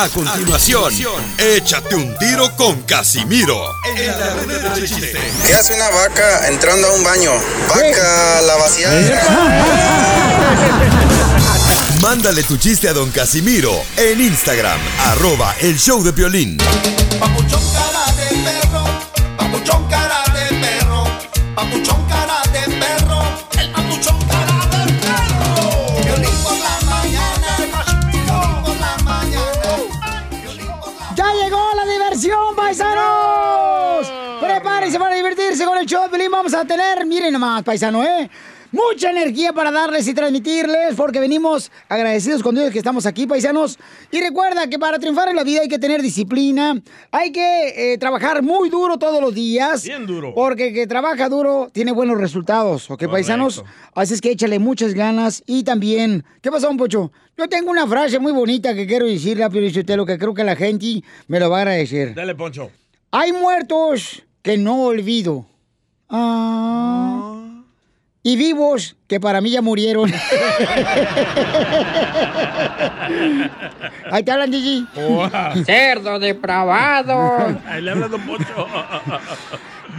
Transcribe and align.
A 0.00 0.08
continuación, 0.10 0.94
échate 1.38 1.96
un 1.96 2.16
tiro 2.18 2.54
con 2.54 2.82
Casimiro. 2.82 3.74
En 3.96 4.06
la 4.06 4.34
ruleta 4.34 4.76
de 4.76 4.86
chiste. 4.86 5.18
¿Qué 5.44 5.54
hace 5.54 5.74
una 5.74 5.88
vaca 5.90 6.46
entrando 6.46 6.86
a 6.86 6.92
un 6.92 7.02
baño? 7.02 7.32
Vaca, 7.68 8.40
la 8.42 8.54
vaciada. 8.58 9.20
Mándale 12.00 12.44
tu 12.44 12.56
chiste 12.58 12.88
a 12.88 12.92
don 12.92 13.10
Casimiro 13.10 13.72
en 13.96 14.20
Instagram, 14.20 14.78
arroba 15.06 15.56
el 15.62 15.76
show 15.76 16.00
de 16.04 16.12
violín. 16.12 16.58
Papuchón 17.18 17.62
cara 17.72 18.12
de 18.14 18.36
perro, 18.44 18.84
papuchón 19.36 19.88
cara 19.88 20.22
de 20.32 20.46
perro, 20.60 21.04
papuchón 21.56 22.07
Vamos 36.50 36.64
a 36.64 36.66
tener, 36.66 37.04
miren 37.04 37.30
nomás, 37.30 37.62
paisano, 37.62 38.02
¿eh? 38.02 38.30
Mucha 38.72 39.10
energía 39.10 39.52
para 39.52 39.70
darles 39.70 40.08
y 40.08 40.14
transmitirles, 40.14 40.94
porque 40.96 41.20
venimos 41.20 41.70
agradecidos 41.90 42.42
con 42.42 42.54
Dios 42.54 42.70
que 42.70 42.78
estamos 42.78 43.04
aquí, 43.04 43.26
paisanos. 43.26 43.78
Y 44.10 44.18
recuerda 44.22 44.66
que 44.66 44.78
para 44.78 44.98
triunfar 44.98 45.28
en 45.28 45.36
la 45.36 45.44
vida 45.44 45.60
hay 45.60 45.68
que 45.68 45.78
tener 45.78 46.00
disciplina, 46.00 46.80
hay 47.10 47.32
que 47.32 47.92
eh, 47.92 47.98
trabajar 47.98 48.42
muy 48.42 48.70
duro 48.70 48.98
todos 48.98 49.20
los 49.20 49.34
días. 49.34 49.84
Bien 49.84 50.06
duro. 50.06 50.32
Porque 50.34 50.68
el 50.68 50.74
que 50.74 50.86
trabaja 50.86 51.28
duro 51.28 51.68
tiene 51.70 51.92
buenos 51.92 52.16
resultados, 52.16 52.90
¿ok, 52.90 53.08
paisanos? 53.10 53.62
Así 53.94 54.14
es 54.14 54.22
que 54.22 54.30
échale 54.30 54.58
muchas 54.58 54.94
ganas 54.94 55.42
y 55.44 55.64
también... 55.64 56.24
¿Qué 56.40 56.50
pasó, 56.50 56.70
un 56.70 56.78
pocho? 56.78 57.12
Yo 57.36 57.46
tengo 57.46 57.70
una 57.70 57.86
frase 57.86 58.18
muy 58.18 58.32
bonita 58.32 58.74
que 58.74 58.86
quiero 58.86 59.04
decirle 59.04 59.44
a 59.44 59.50
lo 59.96 60.06
que 60.06 60.16
creo 60.16 60.32
que 60.32 60.44
la 60.44 60.56
gente 60.56 61.02
me 61.26 61.38
lo 61.40 61.50
va 61.50 61.58
a 61.58 61.60
agradecer. 61.60 62.14
Dale, 62.14 62.34
Poncho. 62.34 62.70
Hay 63.10 63.32
muertos 63.32 64.22
que 64.40 64.56
no 64.56 64.84
olvido. 64.84 65.44
Ah. 66.08 67.34
Y 68.22 68.36
vivos 68.36 68.96
que 69.06 69.20
para 69.20 69.40
mí 69.40 69.50
ya 69.50 69.62
murieron. 69.62 70.12
Ahí 74.10 74.22
te 74.22 74.30
hablan, 74.30 74.52
Gigi. 74.52 74.86
Cerdo 75.64 76.18
depravado. 76.18 77.56
Ahí 77.66 77.80
le 77.82 77.90
habla 77.90 78.08
Don 78.08 78.20
Poncho. 78.22 78.66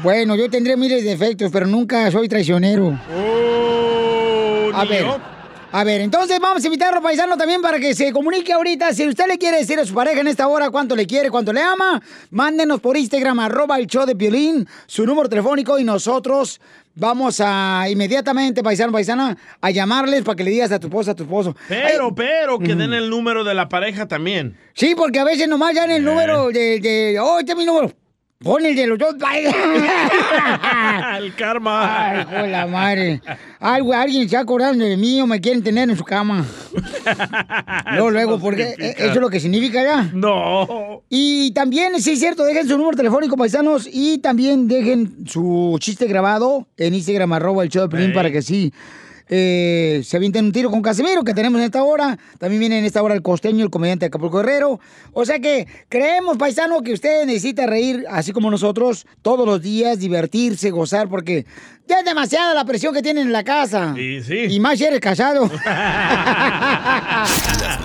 Bueno, 0.03 0.35
yo 0.35 0.49
tendré 0.49 0.77
miles 0.77 1.03
de 1.03 1.09
defectos, 1.11 1.51
pero 1.51 1.65
nunca 1.65 2.09
soy 2.11 2.29
traicionero. 2.29 2.99
a 4.73 4.85
ver. 4.85 5.38
A 5.71 5.83
ver, 5.83 6.01
entonces 6.01 6.39
vamos 6.39 6.63
a 6.63 6.67
invitar 6.67 6.89
a 6.89 6.95
los 6.95 7.03
paisanos 7.03 7.37
también 7.37 7.61
para 7.61 7.79
que 7.79 7.93
se 7.93 8.11
comunique 8.11 8.51
ahorita. 8.51 8.91
Si 8.91 9.07
usted 9.07 9.27
le 9.27 9.37
quiere 9.37 9.57
decir 9.57 9.79
a 9.79 9.85
su 9.85 9.93
pareja 9.93 10.21
en 10.21 10.27
esta 10.27 10.47
hora 10.47 10.71
cuánto 10.71 10.95
le 10.95 11.05
quiere, 11.05 11.29
cuánto 11.29 11.53
le 11.53 11.61
ama, 11.61 12.01
mándenos 12.31 12.79
por 12.79 12.97
Instagram, 12.97 13.39
arroba 13.39 13.77
el 13.77 13.85
show 13.85 14.03
de 14.03 14.15
Piolín, 14.15 14.67
su 14.87 15.05
número 15.05 15.29
telefónico 15.29 15.77
y 15.77 15.83
nosotros 15.83 16.59
vamos 16.95 17.39
a 17.39 17.85
inmediatamente, 17.87 18.63
paisano, 18.63 18.91
paisana, 18.91 19.37
a 19.61 19.69
llamarles 19.69 20.23
para 20.23 20.35
que 20.35 20.43
le 20.43 20.49
digas 20.49 20.71
a 20.71 20.79
tu 20.79 20.87
esposa, 20.87 21.11
a 21.11 21.15
tu 21.15 21.23
esposo. 21.23 21.55
Pero, 21.67 22.15
pero, 22.15 22.57
que 22.57 22.73
den 22.73 22.93
el 22.93 23.11
número 23.11 23.43
de 23.43 23.53
la 23.53 23.69
pareja 23.69 24.07
también. 24.07 24.57
Sí, 24.73 24.95
porque 24.95 25.19
a 25.19 25.23
veces 25.23 25.47
nomás 25.47 25.75
ya 25.75 25.85
en 25.85 25.91
el 25.91 26.03
número 26.03 26.47
de, 26.47 26.79
de 26.79 27.19
oh, 27.19 27.37
este 27.37 27.51
es 27.51 27.57
mi 27.57 27.65
número. 27.65 27.93
Pon 28.41 28.65
el 28.65 28.73
de 28.73 28.87
los 28.87 28.97
dos. 28.97 29.15
el 31.19 31.35
karma. 31.35 32.09
Ay, 32.09 32.25
de 32.43 32.47
la 32.47 32.67
madre. 32.67 33.21
Algo, 33.59 33.93
alguien 33.93 34.29
se 34.29 34.37
ha 34.37 34.39
acordado 34.39 34.73
de 34.75 34.95
mí 34.95 35.19
o 35.19 35.27
me 35.27 35.41
quieren 35.41 35.61
tener 35.61 35.89
en 35.89 35.97
su 35.97 36.05
cama. 36.05 36.45
No, 37.95 38.11
luego, 38.11 38.39
porque 38.39 38.69
significa. 38.69 39.03
eso 39.03 39.13
es 39.13 39.19
lo 39.19 39.29
que 39.29 39.39
significa 39.39 39.83
ya. 39.83 40.03
No. 40.13 41.01
Y 41.09 41.51
también, 41.51 41.99
sí 41.99 42.11
es 42.11 42.19
cierto, 42.19 42.45
dejen 42.45 42.67
su 42.67 42.77
número 42.77 42.95
telefónico, 42.95 43.35
paisanos, 43.35 43.89
y 43.91 44.19
también 44.19 44.67
dejen 44.67 45.27
su 45.27 45.75
chiste 45.79 46.05
grabado 46.05 46.67
en 46.77 46.93
Instagram, 46.93 47.33
arroba 47.33 47.63
el 47.63 47.69
show 47.69 47.81
de 47.81 47.89
Pelín, 47.89 48.13
para 48.13 48.31
que 48.31 48.43
sí 48.43 48.71
eh, 49.29 50.01
se 50.03 50.17
avienten 50.17 50.45
un 50.45 50.51
tiro 50.51 50.71
con 50.71 50.81
Casimiro, 50.81 51.23
que 51.23 51.35
tenemos 51.35 51.59
en 51.59 51.65
esta 51.65 51.83
hora. 51.83 52.17
También 52.39 52.59
viene 52.59 52.79
en 52.79 52.85
esta 52.85 53.03
hora 53.03 53.13
el 53.13 53.21
costeño, 53.21 53.63
el 53.63 53.69
comediante 53.69 54.05
de 54.05 54.07
Acapulco 54.07 54.39
Herrero. 54.39 54.79
O 55.13 55.23
sea 55.23 55.39
que 55.39 55.67
creemos, 55.87 56.37
paisano, 56.37 56.81
que 56.81 56.93
usted 56.93 57.25
necesita 57.25 57.67
reír, 57.67 58.05
así 58.09 58.31
como 58.31 58.49
nosotros, 58.49 59.05
todos 59.21 59.45
los 59.45 59.61
días, 59.61 59.99
divertirse, 59.99 60.71
gozar, 60.71 61.07
porque 61.09 61.45
ya 61.87 61.99
es 61.99 62.05
demasiada 62.05 62.55
la 62.55 62.65
presión 62.65 62.91
que 62.93 63.03
tienen 63.03 63.27
en 63.27 63.33
la 63.33 63.43
casa. 63.43 63.93
Sí, 63.95 64.23
sí. 64.23 64.47
Y 64.49 64.59
más 64.59 64.79
si 64.79 64.85
eres 64.85 64.99
casado. 64.99 65.41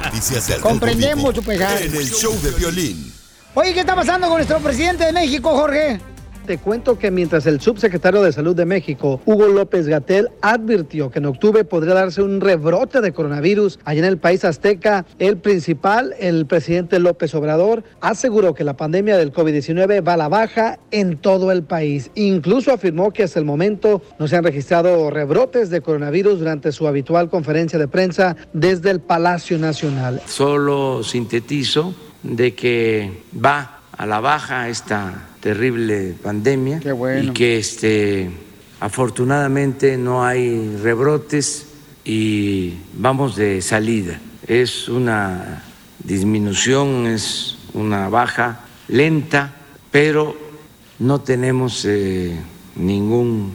Noticias 0.05 0.49
del 0.49 0.57
Rojo 0.57 0.69
Comprendemos 0.71 1.35
tu 1.35 1.43
pesar. 1.43 1.83
En 1.83 1.95
el 1.95 2.11
show 2.11 2.35
de 2.43 2.53
violín. 2.53 3.13
Oye, 3.55 3.75
¿qué 3.75 3.81
está 3.81 3.95
pasando 3.95 4.29
con 4.29 4.39
nuestro 4.39 4.59
presidente 4.61 5.05
de 5.05 5.13
México, 5.13 5.51
Jorge? 5.51 6.01
Te 6.47 6.59
cuento 6.59 6.99
que 6.99 7.11
mientras 7.11 7.47
el 7.47 7.59
subsecretario 7.63 8.23
de 8.23 8.31
Salud 8.31 8.55
de 8.55 8.67
México, 8.67 9.19
Hugo 9.25 9.49
López 9.49 9.87
Gatel, 9.87 10.29
advirtió 10.43 11.11
que 11.11 11.19
en 11.19 11.25
octubre 11.25 11.65
podría 11.65 11.95
darse 11.95 12.21
un 12.21 12.43
rebrote 12.43 13.01
de 13.01 13.13
coronavirus 13.13 13.79
allá 13.87 14.01
en 14.01 14.05
el 14.05 14.19
país 14.19 14.45
azteca, 14.45 15.07
el 15.19 15.39
principal, 15.39 16.15
el 16.19 16.45
presidente 16.45 16.99
López 16.99 17.35
Obrador, 17.35 17.83
aseguró 18.03 18.53
que 18.53 18.63
la 18.63 18.77
pandemia 18.77 19.17
del 19.17 19.33
COVID-19 19.33 20.07
va 20.07 20.13
a 20.13 20.17
la 20.19 20.29
baja 20.29 20.79
en 20.91 21.17
todo 21.17 21.51
el 21.51 21.63
país. 21.63 22.11
Incluso 22.15 22.75
afirmó 22.75 23.11
que 23.11 23.23
hasta 23.23 23.39
el 23.39 23.47
momento 23.47 24.03
no 24.19 24.29
se 24.29 24.37
han 24.37 24.45
registrado 24.45 25.09
rebrotes 25.09 25.71
de 25.71 25.81
coronavirus 25.81 26.41
durante 26.41 26.73
su 26.73 26.87
habitual 26.87 27.31
conferencia 27.31 27.79
de 27.79 27.89
prensa 27.89 28.37
desde 28.53 28.91
el 28.91 29.01
Palacio 29.01 29.59
Nacional. 29.59 30.21
Solo 30.27 31.03
sintetizo 31.05 31.95
de 32.23 32.55
que 32.55 33.23
va 33.35 33.81
a 33.97 34.05
la 34.05 34.21
baja 34.21 34.69
esta 34.69 35.31
terrible 35.45 36.15
pandemia 36.23 36.81
y 37.23 37.29
que 37.35 37.59
este 37.59 38.31
afortunadamente 38.81 39.99
no 39.99 40.25
hay 40.25 40.75
rebrotes 40.83 41.67
y 42.03 42.73
vamos 42.95 43.37
de 43.37 43.61
salida. 43.61 44.19
Es 44.47 44.89
una 44.89 45.63
disminución, 46.03 47.07
es 47.07 47.59
una 47.75 48.09
baja 48.09 48.65
lenta, 48.89 49.55
pero 49.91 50.35
no 50.99 51.21
tenemos 51.21 51.85
eh, 51.85 52.39
ningún 52.77 53.53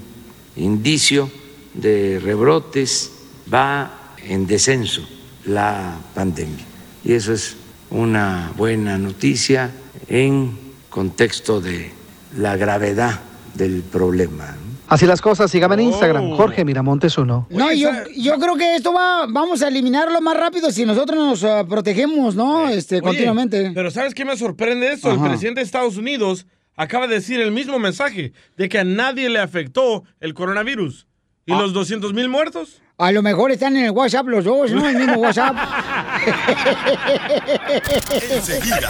indicio 0.58 1.32
de 1.74 2.20
rebrotes, 2.24 3.14
va 3.52 4.14
en 4.24 4.46
descenso 4.46 5.02
la 5.44 5.98
pandemia. 6.14 6.66
Y 7.04 7.14
eso 7.14 7.34
es 7.34 7.56
una 7.90 8.54
buena 8.56 9.00
noticia 9.00 9.72
en 10.08 10.69
contexto 10.90 11.62
de 11.62 11.92
la 12.38 12.58
gravedad 12.58 13.20
del 13.54 13.82
problema. 13.84 14.56
Así 14.88 15.06
las 15.06 15.22
cosas, 15.22 15.52
sígame 15.52 15.76
en 15.76 15.82
Instagram, 15.82 16.32
Jorge 16.36 16.66
Miramontes 16.66 17.16
uno. 17.20 17.46
No, 17.52 17.72
yo, 17.72 17.90
yo 18.18 18.40
creo 18.40 18.56
que 18.56 18.76
esto 18.76 18.92
va, 18.92 19.28
vamos 19.30 19.62
a 19.62 19.68
eliminarlo 19.68 20.20
más 20.20 20.36
rápido 20.36 20.72
si 20.72 20.84
nosotros 20.84 21.18
nos 21.20 21.44
ah, 21.44 21.64
protegemos, 21.70 22.36
¿no? 22.36 22.68
Este, 22.70 22.96
Oye, 22.96 23.04
continuamente. 23.04 23.72
Pero 23.76 23.92
¿sabes 23.92 24.16
qué 24.16 24.26
me 24.26 24.36
sorprende 24.36 24.92
esto? 24.92 25.12
Ajá. 25.12 25.24
El 25.26 25.30
presidente 25.30 25.60
de 25.62 25.66
Estados 25.66 25.96
Unidos 25.98 26.48
acaba 26.76 27.06
de 27.06 27.16
decir 27.16 27.40
el 27.40 27.52
mismo 27.52 27.78
mensaje 27.78 28.34
de 28.58 28.68
que 28.70 28.80
a 28.80 28.84
nadie 28.84 29.30
le 29.30 29.40
afectó 29.40 30.06
el 30.20 30.34
coronavirus. 30.34 31.06
¿Y 31.46 31.54
Ah. 31.54 31.60
los 31.60 31.72
200 31.74 32.14
mil 32.14 32.28
muertos? 32.30 32.82
A 33.00 33.14
lo 33.14 33.22
mejor 33.22 33.50
están 33.50 33.78
en 33.78 33.86
el 33.86 33.92
WhatsApp 33.92 34.28
los 34.28 34.44
dos, 34.44 34.72
¿no? 34.72 34.86
El 34.90 34.98
mismo 34.98 35.22
WhatsApp. 35.22 35.56
Enseguida, 38.30 38.90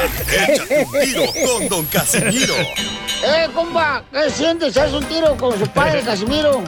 échate 0.50 0.84
un 0.84 1.00
tiro 1.00 1.24
con 1.46 1.70
don 1.70 1.86
Casimiro. 1.86 2.56
¡Eh, 2.56 3.48
compa! 3.54 4.04
¿Qué 4.12 4.32
sientes? 4.32 4.76
¿Haz 4.78 4.94
un 4.94 5.06
tiro 5.06 5.38
con 5.38 5.60
su 5.60 5.68
padre, 5.68 6.02
Casimiro? 6.02 6.64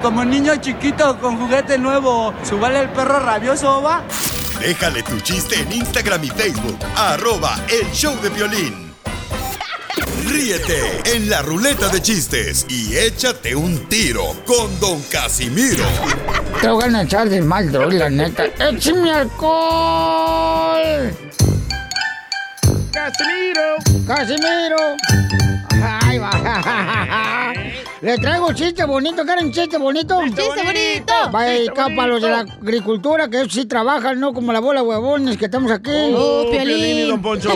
Como 0.00 0.24
niño 0.24 0.54
chiquito 0.60 1.18
con 1.18 1.36
juguete 1.36 1.78
nuevo, 1.78 2.32
¿subale 2.44 2.82
el 2.82 2.88
perro 2.90 3.18
rabioso, 3.18 3.82
va? 3.82 4.04
Déjale 4.60 5.02
tu 5.02 5.18
chiste 5.18 5.58
en 5.58 5.72
Instagram 5.72 6.22
y 6.22 6.28
Facebook, 6.28 6.78
arroba 6.94 7.56
el 7.68 7.90
show 7.90 8.14
de 8.22 8.28
violín. 8.28 8.83
Ríete 10.26 11.02
en 11.04 11.28
la 11.28 11.42
ruleta 11.42 11.88
de 11.88 12.00
chistes 12.00 12.64
y 12.68 12.96
échate 12.96 13.54
un 13.54 13.88
tiro 13.88 14.34
con 14.46 14.80
don 14.80 15.02
Casimiro. 15.02 15.84
Te 16.60 16.68
voy 16.68 16.94
a 16.94 17.02
echar 17.02 17.28
de 17.28 17.42
mal, 17.42 17.70
droga, 17.70 17.92
la 17.92 18.10
neta. 18.10 18.46
¡Échame 18.58 19.12
alcohol! 19.12 21.14
¡Casimiro! 22.90 23.76
¡Casimiro! 24.06 24.96
¡Ay, 25.82 26.18
va! 26.18 27.52
Le 28.00 28.18
traigo 28.18 28.52
chiste 28.52 28.84
bonito, 28.84 29.24
¿quieren 29.24 29.50
chiste 29.50 29.78
bonito? 29.78 30.20
¡Chiste 30.24 30.44
bonito! 30.44 31.12
Va 31.34 31.44
acá 31.70 31.94
para 31.96 32.08
los 32.08 32.22
de 32.22 32.28
la 32.28 32.40
agricultura, 32.40 33.28
que 33.28 33.38
ellos 33.38 33.52
sí 33.52 33.64
trabajan, 33.64 34.20
no 34.20 34.34
como 34.34 34.52
la 34.52 34.60
bola 34.60 34.82
de 34.82 34.86
huevones 34.88 35.38
que 35.38 35.46
estamos 35.46 35.70
aquí. 35.72 36.12
Oh, 36.14 36.46
Piolín 36.50 36.98
y 36.98 37.08
Don 37.08 37.22
Poncho. 37.22 37.50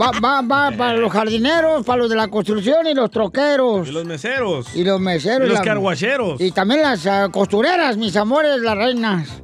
Va, 0.00 0.10
va, 0.22 0.42
va 0.42 0.70
para 0.76 0.94
los 0.98 1.10
jardineros, 1.12 1.86
para 1.86 1.98
los 2.00 2.10
de 2.10 2.16
la 2.16 2.28
construcción 2.28 2.86
y 2.86 2.94
los 2.94 3.10
troqueros. 3.10 3.88
Y 3.88 3.92
los 3.92 4.04
meseros. 4.04 4.74
Y 4.74 4.84
los 4.84 5.00
meseros. 5.00 5.46
Y 5.46 5.50
los 5.50 5.58
la- 5.60 5.64
carguacheros. 5.64 6.40
Y 6.40 6.50
también 6.50 6.82
las 6.82 7.06
ah, 7.06 7.28
costureras, 7.30 7.96
mis 7.96 8.14
amores, 8.16 8.60
las 8.60 8.76
reinas. 8.76 9.42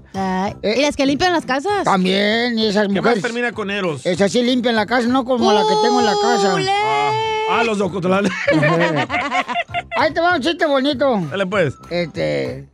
¿Y 0.62 0.82
las 0.82 0.97
que 0.97 1.06
limpian 1.06 1.32
las 1.32 1.47
casas? 1.47 1.85
También, 1.85 2.59
y 2.59 2.67
esas 2.67 2.87
¿Qué 2.87 2.94
más 2.94 3.03
mujeres. 3.03 3.23
termina 3.23 3.53
con 3.53 3.70
Eros? 3.70 4.05
Esas 4.05 4.31
sí 4.31 4.43
limpian 4.43 4.76
la 4.76 4.87
casa, 4.87 5.09
no 5.09 5.25
como 5.25 5.53
la 5.53 5.62
que 5.62 5.75
tengo 5.82 6.00
en 6.00 6.06
la 6.06 6.14
casa. 6.20 6.55
Ah, 7.50 7.62
los 7.64 7.79
de 7.79 7.85
Ocotlán. 7.85 8.26
Ahí 9.97 10.12
te 10.12 10.20
va 10.20 10.37
un 10.37 10.41
chiste 10.43 10.67
bonito. 10.67 11.20
Dale 11.31 11.47
pues. 11.47 11.75
Este. 11.91 12.59
eh, 12.59 12.67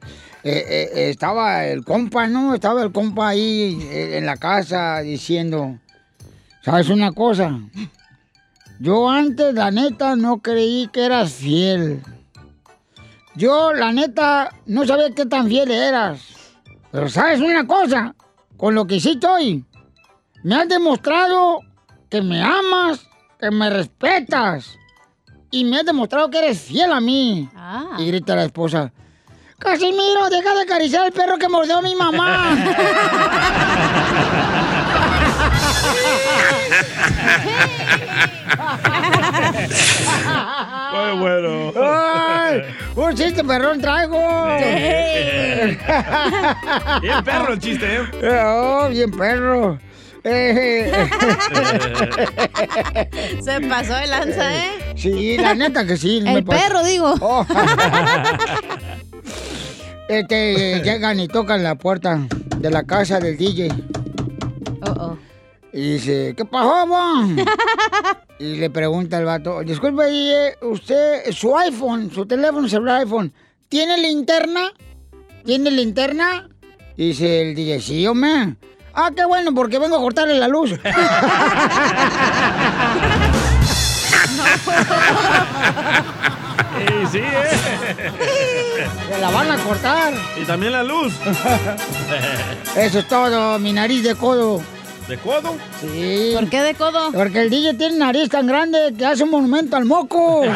eh, 0.45 0.91
eh, 0.95 1.11
estaba 1.11 1.67
el 1.67 1.85
compa, 1.85 2.27
¿no? 2.27 2.55
Estaba 2.55 2.83
el 2.83 2.93
compa 2.93 3.29
ahí 3.31 3.79
eh, 3.91 4.19
en 4.19 4.27
la 4.27 4.37
casa 4.37 5.01
diciendo, 5.01 5.79
¿sabes 6.65 6.89
una 6.91 7.13
cosa? 7.13 7.59
Yo 8.79 9.11
antes, 9.11 9.55
la 9.55 9.71
neta, 9.73 10.15
no 10.15 10.39
creí 10.39 10.89
que 10.93 11.05
eras 11.07 11.33
fiel. 11.33 12.01
Yo, 13.35 13.73
la 13.73 13.91
neta, 13.93 14.53
no 14.67 14.87
sabía 14.87 15.11
qué 15.11 15.27
tan 15.27 15.49
fiel 15.49 15.71
eras. 15.73 16.21
Pero 16.91 17.09
¿sabes 17.09 17.41
una 17.41 17.67
cosa? 17.67 18.15
Con 18.57 18.75
lo 18.75 18.87
que 18.87 18.97
hiciste 18.97 19.27
hoy, 19.27 19.65
me 20.43 20.57
has 20.57 20.69
demostrado 20.69 21.61
que 22.09 22.23
me 22.23 22.43
amas, 22.43 23.07
que 23.39 23.51
me 23.51 23.71
respetas. 23.71 24.79
Y 25.51 25.65
me 25.65 25.79
has 25.79 25.85
demostrado 25.85 26.31
que 26.31 26.39
eres 26.39 26.61
fiel 26.61 26.93
a 26.93 27.01
mí. 27.01 27.49
Y 27.99 28.07
grita 28.07 28.37
la 28.37 28.45
esposa. 28.45 28.93
Casimiro, 29.59 30.29
deja 30.31 30.55
de 30.55 30.63
acariciar 30.63 31.05
al 31.05 31.13
perro 31.13 31.39
que 31.39 31.49
mordió 31.49 31.79
a 31.79 31.83
mi 31.83 31.95
mamá. 31.95 32.57
Muy 40.93 41.19
bueno. 41.21 41.73
Ay, 41.77 42.63
un 42.97 43.15
chiste 43.15 43.45
perrón 43.45 43.81
traigo. 43.81 44.47
Bien 47.01 47.25
perro 47.25 47.53
el 47.53 47.59
chiste, 47.59 47.97
¿eh? 47.97 48.01
Oh, 48.45 48.89
bien 48.89 49.11
perro. 49.11 49.79
Se 53.41 53.61
pasó 53.69 53.95
de 53.95 54.07
lanza, 54.09 54.55
¿eh? 54.55 54.95
Sí, 54.97 55.39
la 55.39 55.55
neta 55.55 55.87
que 55.87 55.97
sí. 55.97 56.19
El 56.19 56.25
me 56.25 56.43
perro, 56.43 56.83
digo. 56.85 57.15
Oh. 57.21 57.47
Este, 60.09 60.81
llegan 60.83 61.21
y 61.21 61.29
tocan 61.29 61.63
la 61.63 61.75
puerta 61.75 62.27
de 62.57 62.71
la 62.71 62.85
casa 62.85 63.21
del 63.21 63.37
DJ. 63.37 63.69
Y 65.79 65.93
dice, 65.93 66.35
¿qué 66.37 66.45
pasó, 66.45 66.89
bon? 66.89 67.37
y 68.41 68.57
le 68.57 68.69
pregunta 68.69 69.17
el 69.17 69.25
vato, 69.27 69.61
disculpe, 69.63 70.07
DJ, 70.07 70.57
usted, 70.63 71.31
su 71.31 71.57
iPhone, 71.57 72.11
su 72.13 72.27
teléfono 72.27 72.69
celular 72.69 73.03
iPhone, 73.03 73.33
¿tiene 73.69 73.97
linterna? 73.97 74.73
¿Tiene 75.45 75.71
linterna? 75.71 76.49
Y 76.97 77.11
dice 77.11 77.43
el 77.43 77.55
DJ, 77.55 77.81
sí, 77.81 78.05
hombre. 78.09 78.57
Ah, 78.93 79.13
qué 79.15 79.25
bueno, 79.25 79.55
porque 79.55 79.79
vengo 79.79 79.95
a 79.95 80.01
cortarle 80.01 80.35
la 80.35 80.49
luz. 80.49 80.73
Sí, 86.79 86.85
sí, 87.11 87.19
¿eh? 87.19 88.89
Se 89.11 89.21
la 89.21 89.31
van 89.31 89.51
a 89.51 89.59
cortar. 89.59 90.15
Y 90.41 90.45
también 90.45 90.73
la 90.73 90.85
luz. 90.85 91.13
Eso 92.77 92.99
es 93.01 93.09
todo, 93.09 93.59
mi 93.59 93.73
nariz 93.73 94.05
de 94.05 94.15
codo. 94.15 94.63
¿De 95.09 95.17
codo? 95.17 95.57
Sí. 95.81 96.33
¿Por 96.35 96.51
qué 96.51 96.61
de 96.61 96.75
codo? 96.75 97.13
Porque 97.13 97.41
el 97.41 97.49
DJ 97.51 97.75
tiene 97.75 97.97
nariz 97.97 98.29
tan 98.29 98.47
grande 98.47 98.93
que 98.97 99.07
hace 99.07 99.23
un 99.25 99.31
monumento 99.31 99.77
al 99.77 99.87
moco. 99.87 100.43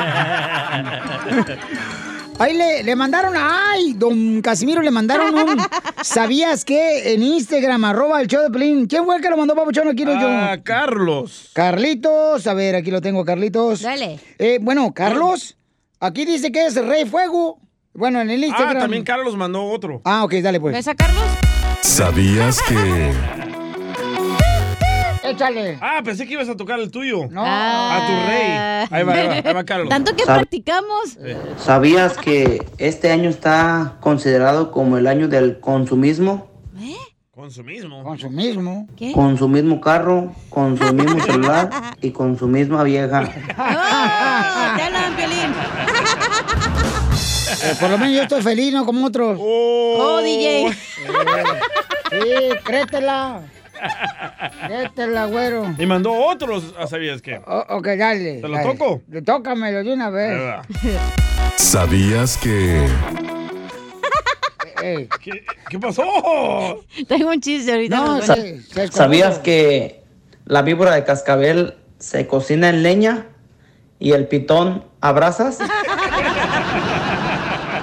Ahí 2.38 2.54
le, 2.56 2.82
le 2.82 2.96
mandaron, 2.96 3.34
ay, 3.36 3.92
don 3.92 4.40
Casimiro, 4.42 4.82
le 4.82 4.90
mandaron 4.90 5.34
un, 5.34 5.56
¿sabías 6.02 6.64
qué? 6.64 7.12
En 7.14 7.22
Instagram, 7.22 7.84
arroba 7.84 8.20
el 8.20 8.26
show 8.26 8.42
de 8.42 8.50
Pelín. 8.50 8.86
¿Quién 8.86 9.04
fue 9.04 9.16
el 9.16 9.22
que 9.22 9.28
lo 9.30 9.36
mandó, 9.36 9.54
papuchón? 9.54 9.88
Aquí 9.88 10.04
lo 10.04 10.14
yo. 10.14 10.28
Ah, 10.28 10.56
Carlos. 10.62 11.50
Carlitos, 11.54 12.46
a 12.46 12.54
ver, 12.54 12.74
aquí 12.74 12.90
lo 12.90 13.00
tengo, 13.00 13.24
Carlitos. 13.24 13.82
Dale. 13.82 14.18
Eh, 14.38 14.58
bueno, 14.60 14.92
Carlos, 14.92 15.56
aquí 16.00 16.24
dice 16.24 16.50
que 16.50 16.66
es 16.66 16.74
Rey 16.74 17.04
Fuego. 17.04 17.58
Bueno, 17.94 18.20
en 18.20 18.30
el 18.30 18.42
Ah, 18.42 18.46
Instagram. 18.46 18.78
también 18.80 19.04
Carlos 19.04 19.36
mandó 19.36 19.64
otro. 19.64 20.00
Ah, 20.04 20.24
ok, 20.24 20.32
dale 20.42 20.58
pues. 20.58 20.74
¿Ves 20.74 20.88
a 20.88 20.94
Carlos? 20.94 21.22
¿Sabías 21.82 22.60
que... 22.62 23.51
Échale. 25.24 25.78
Ah, 25.80 26.00
pensé 26.04 26.26
que 26.26 26.32
ibas 26.34 26.48
a 26.48 26.56
tocar 26.56 26.78
el 26.80 26.90
tuyo. 26.90 27.26
No. 27.30 27.42
A 27.46 28.06
tu 28.06 28.12
rey. 28.28 28.98
Ahí 28.98 29.04
va, 29.04 29.12
ahí 29.14 29.26
va, 29.42 29.48
ahí 29.48 29.54
va 29.54 29.64
Carlos. 29.64 29.88
Tanto 29.88 30.14
que 30.16 30.24
Sab- 30.24 30.34
practicamos. 30.36 31.18
¿Sabías 31.58 32.16
que 32.18 32.66
este 32.78 33.10
año 33.12 33.30
está 33.30 33.96
considerado 34.00 34.70
como 34.72 34.96
el 34.98 35.06
año 35.06 35.28
del 35.28 35.60
consumismo? 35.60 36.50
Consumismo. 37.34 38.04
Consumismo. 38.04 38.86
¿Qué? 38.96 39.12
Con 39.12 39.38
su 39.38 39.48
mismo 39.48 39.80
carro, 39.80 40.32
con 40.50 40.76
su 40.76 40.92
mismo 40.92 41.18
celular 41.22 41.70
y 42.02 42.10
con 42.10 42.38
su 42.38 42.46
misma 42.46 42.82
vieja. 42.84 43.22
¡Oh! 43.58 44.76
¡Te 44.76 44.82
hablan, 44.82 45.16
Piolín! 45.16 45.52
Eh, 47.64 47.74
por 47.80 47.90
lo 47.90 47.98
menos 47.98 48.14
yo 48.16 48.22
estoy 48.22 48.42
feliz, 48.42 48.72
no 48.72 48.84
como 48.84 49.06
otros. 49.06 49.38
¡Oh, 49.40 50.20
DJ! 50.22 50.72
Sí, 52.10 52.18
créetela. 52.64 53.40
Créetela, 54.66 55.26
güero. 55.26 55.74
Y 55.78 55.86
mandó 55.86 56.12
otros, 56.12 56.74
¿sabías 56.88 57.20
qué? 57.22 57.40
O- 57.46 57.66
ok, 57.76 57.86
dale. 57.98 58.40
¿Te 58.40 58.48
lo 58.48 58.56
dale. 58.56 58.74
toco? 58.74 59.02
Tócamelo 59.24 59.82
de 59.82 59.92
una 59.92 60.10
vez. 60.10 60.40
¿Sabías 61.56 62.36
que... 62.38 62.86
Ey. 64.82 65.08
¿Qué, 65.22 65.44
qué 65.68 65.78
pasó? 65.78 66.02
Tengo 67.06 67.30
un 67.30 67.40
chiste 67.40 67.72
ahorita. 67.72 67.96
No. 67.96 68.20
¿Sabías 68.90 69.38
que 69.38 70.02
la 70.44 70.62
víbora 70.62 70.94
de 70.94 71.04
cascabel 71.04 71.76
se 71.98 72.26
cocina 72.26 72.68
en 72.68 72.82
leña 72.82 73.26
y 74.00 74.12
el 74.12 74.26
pitón 74.26 74.84
a 75.00 75.12
brasas? 75.12 75.58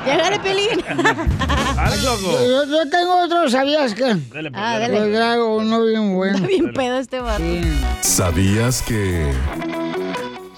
Llegale, 0.05 0.39
Piolín. 0.43 0.83
Loco. 2.03 2.31
Yo, 2.31 2.65
yo 2.65 2.89
tengo 2.89 3.23
otro, 3.23 3.49
¿sabías 3.49 3.93
qué? 3.93 4.15
Dale, 4.31 4.51
pues, 4.51 4.63
Ah, 4.63 4.79
dale. 4.79 5.11
traigo 5.15 5.57
uno 5.57 5.83
bien 5.83 6.15
bueno. 6.15 6.35
Está 6.35 6.47
bien 6.47 6.73
pedo 6.73 6.99
este 6.99 7.19
vato. 7.19 7.43
Sí. 7.43 7.61
¿Sabías 8.01 8.81
que... 8.81 9.31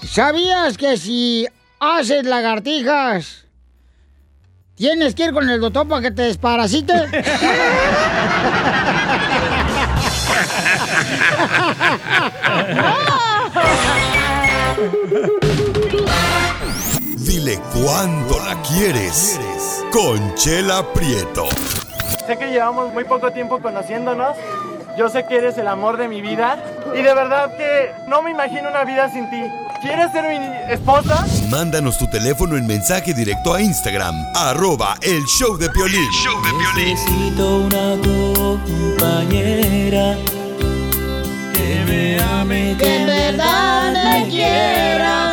¿Sabías 0.04 0.76
que 0.76 0.96
si 0.96 1.46
haces 1.80 2.24
lagartijas, 2.24 3.46
tienes 4.74 5.14
que 5.14 5.24
ir 5.26 5.32
con 5.32 5.48
el 5.48 5.60
doctor 5.60 5.88
para 5.88 6.02
que 6.02 6.10
te 6.10 6.22
desparasite? 6.22 6.92
Dile 17.42 17.58
cuándo 17.74 18.38
la 18.38 18.54
quieres. 18.62 19.40
Conchela 19.90 20.86
Prieto. 20.92 21.48
Sé 22.24 22.38
que 22.38 22.46
llevamos 22.46 22.92
muy 22.92 23.02
poco 23.02 23.32
tiempo 23.32 23.60
conociéndonos. 23.60 24.36
Yo 24.96 25.08
sé 25.08 25.26
que 25.26 25.38
eres 25.38 25.58
el 25.58 25.66
amor 25.66 25.96
de 25.96 26.06
mi 26.06 26.20
vida. 26.20 26.62
Y 26.94 27.02
de 27.02 27.12
verdad 27.12 27.50
que 27.56 27.90
no 28.06 28.22
me 28.22 28.30
imagino 28.30 28.68
una 28.68 28.84
vida 28.84 29.10
sin 29.10 29.28
ti. 29.28 29.42
¿Quieres 29.80 30.12
ser 30.12 30.28
mi 30.28 30.36
esposa? 30.72 31.26
Mándanos 31.50 31.98
tu 31.98 32.06
teléfono 32.08 32.56
en 32.56 32.64
mensaje 32.64 33.12
directo 33.12 33.54
a 33.54 33.60
Instagram, 33.60 34.14
arroba 34.36 34.94
el 35.02 35.24
show 35.24 35.58
de 35.58 35.68
Piolín. 35.70 36.08
Necesito 36.76 37.56
una 37.56 37.96
compañera 38.38 40.16
que 41.54 41.84
me 41.88 42.22
ame, 42.22 42.76
que 42.78 42.96
en 42.98 43.06
verdad 43.06 43.92
me 43.92 44.28
quiera, 44.28 45.31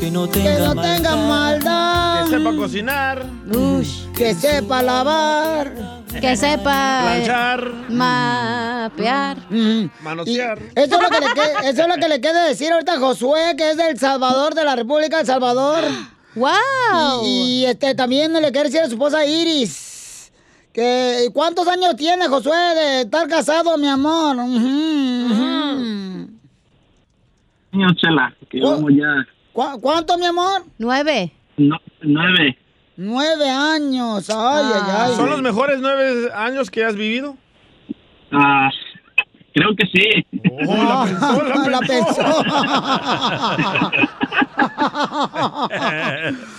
que 0.00 0.10
no 0.10 0.30
que 0.30 0.40
tenga, 0.40 1.16
maldad, 1.16 2.24
Que 2.24 2.30
sepa 2.30 2.56
cocinar, 2.56 3.26
Ush. 3.50 4.06
que 4.14 4.34
sepa 4.34 4.82
lavar. 4.82 5.72
Que 6.20 6.36
sepa 6.36 7.00
planchar, 7.02 7.72
mapear. 7.90 9.36
Mm. 9.50 9.90
Manosear. 10.02 10.58
Eso 10.74 10.96
es, 10.96 11.02
lo 11.02 11.08
que 11.10 11.20
le 11.20 11.26
que- 11.34 11.68
eso 11.68 11.82
es 11.82 11.88
lo 11.88 11.94
que 11.96 12.08
le 12.08 12.20
queda 12.20 12.44
decir 12.44 12.72
ahorita 12.72 12.94
a 12.94 12.98
Josué, 12.98 13.54
que 13.56 13.70
es 13.70 13.76
del 13.76 13.98
Salvador, 13.98 14.54
de 14.54 14.64
la 14.64 14.74
República 14.76 15.18
del 15.18 15.26
Salvador. 15.26 15.84
¡Wow! 16.34 17.24
Y, 17.24 17.28
y, 17.62 17.64
este 17.66 17.94
también 17.94 18.32
le 18.32 18.52
quiere 18.52 18.68
decir 18.68 18.80
a 18.80 18.86
su 18.86 18.92
esposa 18.92 19.24
Iris. 19.26 20.32
Que, 20.72 21.28
¿Cuántos 21.32 21.66
años 21.66 21.96
tiene 21.96 22.28
Josué 22.28 22.56
de 22.56 23.00
estar 23.02 23.26
casado, 23.28 23.76
mi 23.78 23.88
amor? 23.88 24.36
Ujú, 24.36 25.26
ujú. 25.32 26.30
Señor 27.72 27.96
Chela, 27.96 28.34
que 28.48 28.60
Oh. 28.62 28.70
vamos 28.72 28.92
ya 28.96 29.26
¿Cu- 29.58 29.80
¿Cuánto, 29.80 30.16
mi 30.16 30.24
amor? 30.24 30.62
Nueve. 30.78 31.32
no- 31.56 31.80
nueve. 32.02 32.56
Nueve 32.96 33.50
años. 33.50 34.30
Ay, 34.30 34.64
ay, 34.72 34.82
ay. 35.00 35.16
¿Son 35.16 35.28
los 35.28 35.42
mejores 35.42 35.80
nueve 35.80 36.30
años 36.32 36.70
que 36.70 36.84
has 36.84 36.94
vivido? 36.94 37.36
Ah, 38.30 38.70
creo 39.52 39.70
que 39.76 39.84
sí. 39.92 40.24
Oh, 40.64 40.76
la 40.76 41.04
pensó, 41.06 41.42
la 41.42 41.68
La 41.70 41.80
pensó. 41.80 42.44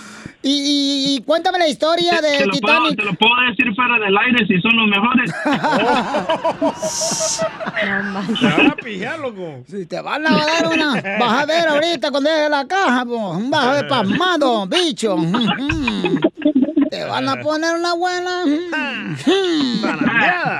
Y, 0.42 0.50
y- 0.50 1.16
y 1.16 1.20
cuéntame 1.22 1.58
la 1.58 1.68
historia 1.68 2.18
Te 2.20 2.26
del 2.28 2.48
lo, 2.48 2.54
puedo, 2.60 2.74
Titanic. 2.88 2.98
te 2.98 3.04
lo 3.04 3.12
puedo 3.14 3.32
decir 3.50 3.74
fuera 3.74 3.98
del 3.98 4.16
aire 4.16 4.46
si 4.46 4.58
son 4.62 4.74
los 4.74 4.88
mejores. 4.88 5.30
Te 8.40 8.46
van 8.46 8.66
a 8.70 8.76
pillar, 8.76 9.18
loco. 9.18 9.62
Sí, 9.68 9.84
te 9.86 10.00
van 10.00 10.26
a 10.26 10.30
dar 10.30 10.66
una. 10.72 10.94
Vas 11.18 11.42
a 11.42 11.46
ver 11.46 11.68
ahorita 11.68 12.10
cuando 12.10 12.30
llegue 12.30 12.48
la 12.48 12.66
caja, 12.66 13.04
po. 13.04 13.38
Vas 13.50 13.66
a 13.66 13.72
ver 13.72 13.88
pasmado, 13.88 14.66
bicho. 14.66 15.16
Te 16.90 17.04
van 17.04 17.28
a 17.28 17.36
poner 17.40 17.76
una 17.76 17.92
buena. 17.94 18.44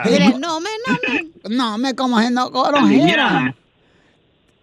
Dile, 0.05 0.35
no 0.39 0.61
me, 0.61 0.71
no 0.87 0.99
me. 1.09 1.27
No 1.57 1.79
me 1.79 1.95
como 1.95 2.19
haciendo 2.19 2.51
corojera. 2.53 3.55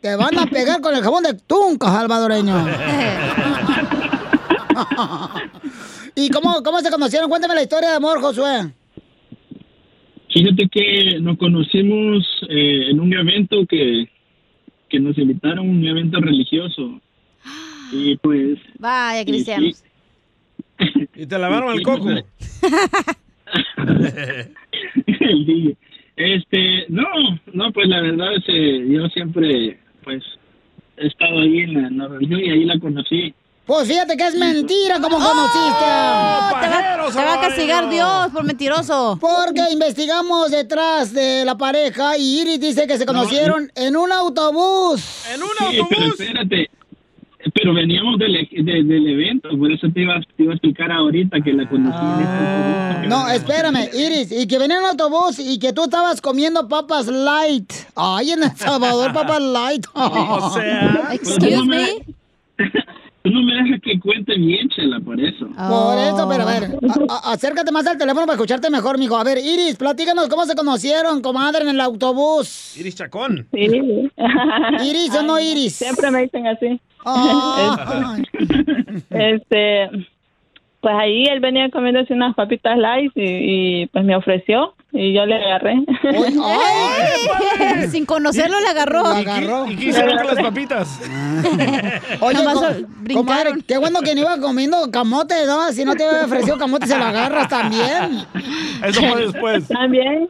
Te 0.01 0.15
van 0.15 0.37
a 0.37 0.45
pegar 0.45 0.79
con 0.81 0.95
el 0.95 1.01
jabón 1.03 1.23
de 1.23 1.33
tunca, 1.33 1.87
salvadoreño. 1.91 2.67
¿Y 6.15 6.29
cómo, 6.29 6.61
cómo 6.63 6.79
se 6.79 6.91
conocieron? 6.91 7.29
Cuéntame 7.29 7.55
la 7.55 7.63
historia 7.63 7.89
de 7.89 7.95
amor, 7.95 8.21
Josué. 8.21 8.71
Fíjate 10.33 10.67
que 10.69 11.19
nos 11.19 11.37
conocimos 11.37 12.25
eh, 12.49 12.89
en 12.91 12.99
un 12.99 13.13
evento 13.13 13.65
que, 13.65 14.09
que 14.89 14.99
nos 14.99 15.17
invitaron, 15.17 15.69
un 15.69 15.85
evento 15.85 16.19
religioso. 16.19 16.99
Y 17.89 18.17
pues... 18.17 18.59
Vaya, 18.79 19.21
y 19.21 19.25
cristianos. 19.25 19.81
Y 21.15 21.25
te 21.25 21.39
lavaron 21.39 21.73
el 21.73 21.81
coco. 21.83 22.09
Este, 26.17 26.85
no, 26.89 27.03
no, 27.53 27.71
pues 27.71 27.87
la 27.87 28.01
verdad 28.01 28.33
es 28.35 28.43
que 28.43 28.89
yo 28.89 29.07
siempre, 29.09 29.79
pues, 30.03 30.23
he 30.97 31.05
estado 31.05 31.39
ahí 31.39 31.59
en 31.59 31.73
la, 31.75 31.87
en 31.87 31.97
la 31.99 32.07
religión 32.07 32.39
y 32.43 32.49
ahí 32.49 32.65
la 32.65 32.79
conocí. 32.79 33.35
Pues 33.67 33.85
fíjate 33.87 34.15
que 34.15 34.25
es 34.27 34.35
mentira 34.35 34.95
como 35.01 35.17
conociste. 35.17 35.85
Oh, 35.85 36.49
te, 36.61 36.67
va, 36.69 37.11
te 37.11 37.17
va 37.25 37.33
a 37.33 37.41
castigar 37.41 37.89
Dios 37.89 38.27
por 38.31 38.43
mentiroso. 38.45 39.17
Porque 39.19 39.61
investigamos 39.71 40.51
detrás 40.51 41.11
de 41.13 41.43
la 41.43 41.57
pareja 41.57 42.17
y 42.17 42.39
Iris 42.41 42.61
dice 42.61 42.87
que 42.87 42.97
se 42.97 43.05
conocieron 43.05 43.69
en 43.75 43.97
un 43.97 44.09
autobús. 44.13 45.03
¿En 45.33 45.43
un 45.43 45.49
Sí, 45.69 45.81
pero 45.89 46.05
espérate, 46.07 46.69
pero 47.53 47.73
veníamos 47.73 48.17
del, 48.17 48.37
e- 48.37 48.49
de- 48.51 48.83
del 48.83 49.07
evento, 49.07 49.49
por 49.59 49.69
eso 49.71 49.87
te 49.93 50.01
iba, 50.01 50.15
te 50.37 50.43
iba 50.43 50.53
a 50.53 50.55
explicar 50.55 50.89
ahorita 50.89 51.37
que 51.41 51.51
la 51.51 51.67
conocí 51.67 52.05
en 52.05 52.21
este 52.21 52.37
autobús. 52.37 53.07
No, 53.09 53.27
espérame, 53.29 53.89
Iris, 53.93 54.31
y 54.31 54.47
que 54.47 54.57
venía 54.59 54.77
en 54.77 54.83
un 54.83 54.89
autobús 54.91 55.39
y 55.39 55.59
que 55.59 55.73
tú 55.73 55.83
estabas 55.83 56.21
comiendo 56.21 56.69
papas 56.69 57.07
light. 57.07 57.69
Ay, 57.95 58.31
en 58.31 58.43
El 58.43 58.55
Salvador, 58.55 59.11
papas 59.13 59.41
light. 59.41 59.85
O 59.93 60.51
sea, 60.53 61.09
Excuse 61.11 61.65
me. 61.65 62.05
Tú 63.27 63.33
no 63.33 63.41
me 63.43 63.55
dejas 63.55 63.81
que 63.81 63.99
cuente 63.99 64.37
bien, 64.37 64.69
Chela, 64.69 64.99
por 65.01 65.19
eso. 65.19 65.47
Por 65.47 65.97
eso, 65.97 66.29
pero 66.29 66.43
a 66.43 66.45
ver, 66.45 66.63
a- 67.09 67.29
a- 67.29 67.33
acércate 67.33 67.71
más 67.73 67.85
al 67.87 67.97
teléfono 67.97 68.25
para 68.25 68.35
escucharte 68.35 68.69
mejor, 68.69 68.97
mijo. 68.97 69.17
A 69.17 69.23
ver, 69.25 69.37
Iris, 69.37 69.75
platícanos 69.75 70.29
cómo 70.29 70.45
se 70.45 70.55
conocieron, 70.55 71.21
comadre, 71.21 71.63
en 71.63 71.69
el 71.69 71.81
autobús. 71.81 72.77
Iris 72.77 72.95
Chacón. 72.95 73.45
Sí. 73.53 73.65
¿Iris 74.85 75.13
o 75.15 75.23
no 75.23 75.39
Iris? 75.39 75.75
Siempre 75.75 76.09
me 76.11 76.21
dicen 76.21 76.47
así. 76.47 76.79
Este, 79.09 79.89
pues 80.81 80.95
ahí 80.95 81.25
él 81.25 81.39
venía 81.39 81.69
comiéndose 81.69 82.13
unas 82.13 82.35
papitas 82.35 82.77
light 82.77 83.11
y, 83.15 83.81
y, 83.81 83.85
pues 83.87 84.03
me 84.05 84.15
ofreció 84.15 84.73
y 84.99 85.13
yo 85.13 85.25
le 85.25 85.35
agarré. 85.35 85.75
Ay, 86.43 87.87
Sin 87.89 88.05
conocerlo 88.05 88.59
le 88.59 88.67
agarró. 88.67 89.05
Agarró. 89.05 89.67
¿Y 89.67 89.75
qué 89.75 89.85
hicieron 89.89 90.17
con 90.17 90.27
las 90.27 90.43
papitas? 90.43 90.99
Oye, 92.21 92.33
Nomás 92.37 92.55
co- 92.55 92.65
brincaron. 93.01 93.25
comadre, 93.25 93.51
qué 93.67 93.77
bueno 93.77 94.01
que 94.01 94.15
no 94.15 94.21
iba 94.21 94.37
comiendo 94.39 94.89
camote, 94.91 95.35
¿no? 95.45 95.71
Si 95.71 95.85
no 95.85 95.95
te 95.95 96.03
hubiera 96.07 96.25
ofrecido 96.25 96.57
camote, 96.57 96.87
se 96.87 96.97
lo 96.97 97.05
agarras 97.05 97.47
también. 97.47 98.25
Eso 98.83 99.01
fue 99.01 99.25
después. 99.27 99.67
También. 99.67 100.29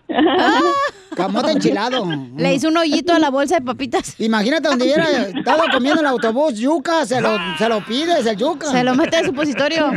Camote 1.15 1.51
enchilado. 1.53 2.05
Le 2.37 2.53
hizo 2.53 2.67
un 2.67 2.77
hoyito 2.77 3.13
a 3.13 3.19
la 3.19 3.29
bolsa 3.29 3.55
de 3.55 3.61
papitas. 3.61 4.19
Imagínate 4.19 4.67
donde 4.67 4.85
hubiera 4.85 5.05
estado 5.05 5.63
comiendo 5.71 6.01
en 6.01 6.05
el 6.07 6.11
autobús 6.11 6.55
yuca, 6.59 7.05
se 7.05 7.19
lo, 7.21 7.37
se 7.57 7.67
lo 7.69 7.83
pides, 7.85 8.25
el 8.25 8.37
yuca. 8.37 8.67
Se 8.71 8.83
lo 8.83 8.93
mete 8.95 9.17
en 9.17 9.25
supositorio. 9.25 9.91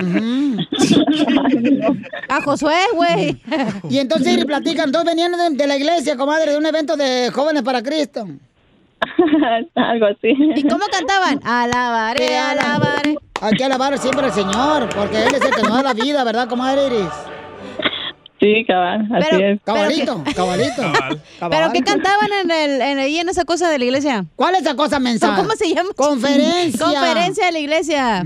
A 2.28 2.40
Josué, 2.42 2.78
güey. 2.94 3.36
Y 3.90 3.98
entonces, 3.98 4.44
platican, 4.62 4.86
entonces 4.88 5.14
venían 5.14 5.32
de, 5.32 5.56
de 5.56 5.66
la 5.66 5.76
iglesia, 5.76 6.16
comadre, 6.16 6.52
de 6.52 6.58
un 6.58 6.66
evento 6.66 6.96
de 6.96 7.30
jóvenes 7.32 7.62
para 7.62 7.82
Cristo. 7.82 8.26
Algo 9.74 10.06
así. 10.06 10.28
¿Y 10.56 10.62
cómo 10.68 10.84
cantaban? 10.90 11.40
Alabaré, 11.44 12.36
alabaré. 12.38 13.16
Hay 13.40 13.52
que 13.54 13.64
alabar 13.64 13.96
siempre 13.98 14.26
al 14.26 14.32
Señor, 14.32 14.88
porque 14.94 15.22
Él 15.22 15.34
es 15.34 15.42
el 15.42 15.54
que 15.54 15.62
nos 15.62 15.72
da 15.72 15.82
la 15.82 15.94
vida, 15.94 16.22
¿verdad, 16.24 16.48
comadre 16.48 16.86
Iris? 16.86 17.08
Sí, 18.38 18.64
cabal, 18.66 19.06
así 19.14 19.26
Pero- 19.30 19.46
es. 19.48 19.60
Cabalito, 19.62 20.24
cabalito. 20.34 20.82
¿Pero 21.50 21.72
qué 21.72 21.82
cantaban 21.82 22.28
en 22.42 22.50
el, 22.50 22.80
en, 22.80 22.98
ahí 22.98 23.18
en 23.18 23.28
esa 23.28 23.44
cosa 23.44 23.68
de 23.70 23.78
la 23.78 23.84
iglesia? 23.84 24.24
¿Cuál 24.36 24.54
es 24.54 24.62
esa 24.62 24.74
cosa 24.76 24.98
mensa? 24.98 25.34
¿Cómo 25.36 25.50
se 25.52 25.74
llama? 25.74 25.90
Conferencia. 25.94 26.86
Conferencia 26.86 27.46
de 27.46 27.52
la 27.52 27.58
iglesia. 27.58 28.24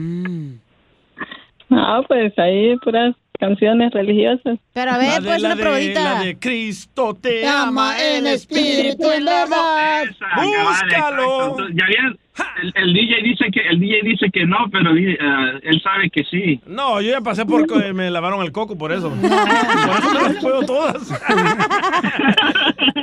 No, 1.68 2.02
pues 2.06 2.32
ahí 2.38 2.76
puras 2.78 3.16
canciones 3.44 3.92
religiosas. 3.92 4.58
Pero 4.72 4.90
a 4.92 4.94
La 4.94 4.98
ver, 4.98 5.22
de- 5.22 5.28
pues 5.28 5.42
la 5.42 5.48
una 5.48 5.56
de- 5.56 5.62
probadita. 5.62 6.14
La 6.14 6.20
de 6.24 6.38
Cristo 6.38 7.14
te 7.20 7.40
Te 7.40 7.48
ama 7.48 7.94
en 8.00 8.26
espíritu, 8.26 9.10
en 9.10 9.24
verdad. 9.24 10.04
Búscalo. 10.36 11.56
ya 11.70 11.86
bien, 11.86 12.18
el, 12.62 12.72
el 12.76 12.94
DJ 12.94 13.22
dice 13.22 13.44
que 13.52 13.60
el 13.68 13.78
DJ 13.80 14.00
dice 14.02 14.26
que 14.32 14.46
no, 14.46 14.56
pero 14.72 14.96
eh, 14.96 15.18
él 15.62 15.80
sabe 15.82 16.10
que 16.10 16.24
sí. 16.24 16.60
No, 16.66 17.00
yo 17.00 17.10
ya 17.10 17.20
pasé 17.20 17.44
por 17.44 17.66
que 17.66 17.92
me 17.92 18.10
lavaron 18.10 18.42
el 18.42 18.52
coco 18.52 18.76
por 18.78 18.92
eso. 18.92 19.10
Por 19.14 19.98
eso 19.98 20.10
me 20.12 20.22
las 20.22 20.36
puedo 20.42 20.62
todas. 20.62 20.96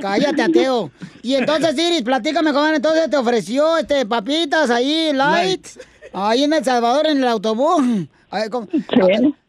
Cállate, 0.02 0.42
ateo. 0.42 0.92
Y 1.22 1.36
entonces, 1.36 1.78
Iris, 1.78 2.02
platícame, 2.04 2.52
comadre, 2.54 2.78
entonces 2.78 3.10
te 3.10 3.18
ofreció 3.18 3.78
este 3.78 4.06
papitas 4.06 4.70
ahí, 4.70 5.12
light, 5.14 5.66
ahí 6.14 6.44
en 6.44 6.54
El 6.54 6.64
Salvador, 6.64 7.06
en 7.08 7.18
el 7.20 7.28
autobús. 7.28 8.08
Ahí, 8.32 8.50
con- 8.50 8.68
a- 8.74 9.18
a- 9.18 9.41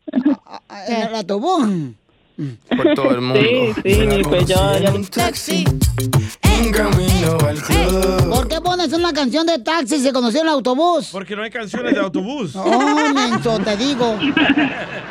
en 0.87 1.03
el 1.09 1.15
autobús. 1.15 1.67
Por 2.77 2.95
todo 2.95 3.11
el 3.11 3.21
mundo. 3.21 3.41
Sí, 3.41 3.73
sí, 3.95 4.23
pues 4.25 4.47
yo, 4.47 4.79
yo 4.79 5.01
Taxi. 5.11 5.65
Un 6.65 6.73
camino 6.73 7.39
al 7.47 7.57
club. 7.63 8.31
¿Por 8.31 8.49
qué 8.49 8.61
pones 8.61 8.93
una 8.93 9.13
canción 9.13 9.47
de 9.47 9.59
taxi 9.59 9.97
si 9.99 10.03
se 10.05 10.13
conoció 10.13 10.41
en 10.41 10.47
el 10.47 10.53
autobús? 10.55 11.09
Porque 11.13 11.37
no 11.37 11.43
hay 11.43 11.51
canciones 11.51 11.95
de 11.95 12.01
autobús. 12.01 12.55
Oh, 12.57 13.13
menso, 13.15 13.59
te 13.61 13.77
digo. 13.77 14.19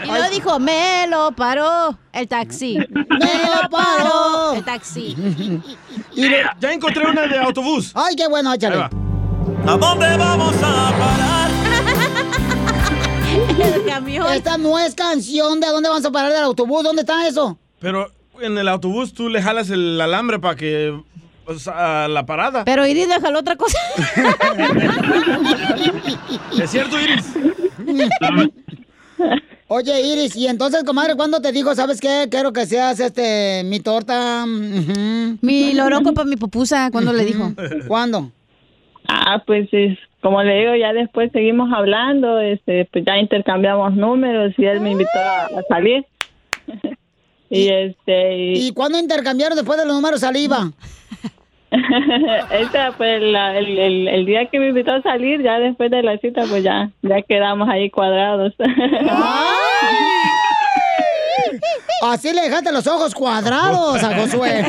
Y 0.03 0.07
luego 0.07 0.29
dijo, 0.31 0.59
me 0.59 1.05
lo 1.07 1.31
paró 1.33 1.95
el 2.11 2.27
taxi. 2.27 2.77
Me 2.89 3.43
lo 3.45 3.69
paró. 3.69 4.53
el 4.55 4.63
taxi. 4.65 5.15
Y 6.15 6.27
lo- 6.27 6.37
Ya 6.59 6.73
encontré 6.73 7.05
una 7.05 7.27
de 7.27 7.37
autobús. 7.37 7.91
Ay, 7.93 8.15
qué 8.15 8.27
bueno, 8.27 8.53
échale. 8.53 8.77
¿A 8.77 9.77
dónde 9.77 10.17
vamos 10.17 10.55
a 10.57 10.91
parar? 10.97 11.40
Camión. 13.85 14.27
Esta 14.33 14.57
no 14.57 14.79
es 14.79 14.95
canción 14.95 15.59
de 15.59 15.67
a 15.67 15.71
dónde 15.71 15.89
vamos 15.89 16.05
a 16.05 16.11
parar 16.11 16.31
del 16.31 16.43
autobús. 16.43 16.83
¿Dónde 16.83 17.01
está 17.01 17.27
eso? 17.27 17.57
Pero 17.79 18.09
en 18.39 18.57
el 18.57 18.67
autobús 18.67 19.13
tú 19.13 19.29
le 19.29 19.41
jalas 19.41 19.69
el 19.69 19.99
alambre 19.99 20.39
para 20.39 20.55
que 20.55 20.97
pues, 21.45 21.67
a 21.67 22.07
la 22.07 22.25
parada. 22.25 22.63
Pero 22.65 22.87
Iris 22.87 23.07
le 23.07 23.19
jaló 23.19 23.39
otra 23.39 23.55
cosa. 23.55 23.77
¿Es 26.61 26.69
cierto, 26.69 26.97
Iris? 26.99 27.25
Oye, 29.67 30.01
Iris, 30.01 30.35
y 30.35 30.47
entonces, 30.47 30.83
comadre, 30.83 31.15
¿cuándo 31.15 31.41
te 31.41 31.53
dijo, 31.53 31.73
sabes 31.75 32.01
qué? 32.01 32.27
Quiero 32.29 32.51
que 32.51 32.65
seas 32.65 32.99
este, 32.99 33.63
mi 33.63 33.79
torta. 33.79 34.45
Mi 34.45 35.73
loroco 35.73 36.13
para 36.13 36.27
mi 36.27 36.35
pupusa, 36.35 36.91
cuando 36.91 37.13
le 37.13 37.23
dijo. 37.23 37.53
¿Cuándo? 37.87 38.31
Ah, 39.07 39.43
pues 39.45 39.67
es, 39.71 39.97
como 40.21 40.41
le 40.43 40.59
digo, 40.59 40.75
ya 40.75 40.93
después 40.93 41.31
seguimos 41.31 41.71
hablando, 41.73 42.39
este, 42.39 42.85
pues 42.91 43.03
ya 43.05 43.17
intercambiamos 43.17 43.95
números 43.95 44.53
y 44.57 44.65
él 44.65 44.79
me 44.81 44.91
invitó 44.91 45.09
a, 45.19 45.45
a 45.45 45.63
salir. 45.67 46.05
y 47.49 47.67
este, 47.69 48.35
y, 48.37 48.67
¿Y 48.67 48.71
cuándo 48.73 48.97
intercambiaron 48.99 49.57
después 49.57 49.77
de 49.79 49.85
los 49.85 49.95
números 49.95 50.21
saliva? 50.21 50.71
esta, 52.51 52.91
pues 52.97 53.21
la- 53.21 53.57
el, 53.57 53.77
el, 53.79 54.07
el 54.07 54.25
día 54.25 54.45
que 54.47 54.59
me 54.59 54.69
invitó 54.69 54.93
a 54.93 55.01
salir, 55.01 55.41
ya 55.41 55.57
después 55.59 55.89
de 55.89 56.03
la 56.03 56.17
cita, 56.17 56.43
pues 56.49 56.63
ya, 56.63 56.91
ya 57.01 57.21
quedamos 57.21 57.67
ahí 57.69 57.89
cuadrados. 57.89 58.53
Así 62.03 62.33
le 62.33 62.41
dejaste 62.41 62.71
los 62.71 62.87
ojos 62.87 63.13
cuadrados 63.13 64.03
a 64.03 64.15
Josué. 64.15 64.65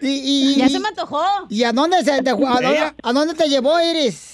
y, 0.00 0.08
y- 0.08 0.56
Ya 0.56 0.68
se 0.68 0.78
me 0.80 0.88
antojó. 0.88 1.22
¿Y 1.48 1.64
a 1.64 1.72
dónde, 1.72 2.02
se 2.02 2.22
te, 2.22 2.30
a, 2.30 2.34
dónde, 2.34 2.92
a 3.02 3.12
dónde 3.12 3.34
te 3.34 3.48
llevó, 3.48 3.78
Iris? 3.80 4.32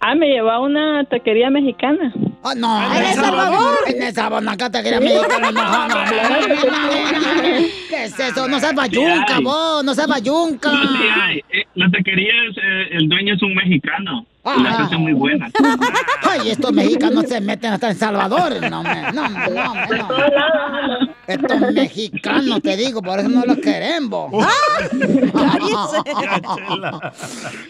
ah, 0.00 0.14
me 0.14 0.26
llevó 0.28 0.50
a 0.50 0.60
una 0.60 1.04
taquería 1.04 1.50
mexicana. 1.50 2.12
Ah, 2.42 2.54
no. 2.56 2.94
¿En 2.96 3.04
El 3.04 3.14
Salvador? 3.14 3.78
En 3.86 4.02
El 4.02 4.14
Salvador, 4.14 4.48
acá 4.48 4.70
te 4.70 4.82
quería 4.82 5.00
mexicana. 5.00 5.50
No, 5.50 5.88
no, 5.88 5.88
no, 5.88 6.04
no. 6.06 6.78
¿Qué 7.88 8.04
es 8.04 8.18
eso? 8.18 8.46
No 8.48 8.60
seas 8.60 8.74
bayunca, 8.74 9.38
vos. 9.42 9.84
No 9.84 9.94
seas 9.94 10.08
bayunca. 10.08 10.70
No, 10.70 10.82
sí 10.98 11.04
hay. 11.22 11.38
Eh, 11.52 11.64
La 11.74 11.90
taquería, 11.90 12.32
es, 12.50 12.56
eh, 12.56 12.88
el 12.98 13.08
dueño 13.08 13.34
es 13.34 13.42
un 13.42 13.54
mexicano. 13.54 14.26
Y 14.56 14.62
la 14.62 14.76
salsa 14.76 14.94
es 14.94 15.00
muy 15.00 15.12
buena. 15.12 15.50
Ay, 16.22 16.50
estos 16.50 16.72
mexicanos 16.72 17.26
se 17.28 17.40
meten 17.40 17.72
hasta 17.72 17.90
en 17.90 17.96
Salvador. 17.96 18.54
No, 18.70 18.82
me, 18.82 19.12
no, 19.12 19.28
me, 19.28 19.48
no, 19.50 19.74
me, 19.74 19.98
no. 19.98 21.14
Estos 21.26 21.60
mexicanos, 21.72 22.62
te 22.62 22.76
digo, 22.76 23.02
por 23.02 23.18
eso 23.18 23.28
no 23.28 23.44
los 23.44 23.58
queremos. 23.58 24.32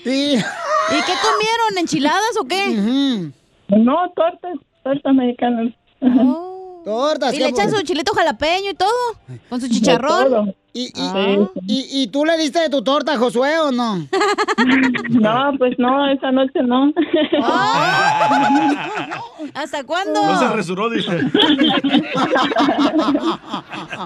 ¿Y 0.05 0.37
qué 0.37 1.15
comieron? 1.23 1.79
¿Enchiladas 1.79 2.37
o 2.41 2.45
qué? 2.45 3.31
No, 3.69 4.13
tortas, 4.15 4.53
tortas 4.83 5.15
mexicanas. 5.15 5.73
Tortas. 6.85 7.35
¿Y 7.35 7.39
le 7.39 7.49
echan 7.49 7.71
su 7.71 7.83
chilito 7.83 8.13
jalapeño 8.15 8.71
y 8.71 8.75
todo? 8.75 8.89
¿Con 9.49 9.61
su 9.61 9.69
chicharrón? 9.69 10.55
¿Y, 10.79 10.85
y, 10.85 10.91
Ah. 10.97 11.37
y, 11.67 12.03
y 12.03 12.07
tú 12.07 12.25
le 12.25 12.37
diste 12.39 12.61
de 12.61 12.69
tu 12.71 12.83
torta 12.85 13.15
a 13.15 13.19
Josué 13.19 13.59
o 13.59 13.73
no? 13.73 14.07
No, 15.09 15.53
pues 15.59 15.75
no, 15.79 16.07
esa 16.13 16.31
noche 16.31 16.61
no. 16.63 16.93
¿Hasta 19.55 19.83
cuándo? 19.85 20.23
No 20.25 20.39
se 20.39 20.49
resuró, 20.49 20.89
dice. 20.91 21.11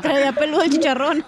Traía 0.02 0.32
peludo 0.32 0.62
el 0.62 0.70
chicharrón. 0.70 1.24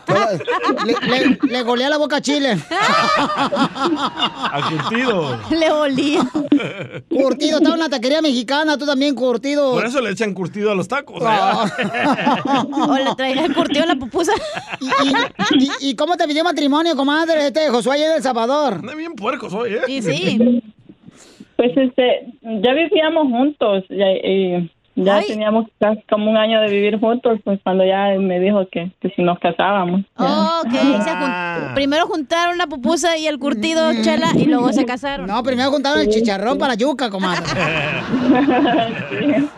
Le, 0.87 0.95
le, 1.29 1.39
le 1.43 1.63
golea 1.63 1.89
la 1.91 1.99
boca 1.99 2.17
a 2.17 2.21
Chile. 2.23 2.59
A 2.71 4.61
curtido. 4.71 5.39
Le 5.51 5.71
olía. 5.71 6.21
Curtido, 7.11 7.59
estaba 7.59 7.75
en 7.75 7.81
una 7.83 7.89
taquería 7.91 8.23
mexicana, 8.23 8.79
tú 8.79 8.87
también, 8.87 9.15
curtido. 9.15 9.73
Por 9.73 9.85
eso 9.87 10.01
le 10.01 10.11
echan 10.11 10.33
curtido 10.35 10.71
a 10.71 10.75
los 10.75 10.89
tacos. 10.89 11.23
¿eh? 11.23 11.27
O 12.73 12.97
le 12.97 13.15
traía 13.17 13.53
curtido 13.53 13.83
en 13.83 13.89
la 13.89 13.97
pupusa. 13.97 14.33
¿Y, 15.81 15.91
y 15.91 15.97
cómo 15.97 16.17
te 16.17 16.27
pidió 16.27 16.45
matrimonio, 16.45 16.97
comadre, 16.97 17.49
este 17.49 17.69
Josué 17.69 17.99
de 17.99 18.17
El 18.17 18.23
Salvador? 18.23 18.75
Anda 18.75 18.95
bien 18.95 19.15
puerco 19.15 19.51
soy, 19.51 19.75
¿eh? 19.75 19.81
Y 19.89 20.03
sí. 20.03 20.63
Pues 21.57 21.71
este, 21.77 22.27
ya 22.43 22.73
vivíamos 22.73 23.29
juntos, 23.29 23.85
ya, 23.89 24.11
y 24.11 24.69
ya 24.97 25.19
Ay. 25.19 25.27
teníamos 25.29 25.67
casi 25.79 26.03
como 26.11 26.29
un 26.29 26.37
año 26.37 26.61
de 26.61 26.69
vivir 26.69 26.99
juntos, 26.99 27.39
pues 27.45 27.61
cuando 27.63 27.85
ya 27.87 28.09
me 28.19 28.41
dijo 28.41 28.67
que, 28.73 28.91
que 29.01 29.11
si 29.11 29.23
nos 29.23 29.39
casábamos. 29.39 30.01
Oh, 30.17 30.63
ok. 30.67 30.73
Se 30.73 31.11
jun- 31.13 31.75
Primero 31.77 32.07
juntaron 32.09 32.59
la 32.59 32.67
pupusa 32.67 33.17
y 33.19 33.29
el 33.29 33.39
curtido, 33.39 33.93
chela, 34.03 34.31
y 34.37 34.47
luego 34.47 34.73
se 34.73 34.85
casaron. 34.85 35.29
No, 35.29 35.45
primero 35.45 35.71
juntaron 35.71 36.01
el 36.01 36.09
chicharrón 36.09 36.59
para 36.59 36.73
la 36.73 36.77
yuca, 36.77 37.09
comadre. 37.09 37.45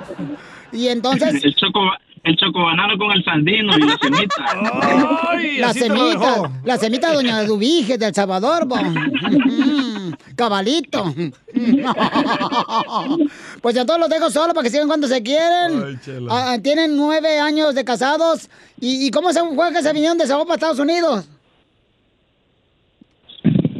Y 0.72 0.88
entonces, 0.88 1.42
El 1.42 1.54
choco, 1.54 1.80
el 2.26 2.36
chocobanano 2.36 2.98
con 2.98 3.12
el 3.12 3.24
sandino 3.24 3.76
y 3.76 3.80
la 3.80 3.96
semita. 4.02 4.44
Ay, 5.30 5.58
la 5.58 5.72
semita, 5.72 6.50
la 6.64 6.76
semita 6.76 7.08
de 7.10 7.14
Doña 7.14 7.44
Dubige 7.44 7.96
de 7.98 8.06
El 8.06 8.14
Salvador, 8.14 8.66
bo. 8.66 8.76
Mm, 10.06 10.12
Cabalito. 10.36 11.12
Pues 13.60 13.74
ya 13.74 13.84
todos 13.84 13.98
los 13.98 14.08
dejo 14.08 14.30
solo 14.30 14.54
para 14.54 14.64
que 14.64 14.70
sigan 14.70 14.86
cuando 14.86 15.08
se 15.08 15.22
quieren. 15.22 15.82
Ay. 15.84 16.26
Ah, 16.30 16.56
tienen 16.62 16.96
nueve 16.96 17.40
años 17.40 17.74
de 17.74 17.84
casados. 17.84 18.48
¿Y, 18.80 19.06
y 19.06 19.10
cómo 19.10 19.32
se 19.32 19.40
fue 19.40 19.72
que 19.72 19.82
se 19.82 19.92
vinieron 19.92 20.18
de 20.18 20.26
Sabor 20.26 20.46
para 20.46 20.54
Estados 20.56 20.78
Unidos? 20.78 21.28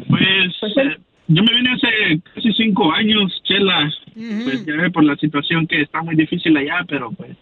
Pues 0.08 0.76
eh, 0.76 0.96
yo 1.28 1.42
me 1.42 1.54
vine 1.54 1.72
hace 1.74 2.20
casi 2.34 2.52
cinco 2.54 2.90
años, 2.92 3.32
Chela. 3.44 3.92
Pues 4.14 4.64
ya 4.64 4.74
ve 4.74 4.90
por 4.90 5.04
la 5.04 5.14
situación 5.16 5.66
que 5.66 5.82
está 5.82 6.02
muy 6.02 6.16
difícil 6.16 6.56
allá, 6.56 6.84
pero 6.88 7.10
pues 7.12 7.36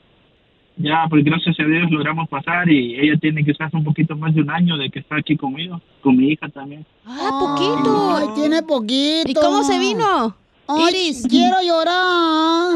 ya, 0.76 1.07
pues 1.09 1.25
gracias 1.25 1.59
a 1.61 1.64
Dios 1.64 1.90
logramos 1.90 2.28
pasar 2.28 2.69
y 2.69 2.99
ella 2.99 3.16
tiene 3.21 3.45
quizás 3.45 3.73
un 3.75 3.85
poquito 3.85 4.16
más 4.16 4.35
de 4.35 4.43
un 4.43 4.50
año 4.50 4.76
de 4.76 4.90
que 4.90 4.99
está 4.99 5.16
aquí 5.16 5.37
conmigo, 5.37 5.81
con 6.02 6.16
mi 6.16 6.28
hija 6.31 6.49
también. 6.49 6.85
Ah, 7.07 7.31
poquito. 7.40 8.16
Ay, 8.16 8.26
tiene 8.35 8.62
poquito. 8.62 9.31
¿Y 9.31 9.35
cómo 9.35 9.62
se 9.62 9.78
vino? 9.78 10.37
Ay, 10.66 10.85
Iris. 10.90 11.26
quiero 11.28 11.57
llorar. 11.62 12.75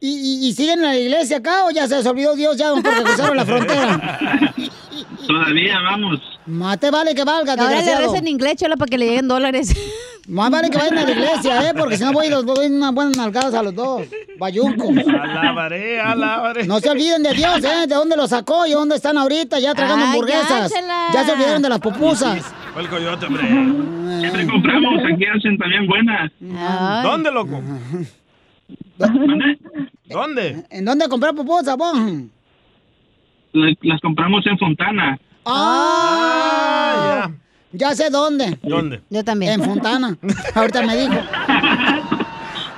¿Y, 0.00 0.06
y, 0.08 0.48
y 0.48 0.52
siguen 0.52 0.78
en 0.78 0.84
la 0.84 0.96
iglesia 0.96 1.38
acá 1.38 1.64
o 1.66 1.70
ya 1.72 1.88
se 1.88 1.96
les 1.96 2.06
olvidó 2.06 2.36
Dios 2.36 2.56
ya 2.56 2.72
porque 2.72 3.02
cruzaron 3.02 3.36
la 3.36 3.44
frontera? 3.44 4.54
Todavía 5.26 5.80
vamos. 5.80 6.37
Más 6.48 6.80
te 6.80 6.90
vale 6.90 7.14
que 7.14 7.24
valga, 7.24 7.52
Ahora 7.52 7.80
le 7.82 7.96
reza 7.98 8.16
en 8.18 8.26
inglés, 8.26 8.56
chela, 8.56 8.76
para 8.76 8.88
que 8.88 8.96
le 8.96 9.06
lleguen 9.06 9.28
dólares. 9.28 9.74
Más 10.26 10.50
vale 10.50 10.70
que 10.70 10.78
vayan 10.78 10.96
a 10.98 11.04
la 11.04 11.10
iglesia, 11.10 11.68
¿eh? 11.70 11.74
Porque 11.76 11.96
si 11.98 12.04
no 12.04 12.12
voy 12.12 12.28
los 12.30 12.44
doy 12.46 12.66
unas 12.68 12.92
buenas 12.94 13.16
nalgadas 13.18 13.52
a 13.54 13.62
los 13.62 13.74
dos. 13.74 14.02
Bayunco. 14.38 14.88
Alabaré, 14.88 16.00
alabaré. 16.00 16.66
No 16.66 16.80
se 16.80 16.88
olviden 16.90 17.22
de 17.22 17.32
Dios, 17.34 17.62
¿eh? 17.64 17.86
De 17.86 17.94
dónde 17.94 18.16
los 18.16 18.30
sacó 18.30 18.66
y 18.66 18.72
dónde 18.72 18.96
están 18.96 19.18
ahorita 19.18 19.58
ya 19.60 19.74
tragando 19.74 20.04
Ay, 20.06 20.10
hamburguesas. 20.12 20.72
ya, 21.12 21.24
se 21.24 21.32
olvidaron 21.32 21.60
de 21.62 21.68
las 21.68 21.80
pupusas. 21.80 22.42
Fue 22.72 22.82
el 22.82 22.88
coyote, 22.88 23.26
hombre. 23.26 23.42
Siempre 24.20 24.46
compramos, 24.46 25.02
aquí 25.12 25.24
hacen 25.26 25.58
también 25.58 25.86
buenas. 25.86 26.30
Ay. 26.56 27.02
¿Dónde, 27.04 27.30
loco? 27.30 27.60
¿Dónde? 28.96 29.58
¿Dónde? 30.06 30.64
¿En 30.70 30.84
dónde 30.84 31.08
comprar 31.08 31.34
pupusas, 31.34 31.76
vos? 31.76 31.94
La- 33.52 33.74
Las 33.82 34.00
compramos 34.00 34.46
en 34.46 34.58
Fontana. 34.58 35.18
Ah, 35.50 37.30
ya 37.72 37.94
sé 37.94 38.10
dónde. 38.10 38.58
¿Dónde? 38.62 39.00
Yo 39.08 39.24
también. 39.24 39.52
En 39.54 39.62
Fontana. 39.64 40.16
Ahorita 40.54 40.82
me 40.82 40.96
dijo. 40.96 41.14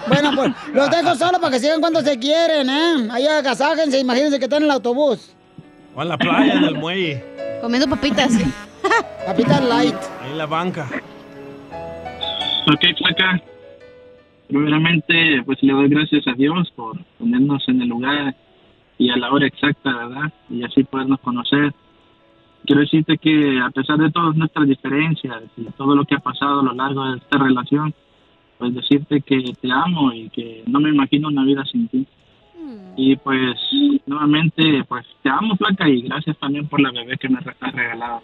Bueno, 0.06 0.30
pues 0.34 0.52
los 0.72 0.90
dejo 0.90 1.14
solo 1.14 1.40
para 1.40 1.52
que 1.52 1.60
sigan 1.60 1.80
cuando 1.80 2.00
se 2.00 2.18
quieren, 2.18 2.68
¿eh? 2.68 3.08
Ahí 3.10 3.26
agasájense, 3.26 3.98
imagínense 4.00 4.38
que 4.38 4.44
están 4.44 4.62
en 4.62 4.64
el 4.64 4.70
autobús. 4.72 5.34
O 5.94 6.02
en 6.02 6.08
la 6.08 6.18
playa, 6.18 6.54
en 6.54 6.64
el 6.64 6.74
muelle. 6.76 7.24
Comiendo 7.60 7.88
papitas. 7.88 8.32
Papitas 9.26 9.62
light. 9.62 9.94
Ahí 10.22 10.30
en 10.32 10.38
la 10.38 10.46
banca. 10.46 10.88
Ok, 12.66 12.80
flaca. 12.98 13.40
Primeramente, 14.48 15.42
pues 15.46 15.58
le 15.62 15.72
doy 15.72 15.88
gracias 15.88 16.26
a 16.26 16.32
Dios 16.32 16.72
por 16.74 16.98
ponernos 17.18 17.62
en 17.68 17.82
el 17.82 17.88
lugar 17.88 18.34
y 18.98 19.10
a 19.10 19.16
la 19.16 19.30
hora 19.30 19.46
exacta, 19.46 19.94
¿verdad? 19.94 20.32
Y 20.48 20.64
así 20.64 20.82
podernos 20.82 21.20
conocer. 21.20 21.72
Quiero 22.64 22.82
decirte 22.82 23.18
que 23.18 23.58
a 23.60 23.70
pesar 23.70 23.98
de 23.98 24.10
todas 24.10 24.36
nuestras 24.36 24.68
diferencias 24.68 25.42
y 25.56 25.64
todo 25.76 25.96
lo 25.96 26.04
que 26.04 26.14
ha 26.14 26.20
pasado 26.20 26.60
a 26.60 26.62
lo 26.62 26.74
largo 26.74 27.04
de 27.04 27.18
esta 27.18 27.38
relación, 27.38 27.94
pues 28.58 28.74
decirte 28.74 29.22
que 29.22 29.54
te 29.60 29.72
amo 29.72 30.12
y 30.12 30.28
que 30.28 30.62
no 30.66 30.80
me 30.80 30.90
imagino 30.90 31.28
una 31.28 31.44
vida 31.44 31.64
sin 31.64 31.88
ti. 31.88 32.06
Y 32.96 33.16
pues 33.16 33.56
nuevamente, 34.06 34.84
pues 34.86 35.06
te 35.22 35.30
amo, 35.30 35.56
flaca, 35.56 35.88
y 35.88 36.02
gracias 36.02 36.36
también 36.38 36.68
por 36.68 36.80
la 36.80 36.90
bebé 36.90 37.16
que 37.16 37.28
me 37.28 37.38
has 37.38 37.74
regalado. 37.74 38.20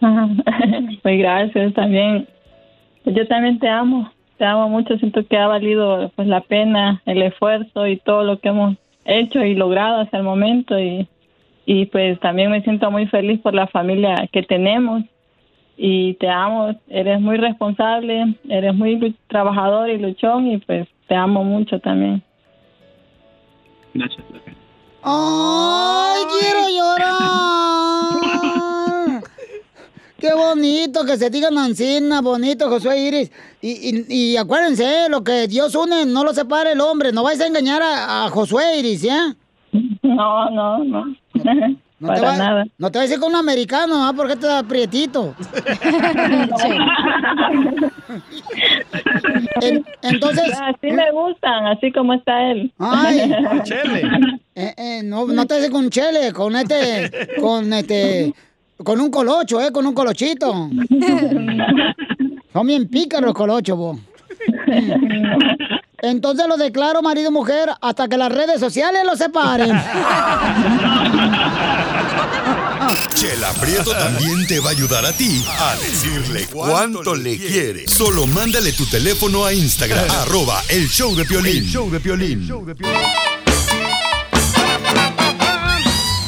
Pues 1.02 1.18
gracias 1.18 1.74
también. 1.74 2.28
Pues 3.02 3.16
Yo 3.16 3.26
también 3.26 3.58
te 3.58 3.68
amo, 3.68 4.10
te 4.36 4.44
amo 4.44 4.68
mucho. 4.68 4.96
Siento 4.98 5.26
que 5.26 5.36
ha 5.36 5.48
valido 5.48 6.10
pues 6.14 6.28
la 6.28 6.42
pena, 6.42 7.02
el 7.06 7.22
esfuerzo 7.22 7.86
y 7.86 7.96
todo 7.96 8.22
lo 8.24 8.38
que 8.38 8.48
hemos 8.48 8.76
hecho 9.04 9.44
y 9.44 9.54
logrado 9.54 10.00
hasta 10.00 10.18
el 10.18 10.24
momento 10.24 10.78
y 10.78 11.08
y 11.66 11.86
pues 11.86 12.18
también 12.20 12.50
me 12.52 12.62
siento 12.62 12.90
muy 12.92 13.06
feliz 13.08 13.40
por 13.40 13.52
la 13.52 13.66
familia 13.66 14.28
que 14.32 14.44
tenemos 14.44 15.02
y 15.76 16.14
te 16.14 16.28
amo. 16.28 16.74
Eres 16.88 17.20
muy 17.20 17.36
responsable, 17.38 18.36
eres 18.48 18.72
muy 18.72 19.16
trabajador 19.26 19.90
y 19.90 19.98
luchón 19.98 20.46
y 20.46 20.58
pues 20.58 20.86
te 21.08 21.16
amo 21.16 21.42
mucho 21.42 21.80
también. 21.80 22.22
Gracias. 23.92 24.24
¡Ay, 25.02 26.22
quiero 26.40 26.68
llorar! 26.78 27.12
Qué 30.18 30.32
bonito 30.34 31.04
que 31.04 31.16
se 31.16 31.30
digan 31.30 31.54
Mancina, 31.54 32.20
bonito 32.20 32.68
Josué 32.68 33.00
Iris. 33.00 33.32
Y, 33.60 33.90
y, 33.90 34.04
y 34.08 34.36
acuérdense, 34.36 34.84
¿eh? 34.84 35.08
lo 35.08 35.24
que 35.24 35.48
Dios 35.48 35.74
une, 35.74 36.06
no 36.06 36.22
lo 36.22 36.32
separa 36.32 36.70
el 36.70 36.80
hombre. 36.80 37.10
No 37.10 37.24
vais 37.24 37.40
a 37.40 37.46
engañar 37.46 37.82
a, 37.82 38.24
a 38.24 38.30
Josué 38.30 38.78
Iris, 38.78 39.02
¿eh? 39.04 39.34
No, 40.02 40.50
no, 40.50 40.84
no. 40.84 41.16
No 41.98 42.08
Para 42.08 42.20
te 42.20 42.26
va, 42.26 42.36
nada. 42.36 42.66
No 42.76 42.90
te 42.90 42.98
vas 42.98 43.06
a 43.06 43.08
decir 43.08 43.18
con 43.20 43.30
un 43.30 43.36
americano, 43.36 44.06
¿ah? 44.06 44.12
Porque 44.14 44.36
te 44.36 44.46
da 44.46 44.62
prietito. 44.62 45.34
En- 49.62 49.84
entonces. 50.02 50.52
Así 50.60 50.92
me 50.92 51.10
gustan, 51.12 51.66
así 51.66 51.90
como 51.92 52.12
está 52.14 52.50
él. 52.50 52.72
Ay, 52.78 53.20
Eh, 54.58 54.74
eh, 54.78 55.00
no, 55.04 55.26
no 55.26 55.46
te 55.46 55.54
haces 55.54 55.70
con 55.70 55.90
chele, 55.90 56.32
con 56.32 56.56
este, 56.56 57.10
con 57.40 57.70
este, 57.74 58.32
con 58.82 58.98
un 59.00 59.10
colocho, 59.10 59.60
eh, 59.60 59.70
con 59.70 59.86
un 59.86 59.92
colochito. 59.92 60.70
Son 62.54 62.66
bien 62.66 62.88
pícaros 62.88 63.26
los 63.26 63.34
colochos, 63.34 63.76
vos. 63.76 63.98
Entonces 65.98 66.46
lo 66.46 66.56
declaro 66.56 67.02
marido 67.02 67.30
y 67.30 67.32
mujer 67.32 67.70
hasta 67.80 68.08
que 68.08 68.16
las 68.16 68.30
redes 68.30 68.60
sociales 68.60 69.02
lo 69.04 69.16
separen. 69.16 69.70
Chela 73.14 73.52
Prieto 73.54 73.92
también 73.92 74.46
te 74.46 74.60
va 74.60 74.68
a 74.68 74.72
ayudar 74.72 75.04
a 75.06 75.12
ti 75.12 75.44
a 75.58 75.74
decirle 75.76 76.46
cuánto 76.52 77.14
le 77.14 77.36
quiere. 77.38 77.88
Solo 77.88 78.26
mándale 78.26 78.72
tu 78.72 78.86
teléfono 78.86 79.44
a 79.44 79.52
Instagram, 79.52 80.08
arroba 80.22 80.62
el 80.68 80.88
show 80.88 81.14
de 81.16 81.24
Piolín. 81.24 81.64
show 81.64 81.90
de 81.90 81.98
Piolín. 82.00 82.46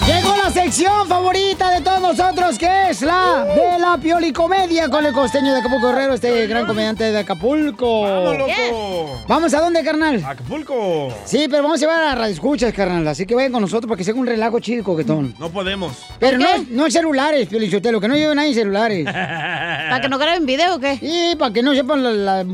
Llegó 0.09 0.35
la 0.37 0.49
la 0.49 0.55
sección 0.55 1.07
favorita 1.07 1.71
de 1.73 1.83
todos 1.83 2.01
nosotros, 2.01 2.59
que 2.59 2.89
es 2.89 3.03
la 3.03 3.45
de 3.45 3.79
la 3.79 3.99
piolicomedia 3.99 4.89
con 4.89 5.05
el 5.05 5.13
costeño 5.13 5.53
de 5.53 5.59
Acapulco 5.59 5.89
Guerrero, 5.89 6.15
este 6.15 6.47
gran 6.47 6.65
comediante 6.67 7.05
de 7.13 7.19
Acapulco. 7.19 8.01
¡Vamos, 8.03 8.39
loco! 8.39 9.25
¿Vamos 9.29 9.53
a 9.53 9.61
dónde, 9.61 9.85
carnal? 9.85 10.25
Acapulco. 10.25 11.15
Sí, 11.27 11.49
pero 11.51 11.65
vamos 11.65 11.77
a 11.79 11.81
llevar 11.81 12.03
a 12.03 12.15
Radio 12.15 12.33
Escuchas, 12.33 12.73
carnal. 12.73 13.07
Así 13.09 13.27
que 13.27 13.35
vayan 13.35 13.53
con 13.53 13.61
nosotros 13.61 13.87
para 13.91 13.99
que 13.99 14.05
sea 14.05 14.15
un 14.15 14.27
relajo 14.27 14.59
chido, 14.61 14.83
coquetón. 14.85 15.35
No 15.39 15.51
podemos. 15.51 15.93
Pero 16.19 16.39
no, 16.39 16.47
no 16.71 16.91
celulares, 16.91 17.47
Piolichotelo, 17.47 18.01
que 18.01 18.09
no 18.09 18.17
lleven 18.17 18.39
ahí 18.39 18.55
celulares. 18.55 19.05
¿Para 19.05 20.01
que 20.01 20.09
no 20.09 20.17
graben 20.17 20.47
video 20.47 20.77
o 20.77 20.79
qué? 20.79 20.97
Sí, 20.97 21.35
para 21.39 21.53
que 21.53 21.63
no 21.63 21.75
sepan 21.75 22.03
la, 22.03 22.13
la 22.13 22.47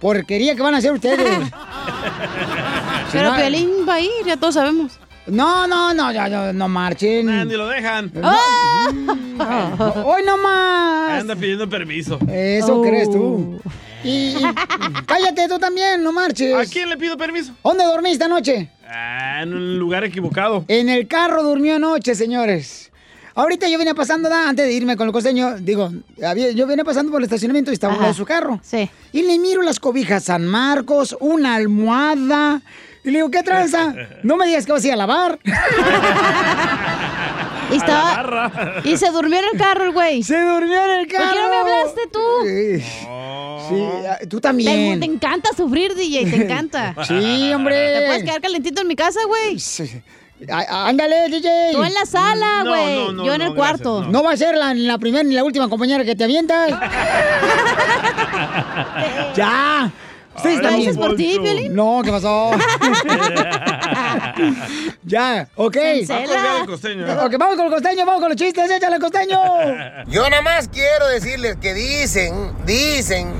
porquería 0.00 0.54
que 0.54 0.60
van 0.60 0.74
a 0.74 0.78
hacer 0.78 0.92
ustedes. 0.92 1.18
Pero 3.10 3.34
Piolín 3.36 3.70
va 3.88 3.94
a 3.94 4.00
ir, 4.00 4.10
ya 4.26 4.36
todos 4.36 4.52
sabemos. 4.54 4.98
No, 5.26 5.66
no, 5.68 5.94
no, 5.94 6.12
ya, 6.12 6.28
ya, 6.28 6.52
no 6.52 6.68
marchen. 6.68 7.28
Andy, 7.28 7.56
lo 7.56 7.68
dejan. 7.68 8.10
No. 8.14 8.36
Hoy 10.04 10.22
no 10.24 10.36
más. 10.38 11.20
Anda 11.20 11.36
pidiendo 11.36 11.68
permiso. 11.68 12.18
Eso 12.28 12.82
crees 12.82 13.10
tú. 13.10 13.60
Y, 14.04 14.08
y- 14.36 14.42
cállate 15.06 15.46
tú 15.48 15.58
también, 15.58 16.02
no 16.02 16.12
marches. 16.12 16.54
¿A 16.54 16.64
quién 16.70 16.88
le 16.88 16.96
pido 16.96 17.16
permiso? 17.16 17.52
¿Dónde 17.62 17.84
dormiste 17.84 18.24
anoche? 18.24 18.68
Ah, 18.88 19.40
en 19.42 19.54
un 19.54 19.78
lugar 19.78 20.02
equivocado. 20.04 20.64
En 20.68 20.88
el 20.88 21.06
carro 21.06 21.42
durmió 21.44 21.76
anoche, 21.76 22.14
señores. 22.16 22.90
Ahorita 23.34 23.66
yo 23.68 23.78
venía 23.78 23.94
pasando, 23.94 24.28
da, 24.28 24.48
antes 24.48 24.66
de 24.66 24.72
irme 24.74 24.96
con 24.96 25.06
el 25.06 25.12
costeño, 25.12 25.56
digo, 25.58 25.90
había- 26.26 26.50
yo 26.50 26.66
venía 26.66 26.84
pasando 26.84 27.10
por 27.12 27.20
el 27.20 27.24
estacionamiento 27.24 27.70
y 27.70 27.74
estaba 27.74 28.06
en 28.08 28.12
su 28.14 28.26
carro. 28.26 28.60
Sí. 28.62 28.90
Y 29.12 29.22
le 29.22 29.38
miro 29.38 29.62
las 29.62 29.78
cobijas 29.80 30.24
San 30.24 30.44
Marcos, 30.46 31.16
una 31.20 31.54
almohada. 31.54 32.60
Y 33.04 33.10
le 33.10 33.18
digo, 33.18 33.30
¿qué 33.30 33.42
tranza? 33.42 33.94
No 34.22 34.36
me 34.36 34.46
digas 34.46 34.64
que 34.64 34.72
vas 34.72 34.84
a 34.84 34.86
ir 34.86 34.92
a 34.92 34.96
lavar. 34.96 35.38
Y 37.70 37.76
estaba. 37.76 38.80
Y 38.84 38.96
se 38.96 39.10
durmió 39.10 39.38
en 39.38 39.44
el 39.52 39.58
carro 39.58 39.84
el 39.84 39.92
güey. 39.92 40.22
Se 40.22 40.40
durmió 40.40 40.84
en 40.84 41.00
el 41.00 41.06
carro. 41.08 41.24
¿Por 41.24 41.34
qué 41.34 41.40
no 41.42 41.48
me 41.48 41.56
hablaste 41.56 42.00
tú? 42.12 42.20
Sí, 42.44 42.80
Sí, 43.68 43.82
ah, 44.08 44.18
tú 44.28 44.40
también. 44.40 44.98
te 45.00 45.06
encanta 45.06 45.50
sufrir, 45.56 45.94
DJ, 45.94 46.30
te 46.30 46.36
encanta. 46.44 46.94
Sí, 47.06 47.52
hombre. 47.54 48.00
Te 48.00 48.06
puedes 48.06 48.24
quedar 48.24 48.40
calentito 48.40 48.82
en 48.82 48.88
mi 48.88 48.96
casa, 48.96 49.20
güey. 49.26 49.56
Á- 50.50 50.88
Ándale, 50.88 51.28
DJ. 51.28 51.48
Tú 51.72 51.82
en 51.84 51.94
la 51.94 52.04
sala, 52.04 52.64
No, 52.64 52.70
güey. 52.70 52.96
no, 53.06 53.12
no, 53.12 53.24
Yo 53.24 53.32
en 53.34 53.38
no, 53.40 53.46
el 53.46 53.54
cuarto. 53.54 53.94
gracias, 53.98 54.12
No 54.12 54.22
va 54.24 54.32
a 54.32 54.36
ser 54.36 54.56
la, 54.56 54.74
la 54.74 54.98
primera 54.98 55.22
ni 55.24 55.34
la 55.34 55.44
última 55.44 55.68
compañera 55.68 56.04
que 56.04 56.14
te 56.16 56.24
avientas. 56.24 56.70
ya. 59.36 59.90
Ustedes 60.36 60.62
¿Lo 60.62 60.70
dices 60.70 60.96
por 60.96 61.14
ti, 61.14 61.38
Piolín? 61.40 61.74
No, 61.74 62.00
¿qué 62.02 62.10
pasó? 62.10 62.52
ya, 65.04 65.46
ok. 65.56 65.76
Va 66.10 66.16
a 66.16 66.24
colgar 66.24 66.60
el 66.60 66.66
costeño. 66.66 67.06
¿eh? 67.06 67.16
Ok, 67.24 67.36
vamos 67.38 67.56
con 67.56 67.66
el 67.66 67.72
costeño, 67.72 68.06
vamos 68.06 68.20
con 68.20 68.30
los 68.30 68.36
chistes, 68.36 68.70
échale 68.70 68.98
costeño. 68.98 69.38
Yo 70.06 70.28
nada 70.30 70.42
más 70.42 70.68
quiero 70.68 71.06
decirles 71.08 71.56
que 71.60 71.74
dicen, 71.74 72.52
dicen 72.64 73.32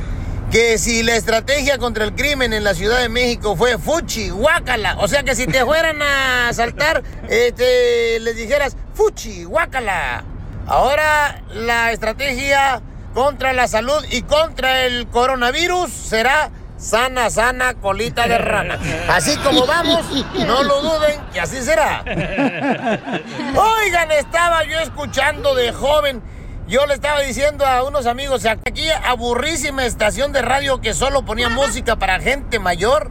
que 0.51 0.77
si 0.77 1.03
la 1.03 1.17
estrategia 1.17 1.79
contra 1.79 2.05
el 2.05 2.15
crimen 2.15 2.53
en 2.53 2.63
la 2.63 2.75
Ciudad 2.75 3.01
de 3.01 3.09
México 3.09 3.57
fue 3.57 3.79
fuchi, 3.79 4.29
guácala, 4.29 4.99
o 4.99 5.09
sea 5.09 5.23
que 5.23 5.35
si 5.35 5.47
te 5.47 5.65
fueran 5.65 6.03
a 6.03 6.49
asaltar, 6.49 7.03
este, 7.31 8.21
les 8.21 8.37
dijeras 8.37 8.77
fuchi, 8.93 9.45
guácala. 9.45 10.25
Ahora 10.67 11.43
la 11.55 11.91
estrategia 11.93 12.83
contra 13.15 13.55
la 13.55 13.67
salud 13.67 14.05
y 14.11 14.23
contra 14.23 14.85
el 14.85 15.07
coronavirus 15.09 15.91
será 15.91 16.51
sana, 16.83 17.31
sana, 17.31 17.75
colita 17.75 18.27
de 18.27 18.39
rana. 18.39 18.79
Así 19.09 19.37
como 19.39 19.67
vamos, 19.67 20.01
no 20.47 20.63
lo 20.65 20.83
duden 20.83 21.21
que 21.33 21.41
así 21.41 21.63
será. 21.63 22.03
Oigan, 22.05 24.11
estaba 24.11 24.65
yo 24.65 24.79
escuchando 24.81 25.55
de 25.55 25.73
joven. 25.73 26.23
Yo 26.69 26.87
le 26.87 26.95
estaba 26.95 27.21
diciendo 27.21 27.67
a 27.67 27.83
unos 27.83 28.07
amigos, 28.07 28.47
aquí 28.47 28.89
aburrísima 29.05 29.85
estación 29.85 30.33
de 30.33 30.43
radio 30.43 30.81
que 30.81 30.95
solo 30.95 31.25
ponía 31.25 31.49
música 31.49 31.97
para 31.97 32.21
gente 32.21 32.59
mayor. 32.59 33.11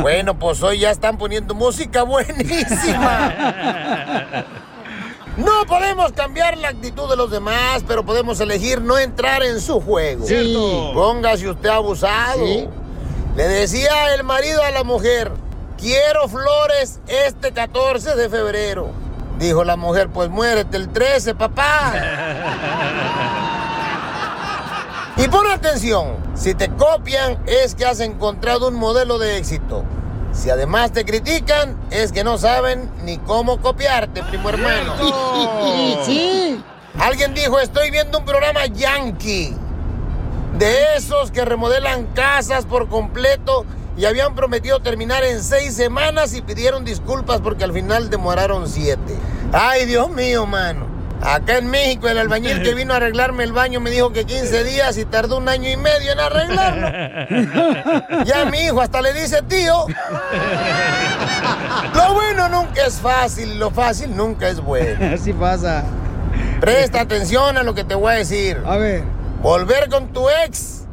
Bueno, 0.00 0.38
pues 0.38 0.62
hoy 0.62 0.78
ya 0.78 0.90
están 0.90 1.18
poniendo 1.18 1.54
música 1.54 2.04
buenísima. 2.04 3.34
No 5.36 5.64
podemos 5.66 6.12
cambiar 6.12 6.58
la 6.58 6.68
actitud 6.68 7.08
de 7.08 7.16
los 7.16 7.30
demás, 7.30 7.84
pero 7.86 8.04
podemos 8.04 8.38
elegir 8.40 8.80
no 8.80 8.98
entrar 8.98 9.42
en 9.42 9.60
su 9.60 9.80
juego. 9.80 10.26
Cierto. 10.26 10.92
Póngase 10.94 11.48
usted 11.48 11.70
abusado. 11.70 12.46
Sí. 12.46 12.68
Le 13.36 13.48
decía 13.48 14.14
el 14.14 14.24
marido 14.24 14.62
a 14.62 14.70
la 14.70 14.84
mujer, 14.84 15.32
quiero 15.78 16.28
flores 16.28 17.00
este 17.06 17.52
14 17.52 18.14
de 18.14 18.28
febrero. 18.28 18.90
Dijo 19.38 19.64
la 19.64 19.76
mujer, 19.76 20.10
pues 20.10 20.28
muérete 20.28 20.76
el 20.76 20.90
13, 20.90 21.34
papá. 21.34 21.94
Y 25.14 25.28
pon 25.28 25.46
atención, 25.46 26.16
si 26.34 26.54
te 26.54 26.70
copian 26.70 27.38
es 27.46 27.74
que 27.74 27.84
has 27.84 28.00
encontrado 28.00 28.68
un 28.68 28.74
modelo 28.74 29.18
de 29.18 29.36
éxito. 29.36 29.84
Si 30.32 30.48
además 30.48 30.92
te 30.92 31.04
critican 31.04 31.76
es 31.90 32.12
que 32.12 32.24
no 32.24 32.38
saben 32.38 32.90
ni 33.04 33.18
cómo 33.18 33.60
copiarte, 33.60 34.22
primo 34.22 34.48
hermano. 34.48 34.94
sí. 36.06 36.64
Alguien 36.98 37.34
dijo, 37.34 37.60
estoy 37.60 37.90
viendo 37.90 38.18
un 38.18 38.24
programa 38.24 38.66
yankee. 38.66 39.54
De 40.58 40.96
esos 40.96 41.30
que 41.30 41.44
remodelan 41.44 42.06
casas 42.14 42.66
por 42.66 42.88
completo 42.88 43.64
y 43.96 44.04
habían 44.04 44.34
prometido 44.34 44.80
terminar 44.80 45.24
en 45.24 45.42
seis 45.42 45.74
semanas 45.74 46.34
y 46.34 46.42
pidieron 46.42 46.84
disculpas 46.84 47.40
porque 47.40 47.64
al 47.64 47.72
final 47.72 48.10
demoraron 48.10 48.68
siete. 48.68 49.16
Ay, 49.52 49.86
Dios 49.86 50.10
mío, 50.10 50.46
mano. 50.46 50.92
Acá 51.22 51.58
en 51.58 51.70
México 51.70 52.08
el 52.08 52.18
albañil 52.18 52.62
que 52.62 52.74
vino 52.74 52.94
a 52.94 52.96
arreglarme 52.96 53.44
el 53.44 53.52
baño 53.52 53.80
me 53.80 53.90
dijo 53.90 54.12
que 54.12 54.24
15 54.24 54.64
días 54.64 54.98
y 54.98 55.04
tardó 55.04 55.38
un 55.38 55.48
año 55.48 55.70
y 55.70 55.76
medio 55.76 56.12
en 56.12 56.20
arreglarlo. 56.20 56.88
Ya 58.24 58.44
mi 58.44 58.58
hijo 58.58 58.80
hasta 58.80 59.00
le 59.02 59.12
dice 59.14 59.42
tío. 59.42 59.86
Lo 61.94 62.14
bueno 62.14 62.48
nunca 62.48 62.86
es 62.86 62.94
fácil 62.94 63.58
lo 63.58 63.70
fácil 63.70 64.16
nunca 64.16 64.48
es 64.48 64.60
bueno. 64.60 65.14
Así 65.14 65.32
pasa. 65.32 65.84
Presta 66.60 67.00
atención 67.00 67.56
a 67.56 67.62
lo 67.62 67.74
que 67.74 67.84
te 67.84 67.94
voy 67.94 68.12
a 68.12 68.16
decir. 68.16 68.60
A 68.66 68.76
ver. 68.76 69.04
Volver 69.42 69.88
con 69.88 70.12
tu 70.12 70.30
ex 70.30 70.84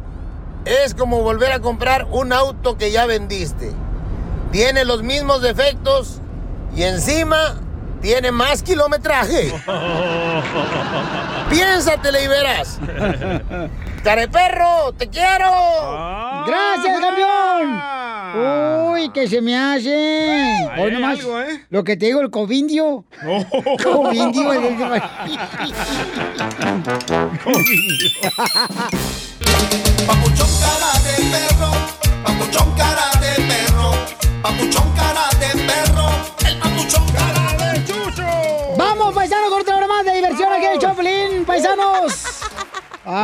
es 0.66 0.96
como 0.96 1.22
volver 1.22 1.52
a 1.52 1.60
comprar 1.60 2.08
un 2.10 2.34
auto 2.34 2.78
que 2.78 2.92
ya 2.92 3.06
vendiste. 3.06 3.72
Tiene 4.52 4.86
los 4.86 5.04
mismos 5.04 5.44
defectos 5.44 6.20
y 6.76 6.82
encima 6.82 7.56
tiene 8.02 8.32
más 8.32 8.64
kilometraje. 8.64 9.54
Piénsatele 11.52 12.24
y 12.24 12.28
verás. 12.28 12.80
Careperro, 14.04 14.94
te 14.98 15.08
quiero. 15.10 15.52
¡Gracias, 16.48 17.00
campeón! 17.00 17.82
Uy, 18.92 19.10
que 19.10 19.28
se 19.28 19.42
me 19.42 19.58
hace. 19.58 20.70
Hoy 20.78 20.92
nomás, 20.92 21.20
algo, 21.20 21.40
¿eh? 21.42 21.66
Lo 21.70 21.84
que 21.84 21.98
te 21.98 22.06
digo, 22.08 22.22
el 22.22 22.30
covindio. 22.30 23.04
Covindio. 23.84 24.54
el- 24.54 24.66
el- 24.66 25.02
Papuchón 30.08 30.50
cara 30.62 30.92
de 31.04 31.16
perro, 31.32 31.72
papuchón 32.24 32.72
cara 32.76 33.10
de 33.20 33.42
perro, 33.44 33.92
papuchón 34.42 34.92
cara 34.96 35.19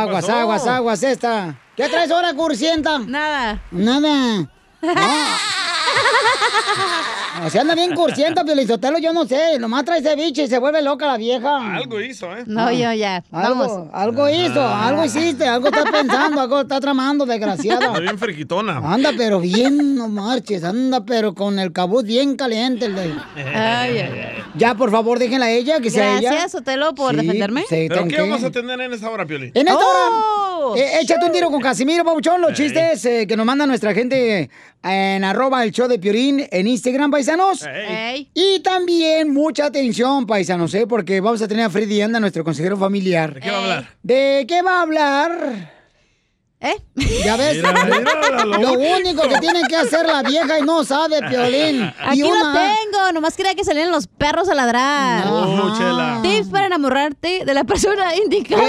Aguas, 0.02 0.28
aguas, 0.28 0.66
aguas, 0.66 1.02
esta. 1.02 1.58
¿Qué 1.76 1.88
traes 1.88 2.10
ahora, 2.10 2.34
cursienta? 2.34 2.98
Nada. 2.98 3.62
Nada. 3.70 4.00
No. 4.40 4.48
O 7.44 7.50
sea, 7.50 7.60
anda 7.60 7.74
bien 7.74 7.94
cursienta, 7.94 8.44
Piolizotelo, 8.44 8.98
yo 8.98 9.12
no 9.12 9.26
sé. 9.26 9.58
Nomás 9.58 9.84
trae 9.84 10.00
ceviche 10.02 10.44
y 10.44 10.48
se 10.48 10.58
vuelve 10.58 10.80
loca 10.80 11.06
la 11.06 11.18
vieja. 11.18 11.76
Algo 11.76 12.00
hizo, 12.00 12.34
¿eh? 12.34 12.44
No, 12.46 12.72
yo 12.72 12.90
ya. 12.94 13.22
Algo, 13.30 13.58
Vamos. 13.60 13.88
algo 13.92 14.30
hizo, 14.30 14.66
algo 14.66 15.04
hiciste, 15.04 15.46
algo 15.46 15.68
está 15.68 15.84
pensando, 15.84 16.40
algo 16.40 16.62
está 16.62 16.80
tramando, 16.80 17.24
Está 17.24 17.34
desgraciada. 17.34 18.00
bien 18.00 18.18
friquitona. 18.18 18.78
Anda, 18.78 19.12
pero 19.16 19.38
bien, 19.40 19.96
no 19.96 20.08
marches, 20.08 20.64
anda, 20.64 21.04
pero 21.04 21.34
con 21.34 21.58
el 21.58 21.72
cabuz 21.72 22.04
bien 22.04 22.36
caliente. 22.36 22.86
el 22.86 22.94
de- 22.96 23.14
Ay, 23.36 23.98
ay, 23.98 23.98
ay. 23.98 24.42
Ya, 24.54 24.74
por 24.74 24.90
favor, 24.90 25.18
déjenla 25.18 25.46
a 25.46 25.50
ella, 25.50 25.78
que 25.80 25.90
sea 25.90 26.18
ella. 26.18 26.30
Gracias, 26.30 26.54
Otelo, 26.54 26.94
por 26.94 27.10
Sí, 27.14 27.20
defenderme. 27.20 27.64
sí, 27.68 27.86
¿Pero 27.88 28.00
¿con 28.00 28.08
qué 28.08 28.20
vamos 28.22 28.42
a 28.44 28.50
tener 28.50 28.80
en 28.80 28.92
esta 28.94 29.10
hora, 29.10 29.26
Pioli? 29.26 29.50
En 29.52 29.68
esta 29.68 29.78
¡Oh! 29.78 30.70
hora, 30.72 30.80
eh, 30.80 31.00
échate 31.02 31.26
un 31.26 31.32
tiro 31.32 31.50
con 31.50 31.60
Casimiro, 31.60 32.02
Pabuchón, 32.02 32.40
los 32.40 32.54
chistes 32.54 33.04
eh, 33.04 33.26
que 33.28 33.36
nos 33.36 33.44
manda 33.44 33.66
nuestra 33.66 33.92
gente 33.92 34.48
en 34.86 35.24
arroba 35.24 35.64
el 35.64 35.72
show 35.72 35.88
de 35.88 35.98
Piorín 35.98 36.46
en 36.50 36.66
Instagram, 36.66 37.10
paisanos. 37.10 37.64
Y 38.34 38.60
también 38.60 39.32
mucha 39.32 39.66
atención, 39.66 40.26
paisanos, 40.26 40.74
¿eh? 40.74 40.86
porque 40.86 41.20
vamos 41.20 41.42
a 41.42 41.48
tener 41.48 41.64
a 41.64 41.70
Freddy 41.70 42.00
Anda, 42.00 42.20
nuestro 42.20 42.44
consejero 42.44 42.76
familiar. 42.76 43.34
¿De 43.34 43.40
qué 43.40 43.50
va 43.50 43.56
a 43.56 43.62
hablar? 43.62 43.88
¿De 44.02 44.44
qué 44.48 44.62
va 44.62 44.78
a 44.78 44.82
hablar? 44.82 45.75
¿Eh? 46.58 46.74
Ya 47.22 47.36
ves, 47.36 47.56
Mira, 47.58 47.84
mira, 47.84 48.44
lo, 48.46 48.58
lo- 48.58 48.72
único 48.72 49.28
que 49.28 49.38
tiene 49.40 49.60
que 49.68 49.76
hacer 49.76 50.06
la 50.06 50.22
vieja 50.22 50.58
y 50.58 50.62
no 50.62 50.84
sabe, 50.84 51.20
Piolín. 51.28 51.82
Aquí 52.00 52.20
y 52.20 52.22
lo 52.22 52.30
una- 52.30 52.54
tengo, 52.54 53.12
nomás 53.12 53.36
quería 53.36 53.54
que 53.54 53.62
salieran 53.62 53.92
los 53.92 54.06
perros 54.06 54.48
a 54.48 54.54
ladrar. 54.54 55.26
No, 55.26 55.68
Ajá. 55.68 55.78
Chela. 55.78 56.18
Tips 56.22 56.48
para 56.48 56.66
enamorarte 56.66 57.44
de 57.44 57.54
la 57.54 57.64
persona 57.64 58.14
indicada. 58.16 58.62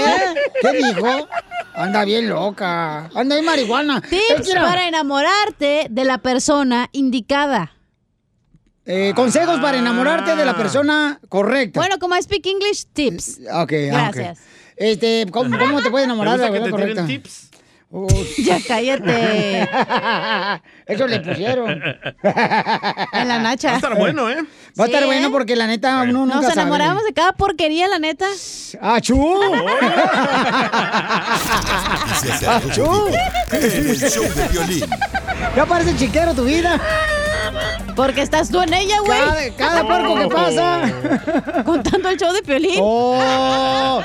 ¿Qué? 0.60 0.70
¿Qué 0.70 0.76
dijo? 0.84 1.28
Anda 1.74 2.04
bien 2.04 2.28
loca. 2.28 3.06
Anda 3.14 3.36
bien 3.36 3.46
marihuana. 3.46 4.02
Tips 4.02 4.52
para 4.54 4.86
enamorarte 4.86 5.86
de 5.88 6.04
la 6.04 6.18
persona 6.18 6.90
indicada. 6.92 7.72
eh, 8.84 9.12
consejos 9.16 9.60
para 9.60 9.78
enamorarte 9.78 10.36
de 10.36 10.44
la 10.44 10.54
persona 10.56 11.20
correcta. 11.30 11.80
Bueno, 11.80 11.98
como 11.98 12.16
I 12.16 12.22
speak 12.22 12.44
English, 12.46 12.84
tips. 12.92 13.38
Ok, 13.54 13.72
ah. 13.92 14.10
Gracias. 14.12 14.40
Este, 14.76 15.26
¿cómo, 15.32 15.58
cómo 15.58 15.82
te 15.82 15.90
puedes 15.90 16.04
enamorar 16.06 16.38
de 16.38 16.46
¿Te 16.46 16.52
la 16.52 16.56
tiren 16.58 16.70
correcta? 16.70 17.06
tips? 17.06 17.47
Ya 18.38 18.58
cállate. 18.66 19.62
Eso 20.86 21.06
le 21.06 21.20
pusieron. 21.20 21.70
En 21.70 23.28
la 23.28 23.38
nacha. 23.38 23.68
Va 23.68 23.74
a 23.74 23.76
estar 23.76 23.94
bueno, 23.96 24.28
¿eh? 24.30 24.42
Va 24.78 24.84
a 24.84 24.86
estar 24.88 25.00
Sí, 25.02 25.06
bueno 25.06 25.30
porque 25.30 25.56
la 25.56 25.66
neta 25.66 26.02
uno 26.02 26.26
nunca 26.26 26.34
Nos 26.36 26.44
sabe. 26.44 26.60
enamoramos 26.60 27.02
de 27.04 27.14
cada 27.14 27.32
porquería, 27.32 27.88
la 27.88 27.98
neta. 27.98 28.26
¡Achú! 28.82 29.42
Al 29.42 29.68
¡Achú! 32.46 33.08
El 33.52 33.96
show 34.10 34.24
de 34.34 34.48
violín. 34.48 34.84
Ya 35.56 35.64
parece 35.66 35.96
chiquero 35.96 36.34
tu 36.34 36.44
vida. 36.44 36.78
Porque 37.96 38.20
estás 38.22 38.50
tú 38.50 38.60
en 38.60 38.74
ella, 38.74 39.00
güey. 39.00 39.18
Cada, 39.56 39.56
cada 39.56 39.86
puerco 39.86 40.14
que 40.14 40.28
pasa. 40.28 41.62
Contando 41.64 42.10
el 42.10 42.18
show 42.18 42.32
de 42.32 42.42
Piolín. 42.42 42.78
¡Oh! 42.80 44.00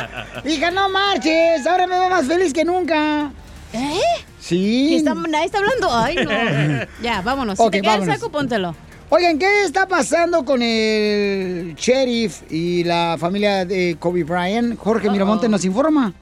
Hija, 0.46 0.72
no 0.72 0.88
marches. 0.90 1.68
Ahora 1.68 1.86
me 1.86 2.00
veo 2.00 2.10
más 2.10 2.26
feliz 2.26 2.54
que 2.54 2.64
nunca. 2.66 3.32
¿Eh? 3.74 4.00
Sí. 4.40 4.88
¿Qué 4.90 4.96
está- 4.98 5.14
nadie 5.16 5.46
está 5.46 5.58
hablando. 5.60 5.88
Ay, 5.92 6.16
no. 6.16 6.32
Ya, 7.04 7.22
vámonos. 7.22 7.58
Si 7.58 7.70
te 7.70 7.82
queda 7.82 7.94
el 7.96 8.00
vámonos. 8.02 8.20
saco, 8.20 8.32
póntelo. 8.32 8.76
Oigan, 9.10 9.38
¿qué 9.38 9.64
está 9.64 9.88
pasando 9.88 10.44
con 10.44 10.62
el 10.64 11.76
sheriff 11.76 12.42
y 12.52 12.84
la 12.84 13.16
familia 13.20 13.64
de 13.66 13.96
Kobe 14.00 14.24
Bryant? 14.24 14.78
Jorge 14.78 15.10
Miramonte 15.10 15.48
nos 15.48 15.64
informa. 15.66 16.14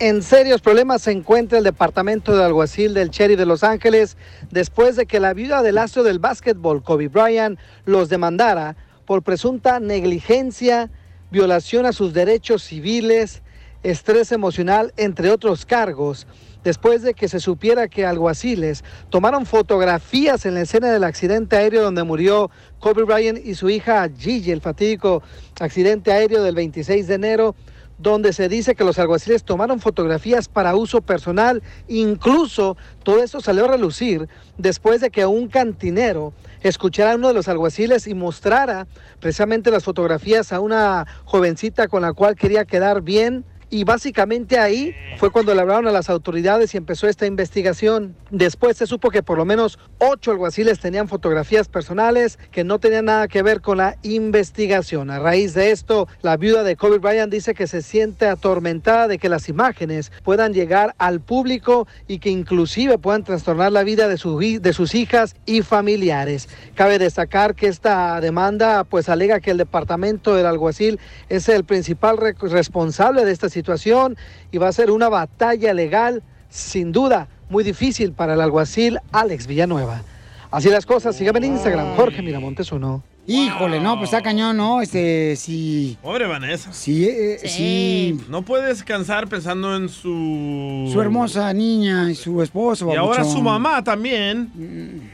En 0.00 0.20
serios 0.24 0.60
problemas 0.60 1.02
se 1.02 1.12
encuentra 1.12 1.58
el 1.58 1.64
departamento 1.64 2.36
de 2.36 2.42
alguacil 2.42 2.92
del 2.94 3.10
Sheriff 3.10 3.38
de 3.38 3.46
Los 3.46 3.62
Ángeles 3.62 4.16
después 4.50 4.96
de 4.96 5.06
que 5.06 5.20
la 5.20 5.32
viuda 5.32 5.62
del 5.62 5.78
astro 5.78 6.02
del 6.02 6.18
básquetbol, 6.18 6.82
Kobe 6.82 7.06
Bryant, 7.06 7.56
los 7.84 8.08
demandara 8.08 8.74
por 9.06 9.22
presunta 9.22 9.78
negligencia, 9.78 10.90
violación 11.30 11.86
a 11.86 11.92
sus 11.92 12.12
derechos 12.12 12.64
civiles, 12.64 13.42
estrés 13.84 14.32
emocional, 14.32 14.92
entre 14.96 15.30
otros 15.30 15.64
cargos, 15.64 16.26
después 16.64 17.02
de 17.02 17.14
que 17.14 17.28
se 17.28 17.38
supiera 17.38 17.88
que 17.88 18.04
alguaciles 18.04 18.82
tomaron 19.10 19.46
fotografías 19.46 20.46
en 20.46 20.54
la 20.54 20.62
escena 20.62 20.90
del 20.90 21.04
accidente 21.04 21.56
aéreo 21.56 21.82
donde 21.82 22.02
murió 22.02 22.50
Kobe 22.80 23.04
Bryant 23.04 23.38
y 23.44 23.54
su 23.54 23.70
hija 23.70 24.08
Gigi, 24.18 24.50
el 24.50 24.60
fatídico 24.60 25.22
accidente 25.60 26.10
aéreo 26.10 26.42
del 26.42 26.54
26 26.54 27.06
de 27.06 27.14
enero 27.14 27.54
donde 27.98 28.32
se 28.32 28.48
dice 28.48 28.74
que 28.74 28.84
los 28.84 28.98
alguaciles 28.98 29.44
tomaron 29.44 29.80
fotografías 29.80 30.48
para 30.48 30.74
uso 30.74 31.00
personal, 31.00 31.62
incluso 31.88 32.76
todo 33.02 33.22
esto 33.22 33.40
salió 33.40 33.66
a 33.66 33.68
relucir 33.68 34.28
después 34.58 35.00
de 35.00 35.10
que 35.10 35.26
un 35.26 35.48
cantinero 35.48 36.32
escuchara 36.60 37.12
a 37.12 37.16
uno 37.16 37.28
de 37.28 37.34
los 37.34 37.48
alguaciles 37.48 38.06
y 38.06 38.14
mostrara 38.14 38.86
precisamente 39.20 39.70
las 39.70 39.84
fotografías 39.84 40.52
a 40.52 40.60
una 40.60 41.06
jovencita 41.24 41.88
con 41.88 42.02
la 42.02 42.12
cual 42.12 42.36
quería 42.36 42.64
quedar 42.64 43.02
bien. 43.02 43.44
Y 43.70 43.84
básicamente 43.84 44.58
ahí 44.58 44.94
fue 45.18 45.30
cuando 45.30 45.54
le 45.54 45.60
hablaron 45.60 45.88
a 45.88 45.92
las 45.92 46.10
autoridades 46.10 46.74
y 46.74 46.76
empezó 46.76 47.08
esta 47.08 47.26
investigación. 47.26 48.14
Después 48.30 48.76
se 48.76 48.86
supo 48.86 49.10
que 49.10 49.22
por 49.22 49.38
lo 49.38 49.44
menos 49.44 49.78
ocho 49.98 50.30
alguaciles 50.30 50.78
tenían 50.80 51.08
fotografías 51.08 51.68
personales 51.68 52.38
que 52.50 52.64
no 52.64 52.78
tenían 52.78 53.06
nada 53.06 53.28
que 53.28 53.42
ver 53.42 53.60
con 53.60 53.78
la 53.78 53.96
investigación. 54.02 55.10
A 55.10 55.18
raíz 55.18 55.54
de 55.54 55.70
esto, 55.70 56.08
la 56.22 56.36
viuda 56.36 56.62
de 56.62 56.76
Kobe 56.76 56.98
Bryant 56.98 57.32
dice 57.32 57.54
que 57.54 57.66
se 57.66 57.82
siente 57.82 58.26
atormentada 58.26 59.08
de 59.08 59.18
que 59.18 59.28
las 59.28 59.48
imágenes 59.48 60.12
puedan 60.22 60.52
llegar 60.52 60.94
al 60.98 61.20
público 61.20 61.88
y 62.06 62.18
que 62.18 62.30
inclusive 62.30 62.98
puedan 62.98 63.24
trastornar 63.24 63.72
la 63.72 63.82
vida 63.82 64.08
de, 64.08 64.58
de 64.60 64.72
sus 64.72 64.94
hijas 64.94 65.34
y 65.46 65.62
familiares. 65.62 66.48
Cabe 66.74 66.98
destacar 66.98 67.54
que 67.54 67.66
esta 67.66 68.20
demanda 68.20 68.84
pues 68.84 69.08
alega 69.08 69.40
que 69.40 69.50
el 69.50 69.56
departamento 69.58 70.34
del 70.34 70.46
alguacil 70.46 71.00
es 71.28 71.48
el 71.48 71.64
principal 71.64 72.16
re- 72.18 72.34
responsable 72.40 73.24
de 73.24 73.32
esta 73.32 73.48
situación 73.54 74.16
y 74.52 74.58
va 74.58 74.68
a 74.68 74.72
ser 74.72 74.90
una 74.90 75.08
batalla 75.08 75.72
legal 75.72 76.22
sin 76.50 76.92
duda 76.92 77.28
muy 77.48 77.64
difícil 77.64 78.12
para 78.12 78.34
el 78.34 78.40
alguacil 78.40 78.98
Alex 79.12 79.46
Villanueva. 79.46 80.02
Así 80.50 80.68
las 80.68 80.86
cosas, 80.86 81.16
síganme 81.16 81.38
en 81.38 81.54
Instagram, 81.54 81.96
Jorge 81.96 82.22
Miramontes 82.22 82.70
uno. 82.70 83.02
Híjole, 83.26 83.80
no, 83.80 83.96
pues 83.96 84.10
está 84.10 84.22
cañón, 84.22 84.58
¿no? 84.58 84.82
Este, 84.82 85.34
sí. 85.36 85.96
Pobre 86.02 86.26
Vanessa. 86.26 86.72
Sí, 86.72 87.08
eh, 87.08 87.38
sí. 87.44 88.20
No 88.28 88.42
puedes 88.42 88.68
descansar 88.68 89.28
pensando 89.28 89.74
en 89.74 89.88
su... 89.88 90.90
Su 90.92 91.00
hermosa 91.00 91.50
niña 91.54 92.10
y 92.10 92.14
su 92.14 92.42
esposo. 92.42 92.92
Y 92.92 92.96
ahora 92.96 93.24
su 93.24 93.40
mamá 93.40 93.82
también. 93.82 95.10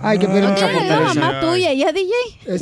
Ay, 0.00 0.18
que 0.18 0.26
pero 0.26 0.48
¿No 0.48 0.54
tiene 0.54 0.72
la 0.76 0.98
misma 1.08 1.14
mamá 1.14 1.40
tuya 1.40 1.72
ya, 1.72 1.92
DJ? 1.92 2.12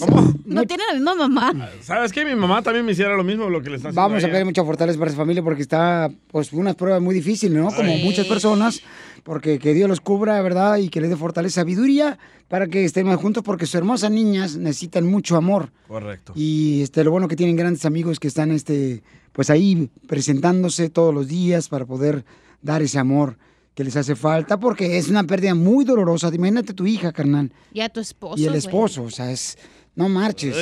¿Cómo? 0.00 0.34
No 0.44 0.64
tiene 0.64 0.84
la 0.88 0.94
misma 0.94 1.14
mamá. 1.14 1.70
¿Sabes 1.80 2.12
qué? 2.12 2.24
Mi 2.24 2.34
mamá 2.34 2.62
también 2.62 2.84
me 2.84 2.92
hiciera 2.92 3.16
lo 3.16 3.24
mismo 3.24 3.48
lo 3.48 3.62
que 3.62 3.70
le 3.70 3.76
está 3.76 3.88
haciendo 3.88 4.02
Vamos 4.08 4.22
a 4.24 4.26
ver 4.28 4.44
mucha 4.44 4.64
fortaleza 4.64 4.98
para 4.98 5.10
esa 5.10 5.16
familia 5.18 5.42
porque 5.42 5.62
está, 5.62 6.10
pues, 6.30 6.52
unas 6.52 6.74
pruebas 6.76 7.00
muy 7.00 7.14
difíciles, 7.14 7.56
¿no? 7.56 7.70
Como 7.74 7.90
Sí. 7.96 8.02
muchas 8.04 8.26
personas, 8.26 8.80
porque 9.24 9.58
que 9.58 9.72
Dios 9.74 9.88
los 9.88 10.00
cubra, 10.00 10.40
¿verdad? 10.42 10.76
Y 10.76 10.88
que 10.88 11.00
les 11.00 11.10
dé 11.10 11.16
fortaleza, 11.16 11.62
sabiduría 11.62 12.18
para 12.48 12.66
que 12.66 12.84
estén 12.84 13.06
más 13.06 13.16
juntos 13.16 13.42
porque 13.42 13.64
sus 13.66 13.76
hermosas 13.76 14.10
niñas 14.10 14.56
necesitan 14.56 15.06
mucho 15.06 15.36
amor. 15.36 15.70
Correcto. 15.88 16.32
Y 16.36 16.82
este, 16.82 17.02
lo 17.02 17.10
bueno 17.10 17.28
que 17.28 17.36
tienen 17.36 17.56
grandes 17.56 17.86
amigos 17.86 18.20
que 18.20 18.28
están, 18.28 18.50
este, 18.50 19.02
pues 19.32 19.48
ahí 19.48 19.88
presentándose 20.06 20.90
todos 20.90 21.14
los 21.14 21.28
días 21.28 21.68
para 21.68 21.86
poder 21.86 22.24
dar 22.60 22.82
ese 22.82 22.98
amor 22.98 23.38
que 23.74 23.84
les 23.84 23.96
hace 23.96 24.14
falta, 24.16 24.58
porque 24.60 24.98
es 24.98 25.08
una 25.08 25.24
pérdida 25.24 25.54
muy 25.54 25.84
dolorosa. 25.84 26.30
Imagínate 26.34 26.74
tu 26.74 26.86
hija, 26.86 27.12
carnal, 27.12 27.52
Y 27.72 27.80
a 27.80 27.88
tu 27.88 28.00
esposo. 28.00 28.40
y 28.40 28.44
el 28.44 28.50
güey. 28.50 28.58
esposo, 28.58 29.02
o 29.04 29.10
sea, 29.10 29.30
es, 29.30 29.56
no 29.94 30.08
marches. 30.08 30.56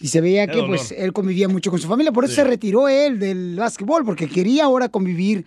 Y 0.00 0.08
se 0.08 0.20
veía 0.20 0.46
que 0.46 0.62
pues 0.64 0.92
él 0.92 1.12
convivía 1.12 1.48
mucho 1.48 1.70
con 1.70 1.80
su 1.80 1.88
familia, 1.88 2.12
por 2.12 2.24
eso 2.24 2.32
Sí. 2.34 2.36
se 2.36 2.44
retiró 2.44 2.88
él 2.88 3.18
del 3.18 3.56
básquetbol, 3.56 4.04
porque 4.04 4.28
quería 4.28 4.64
ahora 4.64 4.88
convivir 4.88 5.44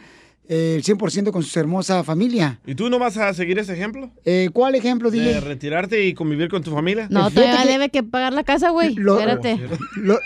eh, 0.49 0.73
el 0.76 0.84
100% 0.84 1.32
con 1.32 1.41
su 1.41 1.58
hermosa 1.58 2.04
familia. 2.04 2.60
¿Y 2.65 2.76
tú 2.76 2.89
no 2.89 2.99
vas 2.99 3.15
a 3.15 3.34
seguir 3.34 3.58
ese 3.60 3.73
ejemplo? 3.73 4.12
Eh, 4.26 4.49
¿Cuál 4.52 4.76
ejemplo, 4.76 5.10
¿De 5.10 5.19
DJ? 5.19 5.39
retirarte 5.39 6.06
y 6.06 6.13
convivir 6.13 6.49
con 6.49 6.62
tu 6.62 6.71
familia? 6.71 7.08
No, 7.10 7.32
todavía 7.32 7.62
que- 7.63 7.69
debe 7.69 7.89
que 7.89 8.04
pagar 8.04 8.34
la 8.34 8.43
casa, 8.43 8.69
güey. 8.71 8.93
Lo- 8.95 9.17
Espérate. 9.19 9.58
Lo- 9.95 10.19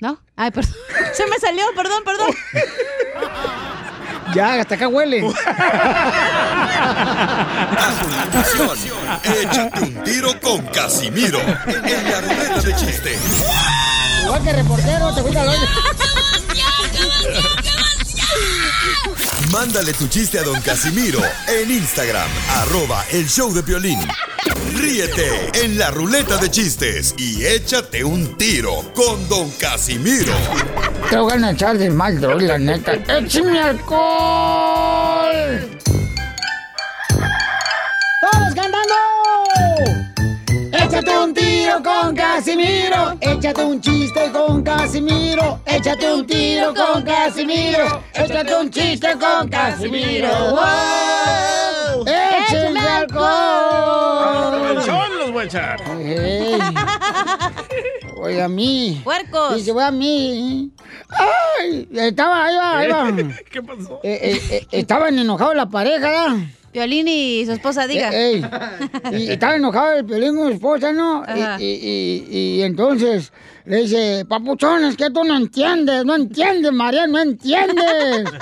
¿No? 0.00 0.18
Ay, 0.34 0.50
perdón. 0.50 0.72
Se 1.14 1.24
me 1.26 1.36
salió, 1.38 1.62
perdón, 1.76 2.02
perdón. 2.04 2.30
ya, 4.34 4.60
hasta 4.60 4.74
acá 4.74 4.88
huele. 4.88 5.20
Continuación, 8.32 8.98
échate 9.42 9.80
un 9.80 10.02
tiro 10.02 10.40
con 10.40 10.66
Casimiro 10.66 11.40
en 11.40 12.10
la 12.10 12.20
ruleta 12.20 12.60
de 12.60 12.74
chiste. 12.76 13.18
Igual 14.24 14.42
que 14.42 14.52
reportero, 14.52 15.14
te 15.14 15.38
al 15.38 15.48
hoyo. 15.48 15.66
Mándale 19.50 19.92
tu 19.94 20.06
chiste 20.06 20.38
a 20.38 20.44
don 20.44 20.60
Casimiro 20.60 21.20
en 21.48 21.70
Instagram, 21.70 22.28
arroba 22.56 23.04
el 23.10 23.28
show 23.28 23.52
de 23.52 23.62
violín. 23.62 23.98
Ríete 24.76 25.50
en 25.64 25.76
la 25.76 25.90
ruleta 25.90 26.36
de 26.36 26.50
chistes 26.50 27.14
y 27.18 27.44
échate 27.44 28.04
un 28.04 28.36
tiro 28.36 28.92
con 28.94 29.28
don 29.28 29.50
Casimiro. 29.52 30.32
Te 31.08 31.16
voy 31.16 31.42
a 31.42 31.50
echar 31.50 31.78
de 31.78 31.90
mal, 31.90 32.20
droga, 32.20 32.46
la 32.46 32.58
neta. 32.58 32.92
¡Échame 32.92 33.60
alcohol! 33.60 35.68
¡Todos 38.20 38.54
cantando! 38.54 38.94
Échate 40.72 41.18
un 41.18 41.34
tiro 41.34 41.39
con 41.78 42.14
Casimiro. 42.14 43.16
Échate 43.20 43.64
un 43.64 43.80
chiste 43.80 44.30
con 44.32 44.62
Casimiro. 44.62 45.60
Échate 45.64 46.12
un 46.12 46.26
tiro 46.26 46.74
con 46.74 47.02
Casimiro. 47.02 48.02
Échate 48.12 48.54
un 48.56 48.70
chiste 48.70 49.08
con 49.18 49.48
Casimiro. 49.48 50.28
¡Wow! 50.50 52.04
¡Échame 52.06 52.80
alcohol! 52.80 54.82
¡Son 54.84 55.18
los 55.18 55.32
voy 55.32 55.42
a 55.42 55.46
echar! 55.46 55.80
Ey. 56.00 56.58
Oye, 58.16 58.42
a 58.42 58.48
mí. 58.48 59.00
Puercos. 59.04 59.56
Dice, 59.56 59.72
voy 59.72 59.84
a 59.84 59.90
mí. 59.90 60.72
¡Ay! 61.08 61.88
Estaba, 61.92 62.46
ahí 62.46 62.56
va, 62.56 62.78
ahí 62.78 62.88
va. 62.90 63.12
¿Qué 63.50 63.62
pasó? 63.62 64.00
Eh, 64.02 64.18
eh, 64.22 64.40
eh, 64.50 64.66
estaban 64.72 65.18
enojados 65.18 65.54
la 65.54 65.66
pareja, 65.66 66.08
¿verdad? 66.08 66.36
Piolín 66.72 67.08
y 67.08 67.44
su 67.46 67.52
esposa, 67.52 67.86
diga. 67.86 68.10
Eh, 68.12 68.42
ey. 69.10 69.12
Y 69.12 69.30
estaba 69.32 69.56
enojado 69.56 69.98
el 69.98 70.04
pelín 70.04 70.36
con 70.36 70.48
su 70.48 70.54
esposa, 70.54 70.92
¿no? 70.92 71.24
Y, 71.58 71.64
y, 71.64 72.26
y, 72.30 72.58
y 72.58 72.62
entonces 72.62 73.32
le 73.64 73.82
dice, 73.82 74.24
papuchón, 74.28 74.84
es 74.84 74.96
que 74.96 75.10
tú 75.10 75.24
no 75.24 75.36
entiendes, 75.36 76.04
no 76.04 76.14
entiendes, 76.14 76.72
María, 76.72 77.06
no 77.06 77.18
entiendes. 77.20 78.24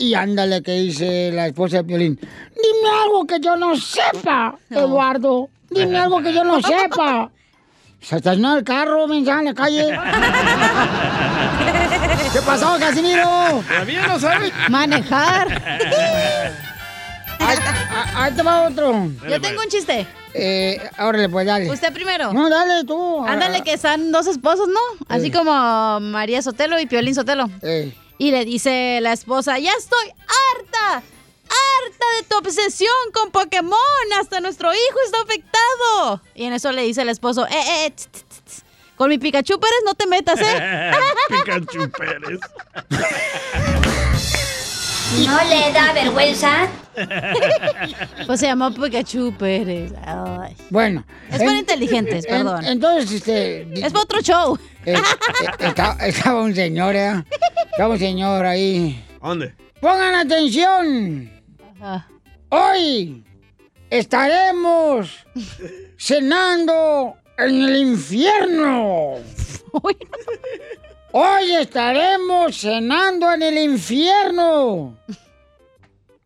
Y 0.00 0.14
ándale 0.14 0.62
que 0.62 0.72
dice 0.72 1.32
la 1.32 1.48
esposa 1.48 1.78
de 1.78 1.84
Piolín. 1.84 2.20
Dime 2.20 2.88
algo 3.02 3.26
que 3.26 3.40
yo 3.40 3.56
no 3.56 3.74
sepa, 3.76 4.56
Eduardo. 4.70 5.48
Dime 5.70 5.98
algo 5.98 6.22
que 6.22 6.32
yo 6.32 6.44
no 6.44 6.60
sepa. 6.62 7.28
Se 8.00 8.16
estacionó 8.16 8.58
el 8.58 8.62
carro, 8.62 9.08
mensaje 9.08 9.40
en 9.40 9.44
la 9.46 9.54
calle. 9.54 9.86
¿Qué 12.32 12.40
pasó, 12.42 12.76
Casimiro? 12.78 13.60
Todavía 13.68 14.06
no 14.06 14.20
sabe. 14.20 14.52
Manejar. 14.68 15.48
Ahí, 17.48 17.58
a- 17.58 18.24
ahí 18.24 18.32
te 18.34 18.42
va 18.42 18.62
otro. 18.68 19.08
Yo 19.28 19.40
tengo 19.40 19.60
un 19.62 19.68
chiste. 19.68 20.06
Eh, 20.34 20.80
órale, 20.98 21.28
pues 21.28 21.46
dale. 21.46 21.70
Usted 21.70 21.92
primero. 21.92 22.32
No, 22.32 22.48
dale 22.50 22.84
tú. 22.84 23.24
Ándale, 23.26 23.62
que 23.62 23.72
están 23.72 24.12
dos 24.12 24.26
esposos, 24.26 24.68
¿no? 24.68 24.80
Así 25.08 25.28
Eh. 25.28 25.32
como 25.32 26.00
María 26.00 26.42
Sotelo 26.42 26.78
y 26.78 26.86
Piolín 26.86 27.14
Sotelo. 27.14 27.48
Y 28.18 28.30
le 28.30 28.44
dice 28.44 28.98
la 29.00 29.12
esposa, 29.12 29.58
ya 29.58 29.72
estoy 29.78 30.08
harta, 30.08 30.96
harta 30.96 32.06
de 32.16 32.22
tu 32.28 32.36
obsesión 32.36 32.92
con 33.14 33.30
Pokémon. 33.30 33.78
Hasta 34.20 34.40
nuestro 34.40 34.72
hijo 34.72 34.98
está 35.06 35.20
afectado. 35.22 36.20
Y 36.34 36.44
en 36.44 36.52
eso 36.52 36.72
le 36.72 36.82
dice 36.82 37.02
el 37.02 37.08
esposo, 37.08 37.46
eh, 37.46 37.86
eh, 37.86 37.90
tss, 37.94 38.08
tss, 38.10 38.24
tss, 38.44 38.62
con 38.96 39.08
mi 39.08 39.18
Pikachu 39.18 39.58
Pérez 39.60 39.78
no 39.84 39.94
te 39.94 40.06
metas, 40.06 40.40
¿eh? 40.40 40.90
Pikachu 41.28 41.90
Pérez. 41.90 42.40
¿No 45.26 45.38
le 45.44 45.72
da 45.72 45.92
vergüenza? 45.92 46.68
pues 48.26 48.40
se 48.40 48.46
llamó 48.46 48.72
Pikachu 48.72 49.32
Pérez. 49.38 49.92
Ay. 50.04 50.54
Bueno. 50.70 51.04
Es 51.30 51.38
para 51.38 51.56
inteligentes, 51.58 52.24
en- 52.26 52.30
perdón. 52.30 52.64
entonces, 52.64 53.12
este... 53.12 53.62
Es 53.74 53.92
para 53.92 54.02
otro 54.02 54.20
show. 54.20 54.58
eh, 54.84 54.94
eh, 54.96 55.74
estaba 56.06 56.42
un 56.42 56.54
señor, 56.54 56.94
¿eh? 56.94 57.24
Estaba 57.70 57.94
un 57.94 57.98
señor 57.98 58.44
ahí. 58.44 59.02
¿Dónde? 59.22 59.54
Pongan 59.80 60.14
atención. 60.14 61.30
Hoy 62.50 63.24
estaremos 63.90 65.24
cenando 65.98 67.14
en 67.38 67.62
el 67.62 67.76
infierno. 67.76 69.14
Hoy 71.12 71.54
estaremos 71.54 72.60
cenando 72.60 73.32
en 73.32 73.42
el 73.42 73.56
infierno. 73.56 74.98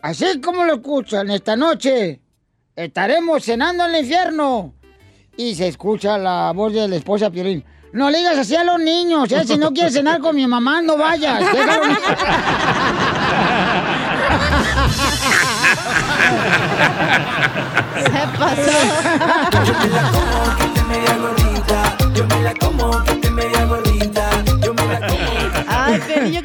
Así 0.01 0.41
como 0.41 0.65
lo 0.65 0.75
escuchan 0.75 1.31
esta 1.31 1.55
noche, 1.55 2.21
estaremos 2.75 3.45
cenando 3.45 3.85
en 3.85 3.95
el 3.95 4.01
infierno. 4.03 4.75
Y 5.37 5.55
se 5.55 5.69
escucha 5.69 6.19
la 6.19 6.53
voz 6.53 6.73
de 6.73 6.89
la 6.89 6.97
esposa 6.97 7.31
Piolín. 7.31 7.65
No 7.93 8.11
le 8.11 8.19
digas 8.19 8.39
así 8.39 8.57
a 8.57 8.65
los 8.65 8.81
niños, 8.81 9.31
¿eh? 9.31 9.45
si 9.47 9.57
no 9.57 9.73
quieres 9.73 9.93
cenar 9.93 10.21
con 10.21 10.35
mi 10.35 10.47
mamá, 10.49 10.83
no 10.83 10.97
vayas. 10.97 11.39
Déjalo. 11.53 11.85
Se 18.03 18.11
pasó. 18.37 18.79
Ay, 20.59 20.69
Piolín, 20.89 21.63
yo 22.15 22.27
que 23.05 23.22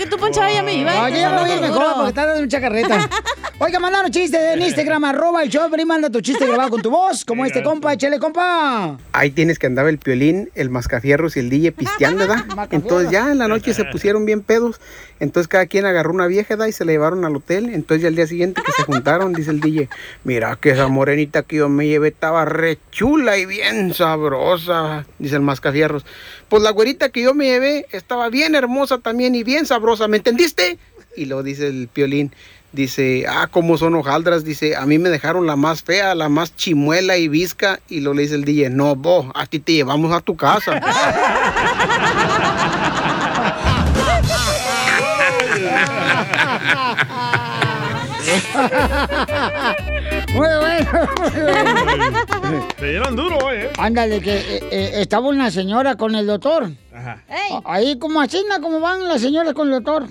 tú 0.10 0.18
ponchabas 0.18 0.54
ya 0.54 0.64
me 0.64 0.74
iba. 0.74 1.04
Oye, 1.04 1.20
ya 1.20 1.30
me 1.30 1.42
voy 1.42 1.52
a 1.52 1.56
ir 1.56 1.62
mejor 1.62 1.94
porque 1.96 2.10
estás 2.10 2.28
dando 2.28 2.42
mucha 2.42 2.62
carreta. 2.62 3.10
Oiga, 3.60 3.80
mandaron 3.80 4.12
chistes 4.12 4.40
en 4.54 4.62
Instagram, 4.62 5.04
arroba 5.06 5.42
el 5.42 5.50
show, 5.50 5.68
y 5.76 5.86
manda 5.86 6.12
tu 6.12 6.22
chiste 6.22 6.46
grabado 6.46 6.70
con 6.70 6.82
tu 6.82 6.92
voz, 6.92 7.26
como 7.26 7.44
este 7.44 7.64
compa, 7.64 7.94
échale 7.94 8.20
compa. 8.20 8.98
Ahí 9.14 9.32
tienes 9.32 9.58
que 9.58 9.66
andaba 9.66 9.90
el 9.90 9.98
piolín, 9.98 10.52
el 10.54 10.70
mascafierros 10.70 11.38
y 11.38 11.40
el 11.40 11.50
DJ 11.50 11.72
pisteando, 11.72 12.28
¿verdad? 12.28 12.46
Entonces 12.70 13.10
ya 13.10 13.32
en 13.32 13.40
la 13.40 13.48
noche 13.48 13.74
se 13.74 13.86
pusieron 13.86 14.26
bien 14.26 14.42
pedos. 14.42 14.80
Entonces 15.20 15.48
cada 15.48 15.66
quien 15.66 15.88
agarró 15.88 16.12
una 16.12 16.28
vieja, 16.28 16.50
¿verdad? 16.50 16.68
Y 16.68 16.72
se 16.72 16.86
la 16.86 16.92
llevaron 16.92 17.26
al 17.26 17.36
hotel. 17.36 17.74
Entonces 17.74 18.04
ya 18.04 18.10
al 18.10 18.16
día 18.16 18.28
siguiente 18.28 18.62
que 18.64 18.72
se 18.72 18.84
juntaron, 18.84 19.34
dice 19.34 19.50
el 19.50 19.60
DJ, 19.60 19.90
mira 20.24 20.56
que 20.62 20.70
esa 20.70 20.88
morenita 20.88 21.42
que 21.42 21.58
yo 21.58 21.70
me 21.70 21.88
llevé 21.88 22.10
estaba 22.10 22.46
re 22.46 22.78
chula 22.92 23.38
y 23.38 23.48
bien 23.48 23.94
sabrosa, 23.94 25.06
dice 25.18 25.36
el 25.36 25.42
mascafierros. 25.42 26.06
Pues 26.50 26.64
la 26.64 26.72
güerita 26.72 27.10
que 27.10 27.22
yo 27.22 27.34
me 27.34 27.46
llevé 27.46 27.86
estaba 27.92 28.30
bien 28.30 28.56
hermosa 28.56 29.00
también 29.00 29.36
y 29.36 29.44
bien 29.44 29.66
sabrosa, 29.66 30.08
¿me 30.08 30.18
entendiste? 30.18 30.78
Y 31.16 31.26
lo 31.26 31.44
dice 31.44 31.68
el 31.68 31.88
piolín. 31.88 32.34
Dice, 32.74 33.26
ah, 33.28 33.48
cómo 33.50 33.78
son 33.78 33.96
hojaldras. 33.96 34.44
Dice, 34.44 34.76
a 34.76 34.86
mí 34.86 35.00
me 35.00 35.10
dejaron 35.10 35.48
la 35.48 35.56
más 35.56 35.84
fea, 35.84 36.16
la 36.16 36.30
más 36.30 36.56
chimuela 36.56 37.18
y 37.18 37.28
visca. 37.28 37.80
Y 37.88 38.02
lo 38.02 38.14
le 38.14 38.24
dice 38.24 38.36
el 38.36 38.46
DJ, 38.46 38.70
no, 38.70 38.96
vos, 38.96 39.28
a 39.36 39.46
ti 39.46 39.60
te 39.60 39.74
llevamos 39.74 40.14
a 40.14 40.22
tu 40.22 40.36
casa. 40.36 40.82
Muy 50.38 50.48
bueno, 50.60 50.92
muy 51.20 51.30
bueno. 51.42 52.68
Te 52.78 52.90
dieron 52.90 53.16
duro 53.16 53.40
hoy, 53.40 53.58
¿eh? 53.58 53.70
Ándale, 53.80 54.22
que 54.22 54.38
eh, 54.38 54.60
eh, 54.70 54.92
estaba 54.98 55.30
una 55.30 55.50
señora 55.50 55.96
con 55.96 56.14
el 56.14 56.28
doctor. 56.28 56.70
Ajá. 56.94 57.24
Ahí 57.66 57.98
como 57.98 58.22
así, 58.22 58.46
¿no? 58.48 58.62
como 58.62 58.80
van 58.80 59.08
las 59.08 59.22
señoras 59.22 59.56
con 59.56 59.68
el 59.68 59.84
doctor. 59.84 60.06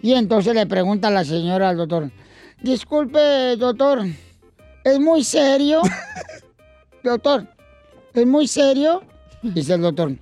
Y 0.00 0.14
entonces 0.14 0.54
le 0.54 0.66
pregunta 0.66 1.08
a 1.08 1.10
la 1.10 1.24
señora 1.24 1.68
al 1.68 1.76
doctor, 1.76 2.10
disculpe, 2.62 3.56
doctor, 3.56 4.06
¿es 4.84 4.98
muy 4.98 5.22
serio? 5.22 5.82
doctor, 7.02 7.46
¿es 8.14 8.26
muy 8.26 8.48
serio? 8.48 9.02
Dice 9.42 9.74
el 9.74 9.82
doctor, 9.82 10.12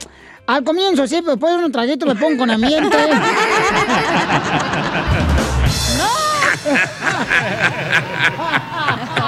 al 0.48 0.64
comienzo 0.64 1.06
sí, 1.06 1.18
pero 1.20 1.32
después 1.32 1.56
de 1.56 1.64
un 1.66 1.72
traguito 1.72 2.04
le 2.04 2.16
pongo 2.16 2.38
con 2.38 2.50
ambiente. 2.50 2.96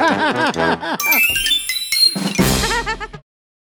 Ha 0.00 0.06
ha 0.06 0.32
ha 0.32 0.76
ha 0.80 0.96
ha! 0.98 1.69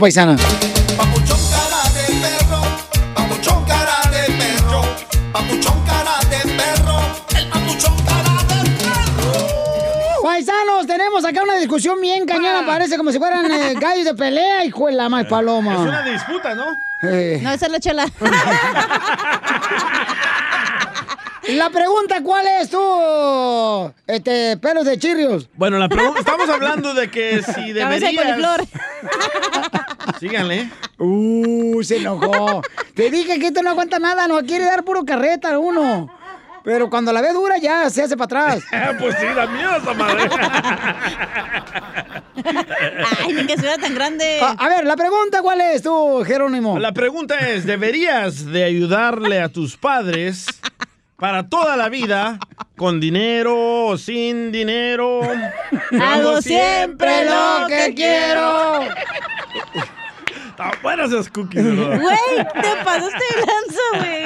paisana. 0.00 0.36
Papuchón 0.96 1.38
cara 1.50 1.82
de 1.94 2.04
perro, 2.20 2.60
papuchón 3.14 3.64
cara 3.64 4.00
de 4.10 4.32
perro, 4.32 4.82
papuchón 5.32 5.84
cara 5.86 6.18
de 6.30 6.38
perro, 6.56 7.00
el 7.36 7.48
papuchón 7.48 7.96
cara 8.06 8.34
de 8.48 8.70
perro. 8.80 10.22
Paisanos, 10.22 10.86
tenemos 10.86 11.24
acá 11.24 11.42
una 11.42 11.56
discusión 11.56 12.00
bien 12.00 12.26
cañona. 12.26 12.64
Parece 12.66 12.96
como 12.96 13.12
si 13.12 13.18
fueran 13.18 13.50
eh, 13.50 13.74
gallos 13.80 14.06
de 14.06 14.14
pelea, 14.14 14.64
hijo 14.64 14.86
de 14.86 14.92
la 14.94 15.08
más 15.08 15.26
paloma. 15.26 15.74
Es 15.74 15.80
una 15.80 16.02
disputa, 16.02 16.54
¿no? 16.54 16.64
Eh. 17.02 17.40
No, 17.42 17.52
esa 17.52 17.66
es 17.66 17.72
la 17.72 17.80
chela. 17.80 18.06
La 21.48 21.68
pregunta, 21.70 22.22
¿cuál 22.22 22.46
es 22.46 22.70
tú? 22.70 23.92
Este, 24.06 24.56
pelos 24.58 24.84
de 24.84 24.98
chirrios. 24.98 25.48
Bueno, 25.54 25.78
la 25.78 25.88
pregunta, 25.88 26.20
estamos 26.20 26.48
hablando 26.48 26.94
de 26.94 27.10
que 27.10 27.42
si 27.42 27.74
Cabeza 27.74 28.06
de 28.06 28.12
deberías... 28.12 28.16
coliflor. 28.16 28.66
Síganle. 30.20 30.70
Uh, 30.98 31.82
se 31.82 31.96
enojó. 31.96 32.60
Te 32.94 33.10
dije 33.10 33.38
que 33.38 33.46
esto 33.46 33.62
no 33.62 33.70
aguanta 33.70 33.98
nada, 33.98 34.28
no 34.28 34.42
quiere 34.42 34.66
dar 34.66 34.84
puro 34.84 35.02
carreta 35.06 35.58
uno. 35.58 36.14
Pero 36.62 36.90
cuando 36.90 37.10
la 37.10 37.22
ve 37.22 37.32
dura 37.32 37.56
ya 37.56 37.88
se 37.88 38.02
hace 38.02 38.18
para 38.18 38.52
atrás. 38.52 38.64
pues 39.00 39.16
sí, 39.18 39.24
da 39.34 39.46
miedo 39.46 39.76
esa 39.76 39.94
madre. 39.94 40.28
Ay, 43.24 43.32
ni 43.32 43.46
que 43.46 43.56
ciudad 43.56 43.78
tan 43.80 43.94
grande. 43.94 44.40
A, 44.42 44.50
a 44.50 44.68
ver, 44.68 44.84
la 44.84 44.94
pregunta, 44.94 45.40
¿cuál 45.40 45.62
es 45.62 45.82
tú, 45.82 46.22
Jerónimo? 46.26 46.78
La 46.78 46.92
pregunta 46.92 47.38
es, 47.38 47.64
¿deberías 47.64 48.44
de 48.44 48.64
ayudarle 48.64 49.40
a 49.40 49.48
tus 49.48 49.78
padres 49.78 50.46
para 51.16 51.48
toda 51.48 51.76
la 51.76 51.88
vida, 51.90 52.38
con 52.76 52.98
dinero 52.98 53.86
o 53.86 53.98
sin 53.98 54.50
dinero. 54.50 55.20
Hago 56.00 56.40
siempre 56.40 57.26
lo 57.26 57.66
que 57.68 57.94
quiero. 57.94 58.80
Están 60.60 60.76
buenas 60.82 61.10
esas 61.10 61.30
cookies, 61.30 61.64
¿verdad? 61.64 61.98
Güey, 62.02 62.36
te 62.36 62.84
pasaste 62.84 63.24
de 63.34 63.40
lanza, 63.46 63.80
güey. 63.96 64.24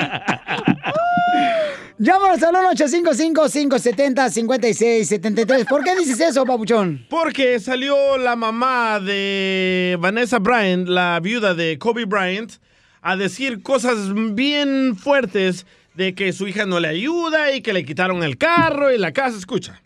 Llámanos 1.99 2.43
al 2.43 2.57
1-855-570-5673. 2.77 5.69
¿Por 5.69 5.85
qué 5.85 5.95
dices 5.95 6.19
eso, 6.19 6.45
papuchón? 6.45 7.07
Porque 7.09 7.61
salió 7.61 8.19
la 8.19 8.35
mamá 8.35 8.99
de 8.99 9.97
Vanessa 10.01 10.41
Bryant, 10.41 10.89
la 10.89 11.21
viuda 11.21 11.55
de 11.55 11.79
Kobe 11.79 12.05
Bryant, 12.05 12.55
a 13.01 13.15
decir 13.15 13.63
cosas 13.63 14.13
bien 14.35 14.97
fuertes 14.97 15.67
de 15.95 16.17
que 16.17 16.33
su 16.33 16.49
hija 16.49 16.67
no 16.67 16.81
le 16.81 16.89
ayuda 16.89 17.53
y 17.53 17.63
que 17.63 17.73
le 17.73 17.85
quitaron 17.85 18.25
el 18.25 18.39
carro 18.39 18.93
y 18.93 18.99
la 18.99 19.13
casa. 19.13 19.39
Escucha. 19.39 19.81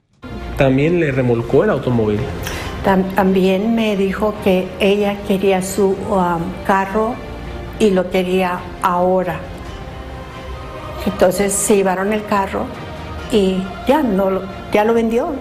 También 0.56 0.98
le 0.98 1.12
remolcó 1.12 1.64
el 1.64 1.70
automóvil. 1.70 2.20
Tam- 2.84 3.14
También 3.14 3.74
me 3.74 3.96
dijo 3.96 4.34
que 4.44 4.68
ella 4.80 5.16
quería 5.26 5.62
su 5.62 5.88
um, 6.10 6.40
carro 6.66 7.14
y 7.78 7.90
lo 7.90 8.10
quería 8.10 8.60
ahora. 8.82 9.40
Entonces 11.06 11.52
se 11.52 11.76
llevaron 11.76 12.12
el 12.12 12.24
carro 12.26 12.64
y 13.32 13.62
ya 13.86 14.02
no 14.02 14.40
ya 14.72 14.84
lo 14.84 14.94
vendió. 14.94 15.32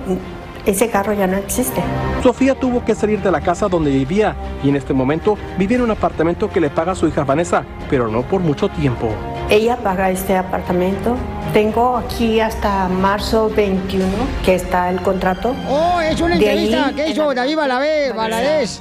Ese 0.66 0.90
carro 0.90 1.14
ya 1.14 1.28
no 1.28 1.38
existe. 1.38 1.82
Sofía 2.22 2.54
tuvo 2.54 2.84
que 2.84 2.94
salir 2.94 3.22
de 3.22 3.32
la 3.32 3.40
casa 3.40 3.70
donde 3.70 3.90
vivía 3.90 4.36
y 4.64 4.70
en 4.70 4.76
este 4.76 4.94
momento 4.94 5.38
vive 5.58 5.76
en 5.76 5.82
un 5.82 5.92
apartamento 5.92 6.50
que 6.50 6.60
le 6.60 6.70
paga 6.70 6.94
su 6.94 7.08
hija 7.08 7.24
Vanessa, 7.24 7.64
pero 7.90 8.08
no 8.10 8.22
por 8.24 8.42
mucho 8.42 8.68
tiempo. 8.68 9.10
Ella 9.50 9.78
paga 9.78 10.12
este 10.12 10.36
apartamento. 10.36 11.16
Tengo 11.54 11.96
aquí 11.96 12.40
hasta 12.42 12.90
marzo 12.90 13.50
21 13.50 14.06
que 14.44 14.56
está 14.56 14.90
el 14.90 15.02
contrato. 15.02 15.56
Oh, 15.70 16.02
es 16.02 16.20
una 16.20 16.38
De 16.38 16.50
ahí 16.50 16.66
entrevista 16.66 16.94
que 16.96 17.10
hizo 17.10 17.34
David 17.34 17.56
Balabé, 17.56 18.12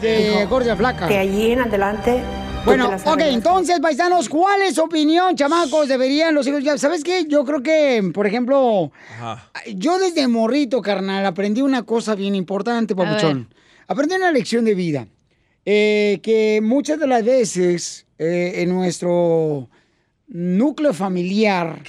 de 0.00 0.44
Gorda 0.46 0.74
Flaca. 0.74 1.06
Que 1.06 1.18
allí 1.18 1.52
en 1.52 1.60
adelante. 1.60 2.20
Bueno, 2.64 2.90
ok, 3.04 3.20
entonces, 3.20 3.78
paisanos, 3.78 4.28
¿cuál 4.28 4.60
es 4.62 4.74
su 4.74 4.82
opinión, 4.82 5.36
chamacos? 5.36 5.86
¿Deberían 5.86 6.34
los 6.34 6.48
hijos? 6.48 6.64
ya- 6.64 6.76
¿Sabes 6.76 7.04
qué? 7.04 7.24
Yo 7.28 7.44
creo 7.44 7.62
que, 7.62 8.02
por 8.12 8.26
ejemplo, 8.26 8.90
yo 9.72 9.98
desde 10.00 10.26
morrito, 10.26 10.82
carnal, 10.82 11.24
aprendí 11.26 11.62
una 11.62 11.84
cosa 11.84 12.16
bien 12.16 12.34
importante, 12.34 12.96
papuchón. 12.96 13.48
Aprendí 13.86 14.16
una 14.16 14.32
lección 14.32 14.64
de 14.64 14.74
vida. 14.74 15.06
Eh, 15.64 16.18
que 16.24 16.60
muchas 16.60 16.98
de 16.98 17.06
las 17.06 17.24
veces 17.24 18.06
eh, 18.18 18.54
en 18.56 18.70
nuestro 18.70 19.68
núcleo 20.28 20.92
familiar... 20.94 21.82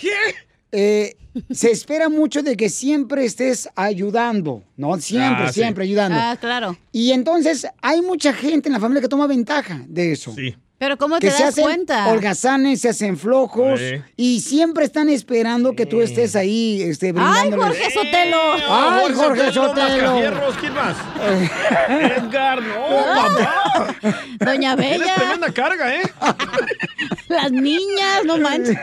eh, 0.72 1.16
se 1.52 1.70
espera 1.72 2.10
mucho 2.10 2.42
de 2.42 2.58
que 2.58 2.68
siempre 2.70 3.24
estés 3.24 3.70
ayudando, 3.76 4.64
¿no? 4.76 5.00
Siempre, 5.00 5.46
Ah, 5.46 5.54
sí. 5.54 5.62
siempre 5.62 5.84
ayudando. 5.84 6.18
Ah, 6.20 6.36
claro. 6.40 6.76
Y 6.92 7.12
entonces 7.12 7.68
hay 7.82 8.02
mucha 8.02 8.34
gente 8.34 8.70
en 8.70 8.74
la 8.74 8.80
familia 8.80 9.02
que 9.02 9.08
toma 9.08 9.28
ventaja 9.28 9.86
de 9.88 10.14
eso. 10.14 10.34
Sí. 10.36 10.56
Pero 10.80 10.96
¿cómo 10.98 11.18
que 11.20 11.28
te 11.28 11.34
se 11.34 11.42
das 11.44 11.54
hacen 11.54 11.64
cuenta? 11.64 12.08
holgazanes, 12.08 12.82
se 12.82 12.90
hacen 12.90 13.18
flojos 13.18 13.80
Sí. 13.80 14.02
y 14.16 14.42
siempre 14.42 14.86
están 14.86 15.10
esperando 15.10 15.74
que 15.74 15.86
tú 15.88 16.02
estés 16.02 16.36
ahí 16.36 16.84
este, 16.84 17.14
¡Ay. 17.18 17.52
Jorge 17.52 17.90
Sotelo! 17.92 18.38
¡Ay, 18.70 19.14
Jorge 19.16 19.52
Sotelo! 19.54 19.74
Mascafierros, 20.14 20.56
¿Quién 20.60 20.74
más? 20.76 20.96
Edgar, 22.18 22.62
no, 22.62 22.76
papá. 23.16 23.96
Doña 24.40 24.76
Tienes 24.78 25.00
Bella. 25.00 25.16
tremenda 25.16 25.52
carga, 25.54 25.96
¿eh? 25.96 26.02
Las 27.28 27.52
niñas, 27.52 28.24
no 28.26 28.38
manches. 28.38 28.78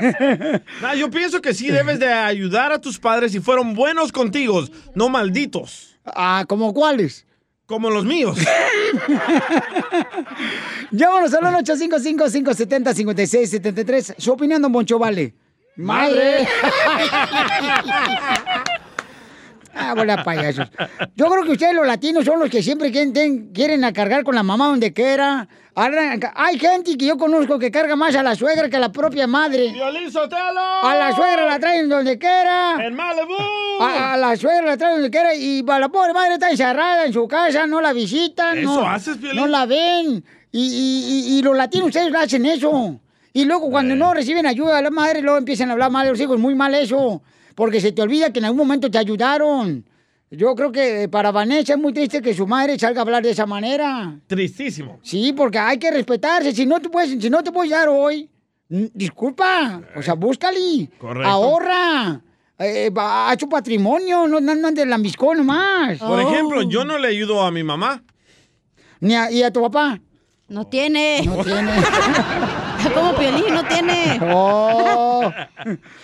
Nah, 0.82 0.94
yo 0.94 1.10
pienso 1.10 1.40
que 1.40 1.54
sí 1.54 1.68
debes 1.70 1.98
de 1.98 2.12
ayudar 2.12 2.72
a 2.72 2.80
tus 2.80 2.98
padres 2.98 3.32
si 3.32 3.40
fueron 3.40 3.74
buenos 3.74 4.12
contigo, 4.12 4.64
no 4.94 5.08
malditos. 5.08 5.96
Ah, 6.04 6.44
¿como 6.46 6.74
cuáles? 6.74 7.24
Como 7.66 7.90
los 7.90 8.04
míos. 8.04 8.36
Llámanos 10.90 11.32
al 11.34 11.44
855-570-5673. 11.64 14.16
Su 14.18 14.32
opinión, 14.32 14.60
don 14.60 14.72
Boncho, 14.72 14.98
vale. 14.98 15.32
¡Madre! 15.76 16.48
Ah, 19.74 19.94
bola 19.94 20.22
payasos. 20.24 20.68
Yo 21.16 21.26
creo 21.30 21.44
que 21.44 21.52
ustedes 21.52 21.74
los 21.74 21.86
latinos 21.86 22.24
son 22.24 22.38
los 22.40 22.48
que 22.50 22.62
siempre 22.62 22.90
quieren, 22.92 23.52
quieren 23.52 23.84
a 23.84 23.92
cargar 23.92 24.22
con 24.24 24.34
la 24.34 24.42
mamá 24.42 24.68
donde 24.68 24.92
quiera. 24.92 25.48
Hay 25.76 26.58
gente 26.58 26.96
que 26.96 27.06
yo 27.06 27.18
conozco 27.18 27.58
que 27.58 27.70
carga 27.72 27.96
más 27.96 28.14
a 28.14 28.22
la 28.22 28.36
suegra 28.36 28.68
que 28.68 28.76
a 28.76 28.80
la 28.80 28.92
propia 28.92 29.26
madre. 29.26 29.72
¡Violín 29.72 30.10
Sotelo! 30.10 30.60
A 30.84 30.94
la 30.94 31.12
suegra 31.16 31.46
la 31.46 31.58
traen 31.58 31.88
donde 31.88 32.16
quiera. 32.16 32.76
¡En 32.86 32.94
Malibu! 32.94 33.34
A, 33.80 34.12
a 34.12 34.16
la 34.16 34.36
suegra 34.36 34.62
la 34.66 34.76
traen 34.76 34.94
donde 34.94 35.10
quiera 35.10 35.34
y 35.34 35.64
a 35.68 35.78
la 35.80 35.88
pobre 35.88 36.12
madre 36.12 36.34
está 36.34 36.48
encerrada 36.50 37.04
en 37.06 37.12
su 37.12 37.26
casa, 37.26 37.66
no 37.66 37.80
la 37.80 37.92
visitan. 37.92 38.56
¿Eso 38.58 38.80
no, 38.82 38.88
haces, 38.88 39.16
Piolín? 39.16 39.36
No 39.36 39.46
la 39.48 39.66
ven. 39.66 40.24
Y, 40.52 40.60
y- 40.60 41.34
y- 41.34 41.38
y 41.38 41.42
los 41.42 41.56
latinos, 41.56 41.88
ustedes 41.88 42.14
hacen 42.14 42.46
eso. 42.46 43.00
Y 43.32 43.44
luego 43.44 43.68
cuando 43.68 43.96
no 43.96 44.14
reciben 44.14 44.46
ayuda 44.46 44.76
de 44.76 44.82
la 44.82 44.90
madre, 44.90 45.20
luego 45.22 45.38
empiezan 45.38 45.70
a 45.70 45.72
hablar 45.72 45.90
mal 45.90 46.04
de 46.06 46.12
los 46.12 46.20
hijos. 46.20 46.38
Muy 46.38 46.54
mal 46.54 46.72
eso. 46.76 47.20
Porque 47.54 47.80
se 47.80 47.92
te 47.92 48.02
olvida 48.02 48.32
que 48.32 48.38
en 48.40 48.46
algún 48.46 48.58
momento 48.58 48.90
te 48.90 48.98
ayudaron. 48.98 49.84
Yo 50.30 50.54
creo 50.54 50.72
que 50.72 51.08
para 51.08 51.30
Vanessa 51.30 51.74
es 51.74 51.78
muy 51.78 51.92
triste 51.92 52.20
que 52.20 52.34
su 52.34 52.46
madre 52.46 52.78
salga 52.78 53.00
a 53.00 53.02
hablar 53.02 53.22
de 53.22 53.30
esa 53.30 53.46
manera. 53.46 54.18
Tristísimo. 54.26 54.98
Sí, 55.02 55.32
porque 55.32 55.58
hay 55.58 55.78
que 55.78 55.90
respetarse. 55.90 56.52
Si 56.52 56.66
no 56.66 56.80
te 56.80 56.88
puedes, 56.88 57.10
si 57.22 57.30
no 57.30 57.42
te 57.42 57.52
puedes 57.52 57.70
dar 57.70 57.88
hoy, 57.88 58.28
mm, 58.68 58.86
disculpa. 58.92 59.80
O 59.94 60.02
sea, 60.02 60.14
búscale. 60.14 60.90
Correcto. 60.98 61.28
Ahorra. 61.28 62.20
Eh, 62.58 62.90
a 62.96 63.34
su 63.38 63.48
patrimonio, 63.48 64.28
no 64.28 64.40
no 64.40 64.52
andes 64.52 64.74
de 64.74 64.86
lambiscón 64.86 65.38
nomás. 65.38 65.98
Por 65.98 66.20
ejemplo, 66.20 66.62
yo 66.62 66.84
no 66.84 66.98
le 66.98 67.08
ayudo 67.08 67.42
a 67.42 67.50
mi 67.50 67.62
mamá. 67.64 68.02
Ni 69.00 69.14
a, 69.14 69.30
¿Y 69.30 69.42
a 69.42 69.52
tu 69.52 69.60
papá? 69.60 70.00
No 70.48 70.66
tiene. 70.66 71.22
No 71.24 71.44
tiene. 71.44 71.72
Como 72.94 73.14
Piolín, 73.14 73.54
no 73.54 73.64
tiene. 73.64 74.18
Oh. 74.22 75.32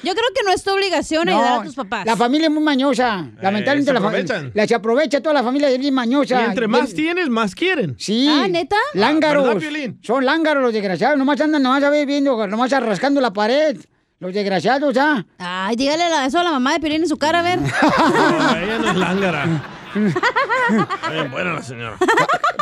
Yo 0.03 0.15
creo 0.15 0.29
que 0.35 0.43
no 0.45 0.53
es 0.53 0.63
tu 0.63 0.73
obligación 0.73 1.27
No, 1.27 1.37
ayudar 1.37 1.61
a 1.61 1.65
tus 1.65 1.75
papás. 1.75 2.07
La 2.07 2.17
familia 2.17 2.47
es 2.47 2.53
muy 2.53 2.63
mañosa. 2.63 3.29
Lamentablemente 3.41 3.85
se 3.85 3.93
la 3.93 3.99
aprovechan. 3.99 4.37
familia. 4.37 4.53
La 4.55 4.67
se 4.67 4.75
aprovecha 4.75 5.21
toda 5.21 5.35
la 5.35 5.43
familia 5.43 5.69
es 5.69 5.79
bien 5.79 5.95
mañosa. 5.95 6.41
Y 6.41 6.45
entre 6.45 6.69
más 6.69 6.95
tienes, 6.95 7.29
más 7.29 7.55
quieren. 7.55 7.97
Sí. 7.99 8.29
Ah, 8.31 8.49
¿neta? 8.49 8.77
Lángaros. 8.95 9.63
Son 10.03 10.25
lángaros 10.25 10.63
los 10.63 10.73
desgraciados. 10.73 11.19
Nomás 11.19 11.41
andan 11.41 11.63
nomás 11.63 11.83
a 11.83 11.91
ver 11.91 12.07
viendo, 12.07 12.47
nomás 12.47 12.71
rascando 12.71 13.21
la 13.21 13.33
pared. 13.33 13.77
Los 14.19 14.35
desgraciados, 14.35 14.97
¿ah? 14.99 15.25
Ay, 15.39 15.77
dígale 15.77 16.05
eso 16.27 16.39
a 16.39 16.45
la 16.45 16.51
mamá 16.51 16.75
de 16.75 16.81
Piolín 16.81 17.03
en 17.03 17.09
su 17.09 17.17
cara, 17.17 17.39
a 17.39 17.43
ver. 17.43 17.59
Ella 18.63 18.79
no 18.79 18.91
es 18.91 18.97
lángara. 18.97 19.80
Bien 19.95 21.31
buena 21.31 21.55
la 21.55 21.63
señora. 21.63 21.97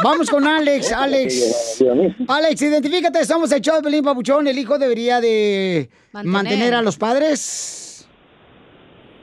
Vamos 0.03 0.31
con 0.31 0.47
Alex, 0.47 0.93
Alex. 0.93 1.83
Alex, 2.29 2.63
identifícate, 2.63 3.25
somos 3.25 3.51
el 3.53 3.61
show 3.61 3.77
de 3.77 3.83
Pelín 3.83 4.05
Papuchón. 4.05 4.47
¿El 4.47 4.59
hijo 4.59 4.79
debería 4.79 5.21
de 5.21 5.89
mantener, 6.13 6.33
Mantener. 6.33 6.75
a 6.75 6.83
los 6.83 6.97
padres? 6.97 8.09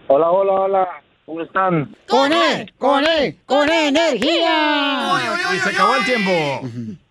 Hola, 0.07 0.29
hola, 0.31 0.51
hola. 0.53 0.87
¿Cómo 1.25 1.41
están? 1.41 1.95
¡Con 2.07 2.31
él! 2.31 2.71
¡Con 2.77 3.03
él! 3.03 3.35
¡Con 3.47 3.67
energía! 3.67 5.13
Y 5.55 5.57
se 5.57 5.69
acabó 5.71 5.95
el 5.95 6.05
tiempo. 6.05 7.01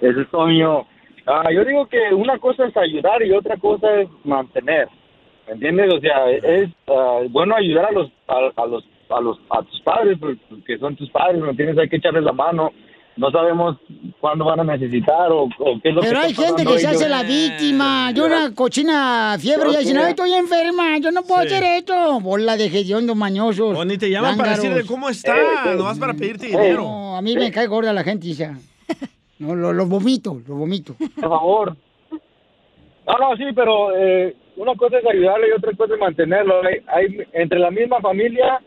Ese 0.00 0.20
es 0.22 0.30
Toño. 0.30 0.86
Ah, 1.26 1.44
yo 1.54 1.64
digo 1.64 1.86
que 1.86 2.12
una 2.12 2.38
cosa 2.38 2.66
es 2.66 2.76
ayudar 2.76 3.22
y 3.22 3.30
otra 3.30 3.56
cosa 3.58 3.86
es 4.00 4.08
mantener. 4.24 4.88
¿Me 5.46 5.52
entiendes? 5.52 5.92
O 5.94 6.00
sea, 6.00 6.28
es 6.30 6.70
ah, 6.88 7.20
bueno 7.30 7.54
ayudar 7.54 7.84
a 7.86 7.92
los 7.92 8.10
a, 8.26 8.62
a 8.62 8.66
los 8.66 8.82
a 9.10 9.20
los 9.20 9.38
a 9.50 9.62
tus 9.62 9.80
padres 9.82 10.18
porque 10.20 10.78
son 10.78 10.96
tus 10.96 11.10
padres, 11.10 11.40
¿me 11.42 11.50
entiendes? 11.50 11.78
Hay 11.78 11.88
que 11.88 11.96
echarles 11.96 12.22
la 12.24 12.32
mano. 12.32 12.70
No 13.16 13.30
sabemos 13.30 13.76
cuándo 14.20 14.44
van 14.46 14.60
a 14.60 14.64
necesitar 14.64 15.30
o, 15.32 15.42
o 15.42 15.80
qué 15.82 15.90
es 15.90 15.94
lo 15.94 16.00
Pero 16.00 16.20
que 16.20 16.26
hay 16.26 16.32
gente 16.34 16.64
que 16.64 16.78
se 16.78 16.86
hace 16.86 17.08
la 17.08 17.22
víctima. 17.22 18.12
Yo 18.12 18.24
una 18.24 18.54
cochina 18.54 19.36
fiebre 19.38 19.70
y 19.72 19.76
dicen, 19.78 19.98
ay, 19.98 20.10
estoy 20.10 20.32
enferma, 20.32 20.96
yo 20.98 21.10
no 21.10 21.22
puedo 21.24 21.42
Sí. 21.42 21.48
hacer 21.48 21.64
esto. 21.78 22.20
Bola 22.20 22.56
de 22.56 22.66
hediondos 22.66 23.16
mañosos. 23.16 23.76
O 23.76 23.84
ni 23.84 23.98
te 23.98 24.08
llaman 24.08 24.36
para 24.38 24.52
lángaros. 24.52 24.62
decirle 24.74 24.86
cómo 24.88 25.10
está, 25.10 25.34
nomás 25.76 25.98
para 25.98 26.14
pedirte 26.14 26.46
Eh, 26.46 26.50
dinero. 26.50 26.82
No, 26.82 27.16
a 27.16 27.20
mí 27.20 27.34
me 27.34 27.50
cae 27.50 27.66
gorda 27.66 27.92
la 27.92 28.04
gente, 28.04 28.28
Isa. 28.28 28.56
No, 29.38 29.54
lo, 29.54 29.72
lo 29.72 29.86
vomito, 29.86 30.40
lo 30.46 30.54
vomito. 30.54 30.94
Por 30.94 31.28
favor. 31.30 31.76
No, 33.06 33.18
no, 33.18 33.36
sí, 33.36 33.44
pero 33.54 33.94
eh, 33.96 34.36
una 34.56 34.74
cosa 34.76 34.98
es 34.98 35.04
ayudarle 35.06 35.48
y 35.48 35.52
otra 35.52 35.72
cosa 35.76 35.94
es 35.94 36.00
mantenerlo. 36.00 36.62
Hay, 36.62 36.76
hay- 36.86 37.26
entre 37.32 37.58
la 37.58 37.70
misma 37.70 38.00
familia 38.00 38.60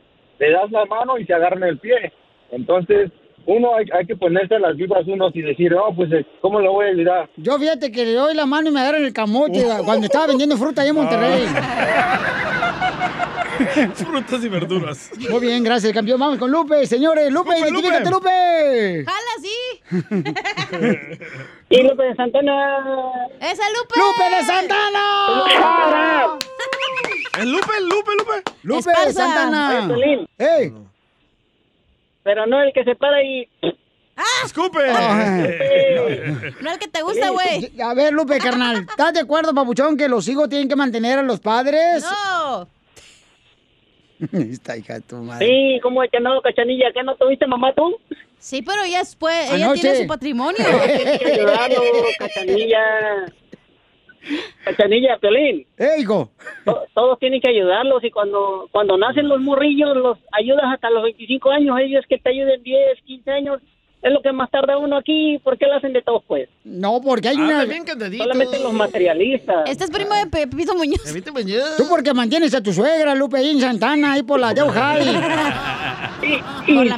le 0.43 0.51
das 0.51 0.71
la 0.71 0.85
mano 0.85 1.17
y 1.17 1.25
se 1.25 1.33
agarran 1.33 1.63
el 1.63 1.77
pie. 1.79 2.11
Entonces, 2.51 3.11
uno 3.45 3.75
hay, 3.75 3.85
hay 3.93 4.05
que 4.05 4.15
ponerse 4.15 4.59
las 4.59 4.75
vibras 4.75 5.07
unos 5.07 5.35
y 5.35 5.41
decir, 5.41 5.71
no, 5.71 5.93
pues, 5.95 6.11
eh, 6.11 6.25
¿cómo 6.41 6.59
lo 6.59 6.73
voy 6.73 6.87
a 6.87 6.89
ayudar? 6.89 7.29
Yo 7.37 7.57
fíjate 7.57 7.91
que 7.91 8.05
le 8.05 8.13
doy 8.13 8.35
la 8.35 8.45
mano 8.45 8.69
y 8.69 8.73
me 8.73 8.81
agarran 8.81 9.03
el 9.03 9.13
camote 9.13 9.65
cuando 9.85 10.05
estaba 10.05 10.27
vendiendo 10.27 10.57
fruta 10.57 10.81
ahí 10.81 10.89
en 10.89 10.95
Monterrey. 10.95 11.45
Frutas 13.93 14.43
y 14.43 14.49
verduras. 14.49 15.11
Muy 15.29 15.39
bien, 15.39 15.63
gracias, 15.63 15.93
campeón. 15.93 16.19
Vamos 16.19 16.37
con 16.37 16.51
Lupe, 16.51 16.85
señores. 16.85 17.31
Lupe, 17.31 17.51
Lupe, 17.51 17.69
identifícate, 17.69 18.09
Lupe. 18.09 19.05
¡Jala, 19.05 19.33
sí! 19.41 19.57
Y 21.69 21.81
Lupe 21.81 22.03
de 22.03 22.15
Santana. 22.15 22.75
¡Esa 23.39 23.63
Lupe! 23.69 23.95
¡Lupe 23.95 24.35
de 24.35 24.43
Santana! 24.43 26.37
Es 27.37 27.45
Lupe, 27.45 27.71
Lupe, 27.81 28.11
Lupe. 28.17 28.51
Lupe 28.63 28.91
Esparza. 28.91 29.13
Santana. 29.13 29.89
Oye. 29.93 30.27
¡Ey! 30.37 30.73
Pero 32.23 32.45
no 32.45 32.61
el 32.61 32.71
que 32.73 32.83
se 32.83 32.95
para 32.95 33.21
y... 33.23 33.47
¡Escupe! 34.45 34.79
No 36.61 36.71
el 36.71 36.79
que 36.79 36.87
te 36.87 37.01
gusta, 37.01 37.29
güey. 37.31 37.71
A 37.81 37.93
ver, 37.93 38.13
Lupe, 38.13 38.37
carnal, 38.37 38.85
¿estás 38.89 39.13
de 39.13 39.21
acuerdo, 39.21 39.53
papuchón, 39.53 39.97
que 39.97 40.07
los 40.07 40.27
hijos 40.27 40.47
tienen 40.49 40.69
que 40.69 40.75
mantener 40.75 41.19
a 41.19 41.23
los 41.23 41.39
padres? 41.39 42.03
No. 42.03 42.67
Esta 44.31 44.77
hija 44.77 44.95
de 44.95 45.01
tu 45.01 45.15
madre. 45.17 45.47
Sí, 45.47 45.79
¿cómo 45.81 46.03
es 46.03 46.11
que 46.11 46.19
no, 46.19 46.41
cachanilla? 46.41 46.93
¿Que 46.93 47.03
no 47.03 47.15
tuviste 47.15 47.47
mamá 47.47 47.73
tú? 47.73 47.97
Sí, 48.37 48.61
pero 48.61 48.83
ella 48.83 48.99
después, 48.99 49.51
ella 49.51 49.65
Anoche. 49.65 49.81
tiene 49.81 49.97
su 49.97 50.07
patrimonio. 50.07 50.57
Tienes 50.57 51.19
que 51.19 51.31
ayudarlo, 51.31 51.81
cachanilla. 52.19 52.79
Cachanilla, 54.63 55.17
Piolín. 55.19 55.65
¡Eh, 55.77 55.95
hijo! 55.99 56.29
To- 56.65 56.83
Todos 56.93 57.19
tienen 57.19 57.41
que 57.41 57.49
ayudarlos 57.49 58.03
y 58.03 58.11
cuando 58.11 58.67
cuando 58.71 58.97
nacen 58.97 59.27
los 59.27 59.41
morrillos 59.41 59.95
los 59.97 60.17
ayudas 60.31 60.65
hasta 60.73 60.89
los 60.89 61.03
25 61.03 61.49
años, 61.51 61.77
ellos 61.79 62.05
que 62.07 62.17
te 62.17 62.29
ayuden 62.29 62.63
10, 62.63 63.01
15 63.03 63.31
años, 63.31 63.61
es 64.03 64.11
lo 64.11 64.21
que 64.21 64.31
más 64.33 64.49
tarda 64.51 64.77
uno 64.77 64.97
aquí, 64.97 65.39
¿por 65.43 65.57
qué 65.57 65.65
lo 65.65 65.75
hacen 65.75 65.93
de 65.93 66.01
todos 66.01 66.23
pues? 66.27 66.49
No, 66.63 67.01
porque 67.01 67.29
hay 67.29 67.37
una... 67.37 67.61
Solamente 68.23 68.59
los 68.59 68.73
materialistas. 68.73 69.69
Este 69.69 69.85
es 69.85 69.91
primo 69.91 70.13
de 70.13 70.27
Pepito 70.27 70.75
Muñoz. 70.75 71.01
Tú 71.77 71.85
porque 71.89 72.13
mantienes 72.13 72.53
a 72.53 72.61
tu 72.61 72.73
suegra, 72.73 73.15
Lupe, 73.15 73.37
ahí 73.37 73.51
en 73.51 73.61
Santana, 73.61 74.13
ahí 74.13 74.23
por 74.23 74.39
la 74.39 74.53
de 74.53 74.61
Hola, 74.61 76.11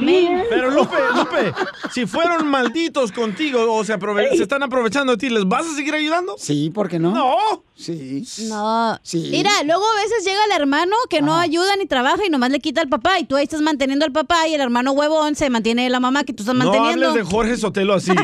May. 0.00 0.28
Pero 0.48 0.70
Lupe, 0.70 0.96
Lupe, 1.14 1.52
si 1.92 2.06
fueron 2.06 2.48
malditos 2.48 3.12
contigo 3.12 3.72
o 3.72 3.84
se, 3.84 3.94
aprove- 3.94 4.30
se 4.36 4.42
están 4.42 4.62
aprovechando 4.62 5.12
de 5.12 5.18
ti, 5.18 5.30
¿les 5.30 5.44
vas 5.46 5.66
a 5.66 5.74
seguir 5.74 5.94
ayudando? 5.94 6.34
Sí, 6.38 6.70
¿por 6.70 6.88
qué 6.88 6.98
no? 6.98 7.12
No. 7.12 7.36
Sí. 7.76 8.24
No. 8.48 8.98
Sí. 9.02 9.28
Mira, 9.30 9.50
luego 9.64 9.84
a 9.86 9.94
veces 10.02 10.24
llega 10.24 10.42
el 10.46 10.52
hermano 10.60 10.96
que 11.10 11.20
no 11.20 11.36
ayuda 11.38 11.76
ni 11.76 11.84
trabaja 11.86 12.24
y 12.26 12.30
nomás 12.30 12.50
le 12.50 12.58
quita 12.58 12.80
al 12.80 12.88
papá 12.88 13.18
y 13.18 13.24
tú 13.24 13.36
ahí 13.36 13.44
estás 13.44 13.60
manteniendo 13.60 14.06
al 14.06 14.12
papá 14.12 14.48
y 14.48 14.54
el 14.54 14.60
hermano 14.62 14.92
huevón 14.92 15.36
se 15.36 15.50
mantiene 15.50 15.88
la 15.90 16.00
mamá 16.00 16.24
que 16.24 16.32
tú 16.32 16.42
estás 16.42 16.54
No 16.54 16.64
manteniendo. 16.64 17.10
hables 17.10 17.24
de 17.26 17.30
Jorge 17.30 17.56
Sotelo 17.58 17.94
así. 17.94 18.12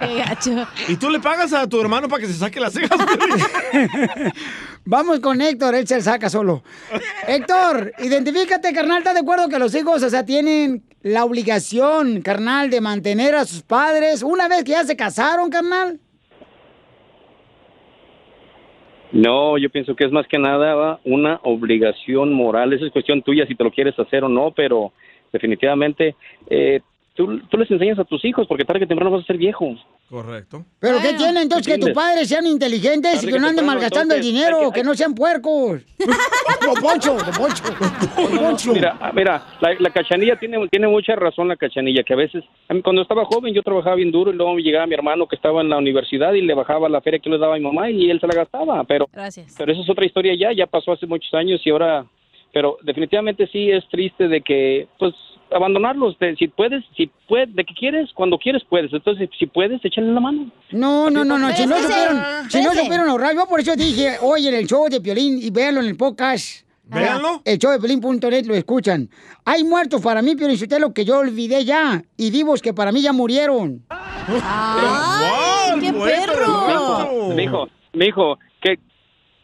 Qué 0.00 0.14
gacho. 0.16 0.66
Y 0.88 0.96
tú 0.96 1.10
le 1.10 1.20
pagas 1.20 1.52
a 1.52 1.66
tu 1.68 1.80
hermano 1.80 2.08
para 2.08 2.22
que 2.22 2.28
se 2.28 2.34
saque 2.38 2.60
las 2.60 2.72
cejas. 2.72 2.98
Vamos 4.84 5.20
con 5.20 5.40
Héctor, 5.40 5.74
él 5.74 5.86
se 5.86 6.00
saca 6.00 6.30
solo. 6.30 6.62
Héctor, 7.26 7.92
identifícate, 7.98 8.72
carnal, 8.72 8.98
¿estás 8.98 9.14
de 9.14 9.20
acuerdo 9.20 9.48
que 9.48 9.58
los 9.58 9.74
hijos, 9.74 10.02
o 10.02 10.10
sea, 10.10 10.24
tienen 10.24 10.84
la 11.02 11.24
obligación, 11.24 12.22
carnal, 12.22 12.70
de 12.70 12.80
mantener 12.80 13.34
a 13.34 13.44
sus 13.44 13.62
padres 13.62 14.22
una 14.22 14.48
vez 14.48 14.64
que 14.64 14.72
ya 14.72 14.84
se 14.84 14.96
casaron, 14.96 15.50
carnal? 15.50 16.00
No, 19.16 19.56
yo 19.56 19.70
pienso 19.70 19.96
que 19.96 20.04
es 20.04 20.12
más 20.12 20.26
que 20.28 20.38
nada 20.38 21.00
una 21.04 21.40
obligación 21.42 22.34
moral. 22.34 22.74
Esa 22.74 22.84
es 22.84 22.92
cuestión 22.92 23.22
tuya 23.22 23.46
si 23.46 23.54
te 23.54 23.64
lo 23.64 23.70
quieres 23.70 23.98
hacer 23.98 24.24
o 24.24 24.28
no, 24.28 24.50
pero 24.50 24.92
definitivamente 25.32 26.14
eh, 26.50 26.80
tú, 27.16 27.40
tú 27.48 27.56
les 27.56 27.70
enseñas 27.70 27.98
a 27.98 28.04
tus 28.04 28.24
hijos 28.24 28.46
porque 28.46 28.64
tarde 28.64 28.80
que 28.80 28.86
temprano 28.86 29.10
vas 29.10 29.22
a 29.24 29.26
ser 29.26 29.36
viejo. 29.38 29.74
Correcto. 30.08 30.64
¿Pero 30.78 30.98
qué 31.02 31.14
tienen 31.14 31.38
entonces 31.38 31.66
que 31.74 31.80
tus 31.80 31.90
padres 31.90 32.28
sean 32.28 32.46
inteligentes 32.46 33.22
y 33.24 33.26
que 33.26 33.32
que 33.32 33.38
no 33.40 33.48
anden 33.48 33.66
malgastando 33.66 34.14
el 34.14 34.20
entonces, 34.20 34.32
dinero, 34.40 34.58
hay 34.58 34.66
que- 34.70 34.80
que 34.80 34.84
no 34.84 34.94
sean 34.94 35.14
puercos? 35.14 35.82
Don 35.98 36.74
Poncho, 36.80 37.14
Don 37.16 37.34
Poncho. 37.34 37.64
Don 38.16 38.38
Poncho. 38.38 38.72
Mira, 38.72 38.96
ah, 39.00 39.10
mira, 39.14 39.46
la, 39.60 39.74
la 39.78 39.90
cachanilla 39.90 40.38
tiene, 40.38 40.68
tiene 40.68 40.86
mucha 40.86 41.16
razón 41.16 41.48
la 41.48 41.56
cachanilla, 41.56 42.02
que 42.04 42.12
a 42.12 42.16
veces, 42.16 42.44
a 42.68 42.74
mí, 42.74 42.82
cuando 42.82 43.02
estaba 43.02 43.24
joven 43.24 43.52
yo 43.54 43.62
trabajaba 43.62 43.96
bien 43.96 44.12
duro 44.12 44.30
y 44.32 44.36
luego 44.36 44.56
llegaba 44.58 44.86
mi 44.86 44.94
hermano 44.94 45.26
que 45.26 45.34
estaba 45.36 45.60
en 45.62 45.68
la 45.70 45.78
universidad 45.78 46.34
y 46.34 46.42
le 46.42 46.54
bajaba 46.54 46.88
la 46.88 47.00
feria 47.00 47.18
que 47.18 47.30
le 47.30 47.38
daba 47.38 47.54
a 47.54 47.58
mi 47.58 47.64
mamá 47.64 47.90
y 47.90 48.10
él 48.10 48.20
se 48.20 48.26
la 48.28 48.34
gastaba, 48.34 48.84
pero, 48.84 49.08
Gracias. 49.12 49.54
pero 49.58 49.72
eso 49.72 49.82
es 49.82 49.90
otra 49.90 50.06
historia 50.06 50.34
ya, 50.38 50.52
ya 50.52 50.66
pasó 50.66 50.92
hace 50.92 51.06
muchos 51.06 51.32
años 51.34 51.60
y 51.64 51.70
ahora, 51.70 52.04
pero 52.52 52.78
definitivamente 52.82 53.48
sí 53.48 53.70
es 53.70 53.86
triste 53.88 54.28
de 54.28 54.40
que, 54.40 54.86
pues, 54.98 55.14
abandonarlos, 55.50 56.18
de- 56.18 56.34
si 56.36 56.48
puedes, 56.48 56.84
si 56.96 57.10
puedes, 57.28 57.54
de 57.54 57.64
que 57.64 57.74
quieres, 57.74 58.10
cuando 58.14 58.38
quieres 58.38 58.62
puedes, 58.68 58.92
entonces 58.92 59.28
si 59.38 59.46
puedes, 59.46 59.84
échale 59.84 60.12
la 60.12 60.20
mano. 60.20 60.50
No, 60.72 61.10
no, 61.10 61.24
no, 61.24 61.38
no, 61.38 61.52
si 61.52 61.66
no 61.66 61.76
supieron, 61.78 62.22
si 62.50 62.62
no 62.62 62.72
supieron 62.74 63.08
ahorrar, 63.08 63.34
yo 63.34 63.46
por 63.46 63.60
eso 63.60 63.74
dije, 63.76 64.16
oye, 64.22 64.48
en 64.48 64.54
el 64.56 64.66
show 64.66 64.88
de 64.88 65.00
Piolín 65.00 65.38
y 65.40 65.50
véanlo 65.50 65.80
en 65.80 65.86
el 65.86 65.96
podcast. 65.96 66.66
Véanlo. 66.88 67.42
El 67.44 67.58
show 67.58 67.72
de 67.72 67.78
Piolín.net 67.80 68.46
lo 68.46 68.54
escuchan. 68.54 69.08
Hay 69.44 69.64
muertos 69.64 70.00
para 70.00 70.22
mí, 70.22 70.36
Piolín 70.36 70.56
Sotelo, 70.56 70.92
que 70.94 71.04
yo 71.04 71.18
olvidé 71.18 71.64
ya, 71.64 72.02
y 72.16 72.30
vivos 72.30 72.62
que 72.62 72.72
para 72.74 72.92
mí 72.92 73.02
ya 73.02 73.12
murieron. 73.12 73.82
¡Ay, 73.88 75.80
qué 75.80 75.92
perro! 75.92 77.34
Mijo, 77.34 77.68
mijo, 77.92 78.38
¿qué, 78.60 78.78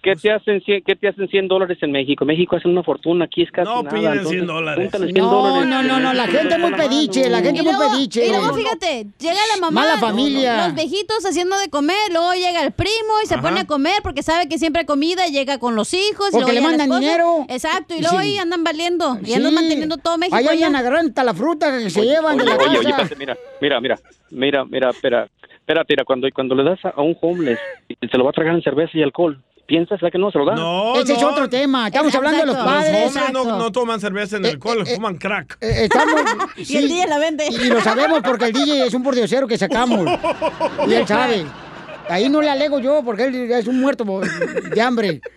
qué 0.02 0.16
te 0.16 0.32
hacen 0.32 0.60
cien- 0.62 0.82
qué 0.84 0.96
te 0.96 1.08
hacen 1.08 1.28
100 1.28 1.48
dólares 1.48 1.78
en 1.80 1.92
México? 1.92 2.24
México 2.24 2.56
hacen 2.56 2.72
una 2.72 2.82
fortuna, 2.82 3.26
aquí 3.26 3.42
es 3.42 3.50
casi 3.52 3.70
No 3.70 3.82
nada. 3.82 3.94
piden 3.96 4.12
entonces, 4.12 4.30
100 4.32 4.46
dólares. 4.46 4.82
júntale 4.84 5.12
100 5.12 5.24
No, 5.24 5.30
dólares. 5.30 5.68
no, 5.68 5.82
no, 5.84 6.00
no, 6.00 6.12
la 6.12 6.26
gente 6.26 6.54
es 6.54 6.58
muy 6.60 6.72
pediche, 6.72 7.30
la 7.30 7.38
gente 7.40 7.62
Y 7.62 7.66
es 7.68 7.72
muy 7.76 7.88
pediche. 7.88 8.26
y 8.26 8.28
luego, 8.30 8.52
fíjate, 8.54 9.06
llega 9.20 9.40
la 9.54 9.60
mamá, 9.60 9.80
Mala 9.82 9.98
familia. 9.98 10.66
los 10.66 10.74
viejitos 10.74 11.24
haciendo 11.24 11.56
de 11.58 11.70
comer, 11.70 11.96
luego 12.10 12.32
llega 12.34 12.64
el 12.64 12.72
primo 12.72 13.12
y 13.22 13.26
se 13.26 13.34
Ajá. 13.34 13.42
pone 13.42 13.60
a 13.60 13.66
comer 13.66 13.94
porque 14.02 14.22
sabe 14.22 14.48
que 14.48 14.58
siempre 14.58 14.80
hay 14.80 14.86
comida, 14.86 15.26
llega 15.28 15.58
con 15.58 15.76
los 15.76 15.94
hijos. 15.94 16.28
y 16.30 16.32
Porque 16.32 16.52
luego 16.52 16.68
le 16.70 16.76
la 16.78 16.84
mandan 16.86 17.00
dinero. 17.00 17.46
Exacto, 17.48 17.94
y 17.94 18.00
luego 18.00 18.18
Sí. 18.20 18.22
ahí 18.26 18.38
andan 18.38 18.64
valiendo, 18.64 19.18
y 19.24 19.32
andan 19.34 19.50
Sí. 19.50 19.54
manteniendo 19.54 19.96
todo 19.98 20.18
México 20.18 20.36
Ahí 20.36 20.48
allá. 20.48 20.66
andan 20.66 20.80
agarrando 20.80 21.22
la 21.22 21.34
fruta 21.34 21.78
que 21.78 21.90
se 21.90 22.02
llevan 22.04 22.36
de 22.36 22.42
Oye, 22.42 22.50
la 22.52 22.56
oye, 22.56 22.66
casa. 22.66 22.78
oye, 22.80 22.88
espérate, 22.90 23.16
mira, 23.16 23.36
mira, 23.60 23.80
mira, 23.80 23.98
mira, 24.30 24.64
mira, 24.64 24.90
espera, 24.90 25.28
espera, 25.54 25.84
mira, 25.88 26.04
cuando, 26.04 26.28
cuando 26.34 26.54
le 26.56 26.64
das 26.64 26.84
a, 26.84 26.88
a 26.90 27.02
un 27.02 27.16
homeless, 27.20 27.58
se 28.10 28.18
lo 28.18 28.24
va 28.24 28.30
a 28.30 28.32
tragar 28.32 28.54
en 28.56 28.62
cerveza 28.62 28.90
y 28.94 29.02
alcohol, 29.02 29.40
¿piensas 29.66 29.98
que 30.10 30.18
no 30.18 30.30
se 30.30 30.38
lo 30.38 30.44
da? 30.46 30.54
No, 30.54 30.96
Ese 31.00 31.14
es 31.14 31.20
no. 31.22 31.30
otro 31.30 31.48
tema. 31.48 31.86
Estamos 31.86 32.14
hablando 32.14 32.40
de 32.40 32.46
los 32.46 32.56
Los 32.56 32.64
padres. 32.64 33.06
hombres 33.06 33.32
no, 33.32 33.44
no 33.58 33.72
toman 33.72 34.00
cerveza 34.00 34.36
en 34.36 34.44
el 34.44 34.52
alcohol, 34.52 34.86
fuman 34.86 35.16
crack. 35.16 35.56
Eh, 35.60 35.84
estamos, 35.84 36.14
Y 36.56 36.76
el 36.76 36.88
DJ 36.88 37.06
la 37.08 37.18
vende. 37.18 37.46
Y 37.48 37.68
lo 37.68 37.80
sabemos 37.80 38.20
porque 38.22 38.46
el 38.46 38.52
DJ 38.52 38.86
es 38.86 38.94
un 38.94 39.02
pordiosero 39.02 39.46
que 39.46 39.58
sacamos. 39.58 40.00
Y 40.88 40.94
él 40.94 41.06
sabe. 41.06 41.44
Ahí 42.12 42.28
no 42.28 42.40
le 42.40 42.50
alego 42.50 42.78
yo 42.78 43.02
porque 43.04 43.24
él 43.24 43.50
es 43.50 43.66
un 43.66 43.80
muerto 43.80 44.04
de 44.74 44.80
hambre. 44.80 45.20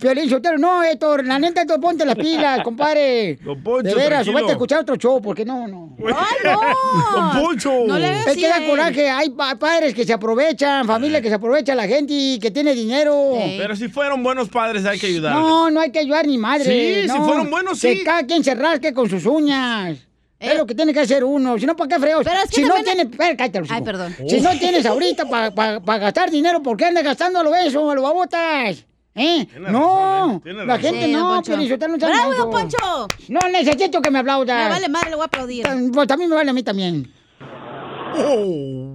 Piolín 0.00 0.28
Sotelo, 0.28 0.58
no, 0.58 0.82
Héctor, 0.82 1.24
la 1.24 1.38
neta, 1.38 1.62
Héctor, 1.62 1.80
ponte 1.80 2.04
las 2.04 2.16
pilas, 2.16 2.60
compadre. 2.62 3.38
Poncho, 3.62 3.82
de 3.82 3.94
veras, 3.94 4.20
o 4.22 4.24
tranquilo. 4.24 4.34
vete 4.38 4.48
a 4.48 4.52
escuchar 4.52 4.80
otro 4.80 4.96
show, 4.96 5.20
porque 5.22 5.44
no, 5.44 5.66
no. 5.68 5.96
¡Ay, 6.08 6.36
no! 6.44 7.20
Don 7.32 7.42
Poncho. 7.42 7.72
No 7.86 7.98
le 7.98 8.06
hagas 8.06 8.26
Es 8.28 8.36
que 8.36 8.48
da 8.48 8.56
así, 8.56 8.66
coraje, 8.66 9.08
hay 9.10 9.30
pa- 9.30 9.56
padres 9.58 9.94
que 9.94 10.04
se 10.04 10.12
aprovechan, 10.12 10.86
familia 10.86 11.20
que 11.20 11.28
se 11.28 11.34
aprovecha, 11.34 11.74
la 11.74 11.86
gente 11.86 12.12
y 12.14 12.38
que 12.38 12.50
tiene 12.50 12.74
dinero. 12.74 13.34
Pero 13.58 13.76
si 13.76 13.88
fueron 13.88 14.22
buenos 14.22 14.48
padres 14.48 14.84
hay 14.84 14.98
que 14.98 15.06
ayudar. 15.06 15.34
No, 15.34 15.70
no 15.70 15.80
hay 15.80 15.90
que 15.90 16.00
ayudar 16.00 16.26
ni 16.26 16.36
madre. 16.38 16.64
Sí, 16.64 17.02
si 17.08 17.18
no. 17.18 17.24
fueron 17.24 17.50
buenos, 17.50 17.80
Que 17.80 17.96
sí. 17.96 18.04
cada 18.04 18.24
quien 18.26 18.42
se 18.44 18.54
rasque 18.54 18.92
con 18.92 19.08
sus 19.08 19.24
uñas. 19.26 19.98
Es 20.42 20.58
lo 20.58 20.66
que 20.66 20.74
tiene 20.74 20.92
que 20.92 21.00
hacer 21.00 21.22
uno. 21.22 21.58
Si 21.58 21.66
no, 21.66 21.76
¿para 21.76 21.88
qué 21.88 22.00
freos? 22.00 22.24
Pero 22.24 22.36
es 22.42 22.50
que 22.50 22.56
si 22.56 22.62
no 22.62 22.74
cállate, 23.16 23.60
hocico. 23.60 23.74
Ay, 23.74 23.82
perdón. 23.82 24.14
Si 24.28 24.40
no 24.40 24.50
tienes 24.58 24.84
ahorita 24.84 25.28
para 25.28 25.98
gastar 25.98 26.30
dinero, 26.30 26.62
¿por 26.62 26.76
qué 26.76 26.86
andas 26.86 27.04
gastando 27.04 27.40
a 27.40 27.42
lo 27.44 27.54
eso, 27.54 27.90
a 27.90 27.94
lo 27.94 28.02
babotas? 28.02 28.84
¿Eh? 29.14 29.46
no, 29.58 30.40
tiene 30.42 30.64
la 30.64 30.78
gente 30.78 31.04
Sí, 31.04 31.12
no. 31.12 31.42
Piolín 31.42 31.68
Sotelo, 31.68 31.96
no 31.98 32.06
¡Bravo, 32.06 32.34
don 32.34 32.50
Poncho! 32.50 33.08
No 33.28 33.40
necesito 33.50 34.00
que 34.00 34.10
me 34.10 34.20
aplaudas. 34.20 34.64
Me 34.64 34.70
vale 34.70 34.88
madre, 34.88 35.10
le 35.10 35.16
voy 35.16 35.22
a 35.22 35.26
aplaudir. 35.26 35.66
Pues 35.92 36.08
también 36.08 36.30
me 36.30 36.36
vale 36.36 36.50
a 36.50 36.54
mí 36.54 36.62
también. 36.62 37.12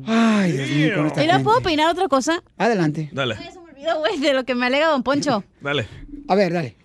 Ay, 0.08 0.52
Dios 0.52 0.70
mío, 0.70 0.96
con 0.96 1.08
esta 1.08 1.24
¿Y 1.24 1.28
no 1.28 1.44
puedo 1.44 1.60
opinar 1.60 1.92
otra 1.92 2.08
cosa? 2.08 2.44
Adelante. 2.58 3.10
Dale, 3.12 3.36
Me 3.36 3.50
olvidó, 3.58 4.00
güey, 4.00 4.20
de 4.20 4.34
lo 4.34 4.44
que 4.44 4.56
me 4.56 4.66
alega 4.66 4.88
don 4.88 5.04
Poncho. 5.04 5.44
dale. 5.62 5.88
A 6.28 6.36
ver, 6.36 6.52
dale. 6.52 6.76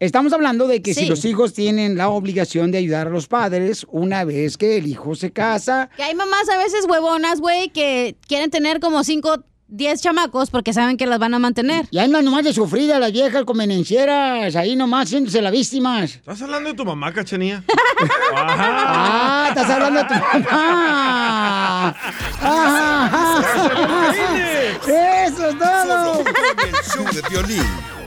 Estamos 0.00 0.32
hablando 0.32 0.68
de 0.68 0.80
que 0.80 0.94
si 0.94 1.06
los 1.06 1.24
hijos 1.24 1.54
tienen 1.54 1.96
la 1.96 2.08
obligación 2.08 2.70
de 2.70 2.78
ayudar 2.78 3.08
a 3.08 3.10
los 3.10 3.26
padres 3.26 3.84
una 3.90 4.22
vez 4.24 4.56
que 4.56 4.76
el 4.78 4.86
hijo 4.86 5.16
se 5.16 5.32
casa. 5.32 5.90
Que 5.96 6.04
hay 6.04 6.14
mamás 6.14 6.48
a 6.48 6.56
veces 6.56 6.86
huevonas, 6.88 7.40
güey, 7.40 7.70
que 7.70 8.14
quieren 8.28 8.48
tener 8.50 8.78
como 8.78 9.02
5, 9.02 9.42
10 9.66 10.00
chamacos 10.00 10.50
porque 10.50 10.72
saben 10.72 10.96
que 10.96 11.06
las 11.06 11.18
van 11.18 11.34
a 11.34 11.40
mantener. 11.40 11.86
Y 11.90 11.98
andan 11.98 12.24
nomás 12.24 12.44
de 12.44 12.52
sufrida 12.52 13.00
las 13.00 13.10
viejas 13.10 13.44
convenencieras, 13.44 14.54
ahí 14.54 14.76
nomás 14.76 15.06
haciéndose 15.08 15.42
las 15.42 15.50
víctimas. 15.50 16.14
¿Estás 16.14 16.42
hablando 16.42 16.70
de 16.70 16.76
tu 16.76 16.84
mamá, 16.84 17.12
cachanía? 17.12 17.64
Ah, 18.36 19.46
estás 19.48 19.68
hablando 19.70 20.00
de 20.00 20.06
tu 20.06 20.14
mamá. 20.14 21.96
Ah, 22.40 23.42
Eso 25.26 25.48
es 25.48 25.58
todo. 25.58 26.22
El 26.22 26.74
show 26.84 27.04
de 27.12 27.22
violín. 27.28 27.97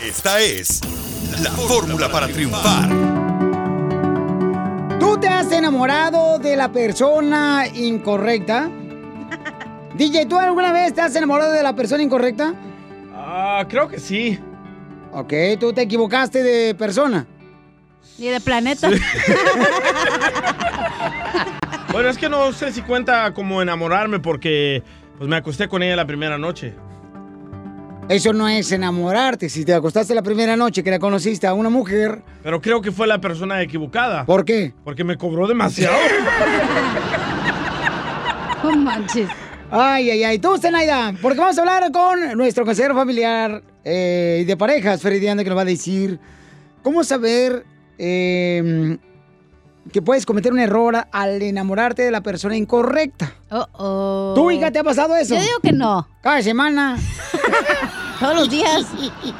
Esta 0.00 0.40
es 0.40 0.80
la 1.42 1.50
fórmula 1.50 2.10
para 2.10 2.26
triunfar. 2.28 2.88
¿Tú 4.98 5.18
te 5.18 5.28
has 5.28 5.50
enamorado 5.52 6.38
de 6.38 6.56
la 6.56 6.72
persona 6.72 7.66
incorrecta? 7.72 8.70
DJ, 9.96 10.26
¿tú 10.26 10.38
alguna 10.38 10.72
vez 10.72 10.94
te 10.94 11.00
has 11.00 11.14
enamorado 11.14 11.52
de 11.52 11.62
la 11.62 11.74
persona 11.74 12.02
incorrecta? 12.02 12.54
Ah, 13.14 13.64
creo 13.68 13.88
que 13.88 13.98
sí. 14.00 14.38
Ok, 15.12 15.32
tú 15.60 15.72
te 15.72 15.82
equivocaste 15.82 16.42
de 16.42 16.74
persona. 16.74 17.26
Y 18.18 18.28
de 18.28 18.40
planeta. 18.40 18.88
Bueno, 21.92 22.08
es 22.08 22.16
que 22.16 22.30
no 22.30 22.54
sé 22.54 22.72
si 22.72 22.80
cuenta 22.80 23.34
como 23.34 23.60
enamorarme 23.60 24.18
porque 24.18 24.82
pues 25.18 25.28
me 25.28 25.36
acosté 25.36 25.68
con 25.68 25.82
ella 25.82 25.94
la 25.94 26.06
primera 26.06 26.38
noche. 26.38 26.74
Eso 28.12 28.34
no 28.34 28.46
es 28.46 28.70
enamorarte. 28.72 29.48
Si 29.48 29.64
te 29.64 29.72
acostaste 29.72 30.14
la 30.14 30.22
primera 30.22 30.54
noche 30.54 30.84
que 30.84 30.90
la 30.90 30.98
conociste 30.98 31.46
a 31.46 31.54
una 31.54 31.70
mujer. 31.70 32.22
Pero 32.42 32.60
creo 32.60 32.82
que 32.82 32.92
fue 32.92 33.06
la 33.06 33.22
persona 33.22 33.62
equivocada. 33.62 34.26
¿Por 34.26 34.44
qué? 34.44 34.74
Porque 34.84 35.02
me 35.02 35.16
cobró 35.16 35.48
demasiado. 35.48 35.96
No 38.62 38.76
manches. 38.76 39.30
Ay, 39.70 40.10
ay, 40.10 40.24
ay. 40.24 40.38
Tú, 40.38 40.58
Zenaida, 40.58 41.14
porque 41.22 41.38
vamos 41.38 41.56
a 41.56 41.62
hablar 41.62 41.90
con 41.90 42.36
nuestro 42.36 42.66
consejero 42.66 42.94
familiar 42.94 43.62
eh, 43.82 44.40
y 44.42 44.44
de 44.44 44.56
parejas, 44.58 45.00
Freddy 45.00 45.28
Anda, 45.28 45.42
que 45.42 45.48
nos 45.48 45.56
va 45.56 45.62
a 45.62 45.64
decir 45.64 46.20
cómo 46.82 47.04
saber 47.04 47.64
eh, 47.96 48.98
que 49.90 50.02
puedes 50.02 50.26
cometer 50.26 50.52
un 50.52 50.60
error 50.60 51.06
al 51.10 51.40
enamorarte 51.40 52.02
de 52.02 52.10
la 52.10 52.20
persona 52.20 52.56
incorrecta. 52.56 53.32
Oh, 53.50 53.66
oh. 53.72 54.32
¿Tú, 54.34 54.50
hija, 54.50 54.70
te 54.70 54.78
ha 54.78 54.84
pasado 54.84 55.16
eso? 55.16 55.34
Yo 55.34 55.40
digo 55.40 55.60
que 55.62 55.72
no. 55.72 56.06
Cada 56.20 56.42
semana. 56.42 56.98
Todos 58.22 58.36
los 58.36 58.50
días. 58.50 58.86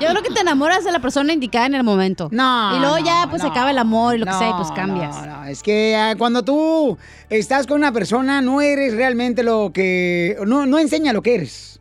Yo 0.01 0.09
creo 0.09 0.23
que 0.23 0.31
te 0.31 0.41
enamoras 0.41 0.85
de 0.85 0.91
la 0.91 0.99
persona 0.99 1.33
indicada 1.33 1.67
en 1.67 1.75
el 1.77 1.85
momento. 1.85 2.29
No. 2.33 2.77
Y 2.77 2.81
luego 2.81 2.99
ya, 2.99 3.29
pues, 3.31 3.41
se 3.41 3.47
no. 3.47 3.53
acaba 3.53 3.71
el 3.71 3.79
amor 3.79 4.17
y 4.17 4.19
lo 4.19 4.27
que 4.27 4.33
sea, 4.33 4.51
y 4.51 4.53
pues 4.55 4.73
cambias. 4.73 5.15
No, 5.15 5.27
no, 5.27 5.45
es 5.45 5.63
que 5.63 5.95
ah, 5.97 6.15
cuando 6.19 6.43
tú 6.43 6.99
estás 7.31 7.67
con 7.67 7.77
una 7.77 7.93
persona, 7.93 8.41
no 8.41 8.61
eres 8.61 8.95
realmente 8.95 9.45
lo 9.45 9.71
que. 9.73 10.37
No, 10.47 10.67
no 10.67 10.79
enseña 10.79 11.13
lo 11.13 11.23
que 11.23 11.37
eres. 11.37 11.81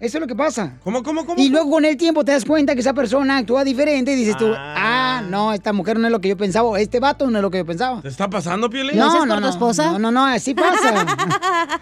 Eso 0.00 0.18
es 0.18 0.20
lo 0.20 0.26
que 0.26 0.34
pasa. 0.34 0.78
¿Cómo, 0.82 1.04
cómo, 1.04 1.24
cómo? 1.24 1.40
Y 1.40 1.48
luego 1.48 1.70
con 1.70 1.84
el 1.84 1.96
tiempo 1.96 2.24
te 2.24 2.32
das 2.32 2.44
cuenta 2.44 2.74
que 2.74 2.80
esa 2.80 2.92
persona 2.92 3.36
actúa 3.36 3.62
diferente 3.62 4.12
y 4.12 4.16
dices 4.16 4.36
tú, 4.36 4.52
ah, 4.52 5.22
no, 5.28 5.52
esta 5.52 5.72
mujer 5.72 5.96
no 6.00 6.08
es 6.08 6.12
lo 6.12 6.20
que 6.20 6.30
yo 6.30 6.36
pensaba, 6.36 6.80
este 6.80 6.98
vato 6.98 7.30
no 7.30 7.38
es 7.38 7.42
lo 7.42 7.52
que 7.52 7.58
yo 7.58 7.64
pensaba. 7.64 8.02
¿Te 8.02 8.08
está 8.08 8.28
pasando, 8.28 8.68
Piolín? 8.68 8.98
No, 8.98 9.24
no, 9.24 9.38
no, 9.38 9.52
no, 9.52 9.98
no, 10.00 10.10
no, 10.10 10.26
así 10.26 10.54
pasa. 10.54 11.06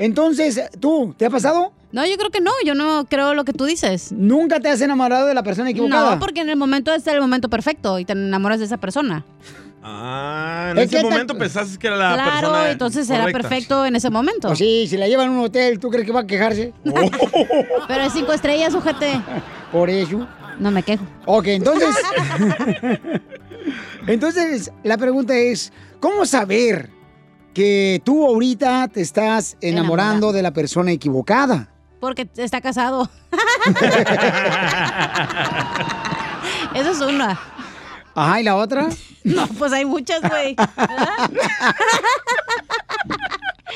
Entonces, 0.00 0.58
¿tú, 0.80 1.14
te 1.18 1.26
ha 1.26 1.30
pasado? 1.30 1.74
No, 1.92 2.06
yo 2.06 2.16
creo 2.16 2.30
que 2.30 2.40
no, 2.40 2.52
yo 2.64 2.74
no 2.74 3.04
creo 3.04 3.34
lo 3.34 3.44
que 3.44 3.52
tú 3.52 3.66
dices. 3.66 4.10
¿Nunca 4.12 4.58
te 4.58 4.70
has 4.70 4.80
enamorado 4.80 5.26
de 5.26 5.34
la 5.34 5.42
persona 5.42 5.68
equivocada? 5.68 6.14
No, 6.14 6.18
porque 6.18 6.40
en 6.40 6.48
el 6.48 6.56
momento 6.56 6.90
es 6.94 7.06
el 7.06 7.20
momento 7.20 7.50
perfecto 7.50 7.98
y 7.98 8.06
te 8.06 8.14
enamoras 8.14 8.60
de 8.60 8.64
esa 8.64 8.78
persona. 8.78 9.26
Ah, 9.82 10.68
en 10.70 10.78
Es 10.78 10.90
ese 10.90 11.02
momento 11.02 11.36
pensaste 11.36 11.78
que 11.78 11.88
era 11.88 11.96
la 11.96 12.14
claro, 12.14 12.48
persona 12.48 12.70
entonces 12.70 13.06
será 13.06 13.24
correcta. 13.24 13.48
perfecto 13.48 13.84
en 13.84 13.94
ese 13.94 14.08
momento. 14.08 14.48
Pues 14.48 14.58
sí, 14.58 14.86
si 14.88 14.96
la 14.96 15.06
llevan 15.06 15.28
a 15.28 15.32
un 15.32 15.40
hotel, 15.40 15.78
¿tú 15.78 15.90
crees 15.90 16.06
que 16.06 16.12
va 16.12 16.20
a 16.20 16.26
quejarse? 16.26 16.72
Pero 17.88 18.02
es 18.02 18.12
cinco 18.14 18.32
estrellas, 18.32 18.74
ojete. 18.74 19.20
Por 19.72 19.90
eso. 19.90 20.26
No 20.58 20.70
me 20.70 20.82
quejo. 20.82 21.04
Ok, 21.26 21.46
entonces. 21.48 21.94
entonces, 24.06 24.72
la 24.82 24.96
pregunta 24.96 25.34
es: 25.36 25.72
¿cómo 26.00 26.24
saber 26.24 26.88
que 27.54 28.02
tú 28.04 28.26
ahorita 28.26 28.88
te 28.88 29.00
estás 29.00 29.56
enamorando 29.60 30.32
de 30.32 30.42
la 30.42 30.52
persona 30.52 30.90
equivocada? 30.92 31.68
Porque 32.00 32.28
está 32.36 32.60
casado. 32.60 33.08
Eso 36.74 36.90
es 36.92 37.00
una. 37.00 37.38
Ajá, 38.14 38.40
¿y 38.40 38.44
la 38.44 38.56
otra? 38.56 38.88
No, 39.22 39.46
pues 39.48 39.70
hay 39.74 39.84
muchas, 39.84 40.22
güey. 40.22 40.56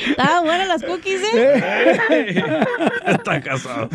Estaban 0.09 0.45
buenas 0.45 0.69
las 0.69 0.83
cookies, 0.83 1.21
¿eh? 1.35 2.65
Está 3.07 3.43
casado. 3.43 3.91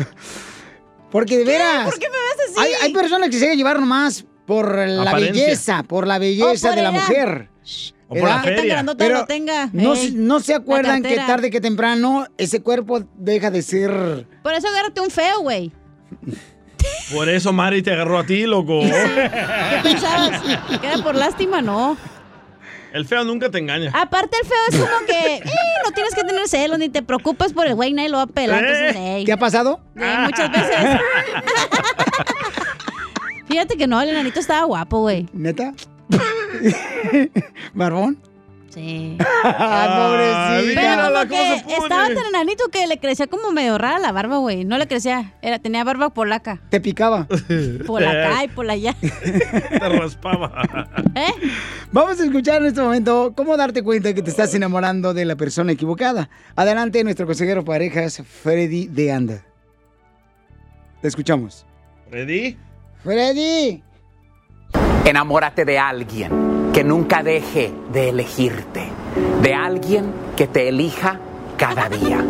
Porque 1.10 1.38
de 1.38 1.44
veras. 1.44 1.86
¿Por 1.86 1.98
qué 1.98 2.06
me 2.08 2.16
ves 2.16 2.50
así? 2.50 2.54
Hay, 2.60 2.70
hay 2.82 2.92
personas 2.92 3.30
que 3.30 3.34
se 3.34 3.40
dejan 3.46 3.56
llevar 3.58 3.80
nomás 3.80 4.24
por 4.46 4.78
la 4.78 5.02
Apariencia. 5.02 5.42
belleza, 5.44 5.82
por 5.82 6.06
la 6.06 6.20
belleza 6.20 6.68
por 6.68 6.76
de 6.76 6.82
la 6.82 6.90
edad. 6.90 7.00
mujer. 7.00 7.50
O 8.10 8.14
por 8.16 8.28
la. 8.28 9.70
No, 9.72 9.94
no 10.14 10.40
se 10.40 10.54
acuerdan 10.54 11.02
que 11.02 11.14
tarde 11.14 11.48
que 11.48 11.60
temprano 11.60 12.26
ese 12.38 12.60
cuerpo 12.60 13.04
deja 13.16 13.52
de 13.52 13.62
ser. 13.62 14.26
Por 14.42 14.52
eso 14.52 14.66
agárrate 14.66 15.00
un 15.00 15.10
feo, 15.10 15.42
güey. 15.42 15.70
Por 17.14 17.28
eso 17.28 17.52
Mari 17.52 17.82
te 17.82 17.92
agarró 17.92 18.18
a 18.18 18.26
ti, 18.26 18.46
loco. 18.46 18.80
¿Qué 18.82 19.80
pensabas? 19.82 20.42
¿Que 20.80 20.86
era 20.88 20.98
por 21.04 21.14
lástima? 21.14 21.62
No. 21.62 21.96
El 22.92 23.06
feo 23.06 23.22
nunca 23.22 23.48
te 23.48 23.58
engaña. 23.58 23.92
Aparte, 23.94 24.36
el 24.42 24.48
feo 24.48 24.58
es 24.70 24.76
como 24.76 25.06
que 25.06 25.34
eh, 25.36 25.42
no 25.84 25.92
tienes 25.92 26.12
que 26.12 26.24
tener 26.24 26.48
celos 26.48 26.80
ni 26.80 26.88
te 26.88 27.02
preocupes 27.02 27.52
por 27.52 27.68
el 27.68 27.76
güey, 27.76 27.92
nadie 27.92 28.08
lo 28.08 28.16
va 28.16 28.24
a 28.24 28.26
pelar. 28.26 28.64
Entonces, 28.64 28.96
ey. 28.96 29.24
¿Qué 29.24 29.32
ha 29.32 29.38
pasado? 29.38 29.80
Eh, 29.94 30.16
muchas 30.24 30.50
veces. 30.50 30.76
Fíjate 33.46 33.76
que 33.76 33.86
no, 33.86 34.02
el 34.02 34.08
enanito 34.08 34.40
estaba 34.40 34.64
guapo, 34.64 35.00
güey. 35.00 35.28
¿Neta? 35.32 35.74
¿Barbón? 37.74 38.18
Sí. 38.70 39.18
Ah, 39.44 40.58
pobrecito. 40.60 40.80
Pero 40.80 41.02
como 41.02 41.28
que 41.28 41.74
estaba 41.74 42.06
tan 42.06 42.26
enanito 42.28 42.68
que 42.68 42.86
le 42.86 42.98
crecía 42.98 43.26
como 43.26 43.50
medio 43.50 43.78
rara 43.78 43.98
la 43.98 44.12
barba, 44.12 44.38
güey. 44.38 44.64
No 44.64 44.78
le 44.78 44.86
crecía, 44.86 45.34
era, 45.42 45.58
tenía 45.58 45.82
barba 45.82 46.10
polaca. 46.10 46.60
¿Te 46.70 46.80
picaba? 46.80 47.26
Por 47.86 48.04
acá 48.04 48.44
y 48.44 48.48
por 48.48 48.70
allá. 48.70 48.94
Te 49.00 49.88
raspaba. 49.88 50.88
¿Eh? 51.16 51.32
Vamos 51.90 52.20
a 52.20 52.24
escuchar 52.24 52.62
en 52.62 52.68
este 52.68 52.80
momento 52.80 53.32
cómo 53.36 53.56
darte 53.56 53.82
cuenta 53.82 54.14
que 54.14 54.22
te 54.22 54.30
estás 54.30 54.54
enamorando 54.54 55.14
de 55.14 55.24
la 55.24 55.34
persona 55.34 55.72
equivocada. 55.72 56.30
Adelante, 56.54 57.02
nuestro 57.02 57.26
consejero 57.26 57.64
parejas, 57.64 58.22
Freddy 58.42 58.86
de 58.86 59.10
Anda. 59.10 59.44
Te 61.02 61.08
escuchamos. 61.08 61.66
¿Ready? 62.10 62.56
Freddy. 63.02 63.82
Enamórate 65.04 65.64
de 65.64 65.78
alguien 65.78 66.70
que 66.72 66.84
nunca 66.84 67.22
deje 67.22 67.72
de 67.92 68.10
elegirte, 68.10 68.84
de 69.42 69.54
alguien 69.54 70.12
que 70.36 70.46
te 70.46 70.68
elija 70.68 71.18
cada 71.56 71.88
día. 71.88 72.24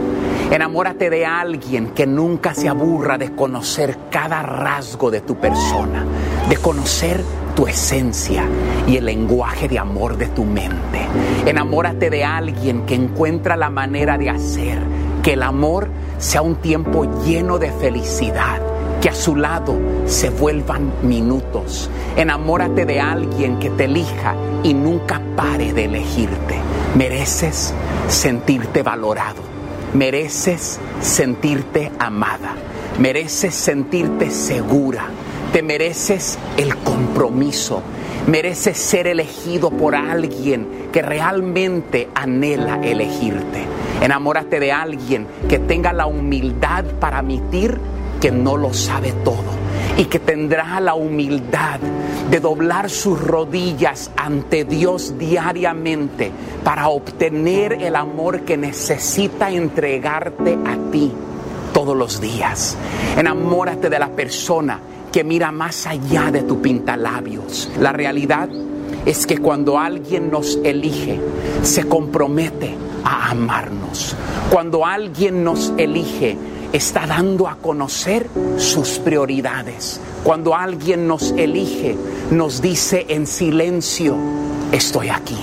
Enamórate 0.51 1.11
de 1.11 1.27
alguien 1.27 1.91
que 1.91 2.07
nunca 2.07 2.55
se 2.55 2.69
aburra 2.69 3.19
de 3.19 3.35
conocer 3.35 3.97
cada 4.11 4.43
rasgo 4.43 5.11
de 5.11 5.21
tu 5.21 5.37
persona, 5.37 6.05
de 6.49 6.57
conocer 6.57 7.23
tu 7.55 7.67
esencia 7.67 8.45
y 8.87 8.97
el 8.97 9.05
lenguaje 9.05 9.69
de 9.69 9.79
amor 9.79 10.17
de 10.17 10.27
tu 10.29 10.45
mente. 10.45 11.07
Enamórate 11.47 12.09
de 12.09 12.25
alguien 12.25 12.87
que 12.87 12.95
encuentra 12.95 13.57
la 13.57 13.71
manera 13.71 14.17
de 14.17 14.31
hacer 14.31 14.79
que 15.23 15.35
el 15.35 15.43
amor 15.43 15.89
sea 16.19 16.43
un 16.43 16.57
tiempo 16.57 17.05
lleno 17.25 17.59
de 17.59 17.71
felicidad 17.73 18.61
que 19.01 19.09
a 19.09 19.15
su 19.15 19.37
lado 19.37 19.79
se 20.07 20.31
vuelvan 20.31 20.93
minutos. 21.03 21.91
Enamórate 22.17 22.85
de 22.85 23.01
alguien 23.01 23.59
que 23.59 23.71
te 23.71 23.85
elija 23.85 24.35
y 24.63 24.75
nunca 24.75 25.21
pare 25.37 25.73
de 25.73 25.87
elegirte. 25.87 26.57
Mereces 26.95 27.73
sentirte 28.09 28.83
valorado. 28.83 29.43
Mereces 29.95 30.79
sentirte 31.01 31.91
amada. 31.99 32.55
Mereces 32.99 33.55
sentirte 33.55 34.31
segura. 34.31 35.07
Te 35.53 35.63
mereces 35.63 36.39
el 36.59 36.77
compromiso. 36.77 37.83
Mereces 38.27 38.77
ser 38.77 39.07
elegido 39.07 39.71
por 39.71 39.95
alguien 39.95 40.89
que 40.93 41.01
realmente 41.01 42.09
anhela 42.15 42.81
elegirte. 42.83 43.65
Enamórate 44.03 44.61
de 44.61 44.73
alguien 44.73 45.27
que 45.49 45.59
tenga 45.59 45.93
la 45.93 46.07
humildad 46.07 46.85
para 47.01 47.19
admitir 47.19 47.81
que 48.21 48.31
no 48.31 48.57
lo 48.57 48.73
sabe 48.75 49.13
todo 49.25 49.61
y 49.97 50.05
que 50.05 50.19
tendrá 50.19 50.79
la 50.81 50.95
humildad 50.95 51.81
de 52.31 52.41
doblar 52.41 52.91
sus 52.91 53.21
rodillas 53.21 54.11
ante 54.17 54.65
Dios 54.65 55.19
diariamente 55.19 56.31
para 56.63 56.89
obtener 56.89 57.73
el 57.75 57.97
amor 57.97 58.43
que 58.43 58.57
necesita 58.57 59.51
entregarte 59.51 60.59
a 60.65 60.91
ti 60.93 61.13
todos 61.73 61.97
los 61.97 62.21
días. 62.21 62.77
Enamórate 63.17 63.91
de 63.91 63.99
la 63.99 64.09
persona 64.09 64.79
que 65.11 65.25
mira 65.25 65.51
más 65.51 65.87
allá 65.87 66.31
de 66.31 66.43
tu 66.43 66.61
pintalabios. 66.61 67.71
La 67.79 67.93
realidad 67.93 68.49
es 69.05 69.27
que 69.27 69.39
cuando 69.39 69.79
alguien 69.79 70.31
nos 70.31 70.59
elige, 70.63 71.19
se 71.63 71.85
compromete 71.85 72.77
a 73.05 73.31
amarnos. 73.31 74.15
Cuando 74.51 74.87
alguien 74.87 75.43
nos 75.43 75.73
elige, 75.77 76.37
está 76.73 77.07
dando 77.07 77.49
a 77.49 77.57
conocer 77.57 78.29
sus 78.57 78.99
prioridades. 78.99 80.01
Cuando 80.23 80.55
alguien 80.55 81.07
nos 81.07 81.33
elige, 81.33 81.97
nos 82.31 82.61
dice 82.61 83.07
en 83.09 83.27
silencio, 83.27 84.17
estoy 84.73 85.09
aquí. 85.09 85.39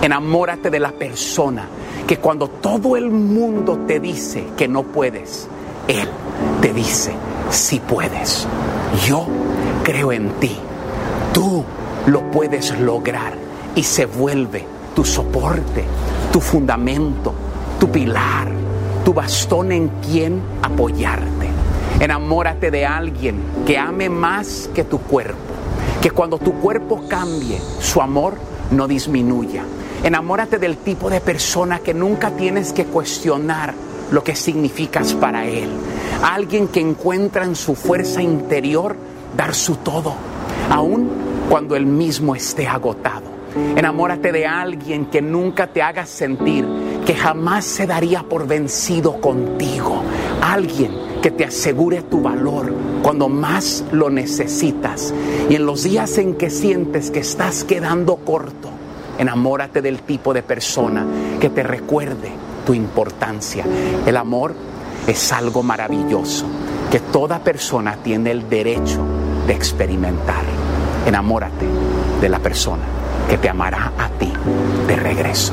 Enamórate 0.00 0.70
de 0.70 0.80
la 0.80 0.92
persona 0.92 1.68
que 2.06 2.18
cuando 2.18 2.48
todo 2.48 2.96
el 2.96 3.10
mundo 3.10 3.80
te 3.86 4.00
dice 4.00 4.44
que 4.56 4.68
no 4.68 4.82
puedes, 4.82 5.48
Él 5.86 6.08
te 6.60 6.72
dice, 6.72 7.12
sí 7.50 7.80
puedes. 7.80 8.46
Yo 9.06 9.26
creo 9.84 10.12
en 10.12 10.30
ti. 10.40 10.56
Tú 11.32 11.64
lo 12.06 12.30
puedes 12.30 12.78
lograr 12.80 13.34
y 13.74 13.82
se 13.82 14.06
vuelve 14.06 14.64
tu 14.94 15.04
soporte, 15.04 15.84
tu 16.32 16.40
fundamento, 16.40 17.32
tu 17.78 17.88
pilar, 17.90 18.48
tu 19.04 19.12
bastón 19.12 19.72
en 19.72 19.88
quien 20.00 20.40
apoyarte. 20.62 21.50
Enamórate 22.00 22.70
de 22.70 22.86
alguien 22.86 23.36
que 23.66 23.78
ame 23.78 24.08
más 24.08 24.70
que 24.74 24.84
tu 24.84 24.98
cuerpo, 24.98 25.36
que 26.00 26.10
cuando 26.10 26.38
tu 26.38 26.54
cuerpo 26.54 27.04
cambie, 27.08 27.60
su 27.80 28.00
amor 28.00 28.34
no 28.70 28.88
disminuya. 28.88 29.64
Enamórate 30.02 30.58
del 30.58 30.78
tipo 30.78 31.10
de 31.10 31.20
persona 31.20 31.78
que 31.78 31.94
nunca 31.94 32.30
tienes 32.30 32.72
que 32.72 32.86
cuestionar 32.86 33.74
lo 34.10 34.24
que 34.24 34.34
significas 34.34 35.14
para 35.14 35.46
él. 35.46 35.70
alguien 36.22 36.68
que 36.68 36.80
encuentra 36.80 37.44
en 37.44 37.56
su 37.56 37.74
fuerza 37.74 38.22
interior 38.22 38.96
dar 39.36 39.54
su 39.54 39.76
todo, 39.76 40.14
aun 40.70 41.08
cuando 41.48 41.74
él 41.74 41.86
mismo 41.86 42.34
esté 42.34 42.68
agotado. 42.68 43.32
Enamórate 43.76 44.32
de 44.32 44.46
alguien 44.46 45.06
que 45.06 45.20
nunca 45.20 45.66
te 45.66 45.82
haga 45.82 46.06
sentir 46.06 46.66
que 47.06 47.14
jamás 47.14 47.64
se 47.64 47.86
daría 47.86 48.22
por 48.22 48.46
vencido 48.46 49.20
contigo. 49.20 50.02
Alguien 50.40 50.92
que 51.22 51.30
te 51.30 51.44
asegure 51.44 52.02
tu 52.02 52.20
valor 52.20 52.72
cuando 53.02 53.28
más 53.28 53.84
lo 53.92 54.10
necesitas. 54.10 55.12
Y 55.48 55.54
en 55.54 55.66
los 55.66 55.84
días 55.84 56.18
en 56.18 56.34
que 56.34 56.50
sientes 56.50 57.10
que 57.10 57.20
estás 57.20 57.64
quedando 57.64 58.16
corto, 58.16 58.70
enamórate 59.18 59.82
del 59.82 60.00
tipo 60.00 60.34
de 60.34 60.42
persona 60.42 61.06
que 61.40 61.50
te 61.50 61.62
recuerde 61.62 62.30
tu 62.66 62.74
importancia. 62.74 63.64
El 64.06 64.16
amor 64.16 64.54
es 65.06 65.32
algo 65.32 65.62
maravilloso 65.62 66.46
que 66.90 67.00
toda 67.00 67.38
persona 67.40 67.96
tiene 68.02 68.30
el 68.30 68.48
derecho 68.48 69.04
de 69.46 69.54
experimentar. 69.54 70.44
Enamórate 71.06 71.66
de 72.20 72.28
la 72.28 72.38
persona 72.38 72.84
que 73.28 73.38
te 73.38 73.48
amará 73.48 73.92
a 73.98 74.08
ti 74.10 74.32
de 74.86 74.96
regreso. 74.96 75.52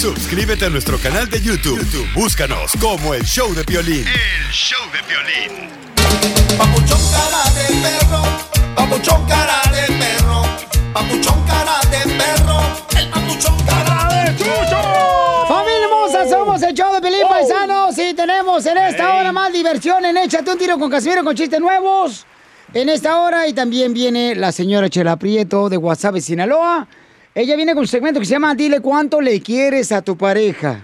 Suscríbete 0.00 0.64
a 0.64 0.70
nuestro 0.70 0.96
canal 0.96 1.28
de 1.28 1.42
YouTube. 1.42 1.78
YouTube, 1.78 2.08
Búscanos 2.14 2.72
como 2.80 3.12
el 3.12 3.22
show 3.22 3.52
de 3.52 3.62
violín. 3.64 4.06
El 4.06 4.50
show 4.50 4.80
de 4.90 5.02
violín. 5.06 5.68
Papuchón 6.56 6.98
cara 7.12 7.44
de 7.52 7.66
perro, 7.82 8.22
papuchón 8.74 9.26
cara 9.26 9.60
de 9.70 9.92
perro, 9.98 10.42
papuchón 10.94 11.44
cara 11.46 11.80
de 11.90 12.14
perro, 12.14 12.60
el 12.98 13.10
papuchón 13.10 13.56
cara 13.66 14.24
de 14.24 14.36
chucho. 14.38 15.46
¡Familia 15.46 15.84
hermosa! 15.84 16.26
Somos 16.30 16.62
el 16.62 16.74
show 16.74 16.94
de 16.94 17.02
Pelín 17.02 17.28
Paisanos 17.28 17.98
y 17.98 18.14
tenemos 18.14 18.64
en 18.64 18.78
esta 18.78 19.16
hora 19.16 19.32
más 19.32 19.52
diversión 19.52 20.02
en 20.06 20.16
Échate 20.16 20.50
un 20.50 20.56
tiro 20.56 20.78
con 20.78 20.90
Casimiro 20.90 21.22
con 21.22 21.36
chistes 21.36 21.60
nuevos. 21.60 22.24
En 22.72 22.88
esta 22.88 23.20
hora 23.20 23.46
y 23.46 23.52
también 23.52 23.92
viene 23.92 24.34
la 24.34 24.50
señora 24.50 24.88
Chela 24.88 25.18
Prieto 25.18 25.68
de 25.68 25.76
WhatsApp 25.76 26.16
Sinaloa. 26.20 26.88
Ella 27.34 27.54
viene 27.54 27.72
con 27.74 27.82
un 27.82 27.86
segmento 27.86 28.18
que 28.18 28.26
se 28.26 28.32
llama 28.32 28.54
Dile 28.54 28.80
cuánto 28.80 29.20
le 29.20 29.40
quieres 29.40 29.92
a 29.92 30.02
tu 30.02 30.16
pareja. 30.16 30.80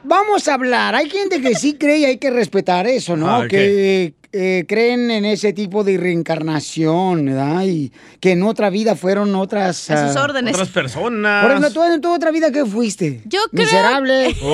Vamos 0.03 0.47
a 0.47 0.53
hablar. 0.53 0.95
Hay 0.95 1.09
gente 1.09 1.41
que 1.41 1.55
sí 1.55 1.73
cree 1.73 1.97
y 1.99 2.05
hay 2.05 2.17
que 2.17 2.29
respetar 2.29 2.87
eso, 2.87 3.17
¿no? 3.17 3.29
Ah, 3.29 3.39
ok. 3.39 3.47
Que 3.47 4.13
eh, 4.39 4.65
creen 4.67 5.09
en 5.09 5.25
ese 5.25 5.51
tipo 5.51 5.83
de 5.83 5.97
reencarnación, 5.97 7.25
¿verdad? 7.25 7.63
Y 7.63 7.91
que 8.19 8.33
en 8.33 8.43
otra 8.43 8.69
vida 8.69 8.95
fueron 8.95 9.33
otras... 9.35 9.89
A 9.89 10.07
sus 10.07 10.17
ah, 10.17 10.23
órdenes. 10.23 10.53
Otras 10.53 10.69
personas. 10.69 11.41
Por 11.41 11.51
ejemplo, 11.51 11.71
¿tú 11.71 11.83
en 11.83 12.01
tu 12.01 12.13
otra 12.13 12.29
vida 12.29 12.51
qué 12.51 12.65
fuiste? 12.65 13.21
Yo 13.25 13.39
creo- 13.51 13.65
Miserable. 13.65 14.35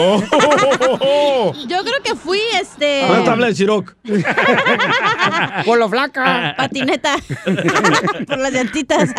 Oh. 1.06 1.54
Yo 1.68 1.84
creo 1.84 2.02
que 2.04 2.16
fui 2.16 2.40
este. 2.60 3.06
Una 3.10 3.24
tabla 3.24 3.48
de 3.48 3.56
Ciroc. 3.56 3.96
Polo 5.66 5.90
flaca. 5.90 6.54
Patineta. 6.58 7.16
Por 8.28 8.38
las 8.38 8.54
llantitas. 8.54 9.10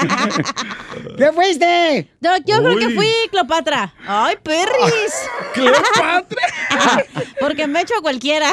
¿Qué 1.17 1.33
fuiste? 1.33 2.11
Yo, 2.21 2.31
yo 2.47 2.63
creo 2.63 2.79
que 2.79 2.91
fui 2.91 3.09
Cleopatra. 3.31 3.93
¡Ay, 4.07 4.37
perris! 4.43 5.15
¿Cleopatra? 5.53 7.05
Porque 7.41 7.67
me 7.67 7.81
echo 7.83 7.95
a 7.99 8.03
cualquiera. 8.03 8.51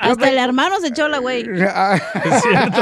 Hasta 0.00 0.28
el 0.28 0.38
hermano 0.38 0.76
se 0.80 0.92
echó 0.98 1.08
la 1.08 1.18
güey. 1.18 1.42
Es 2.24 2.42
cierto. 2.42 2.80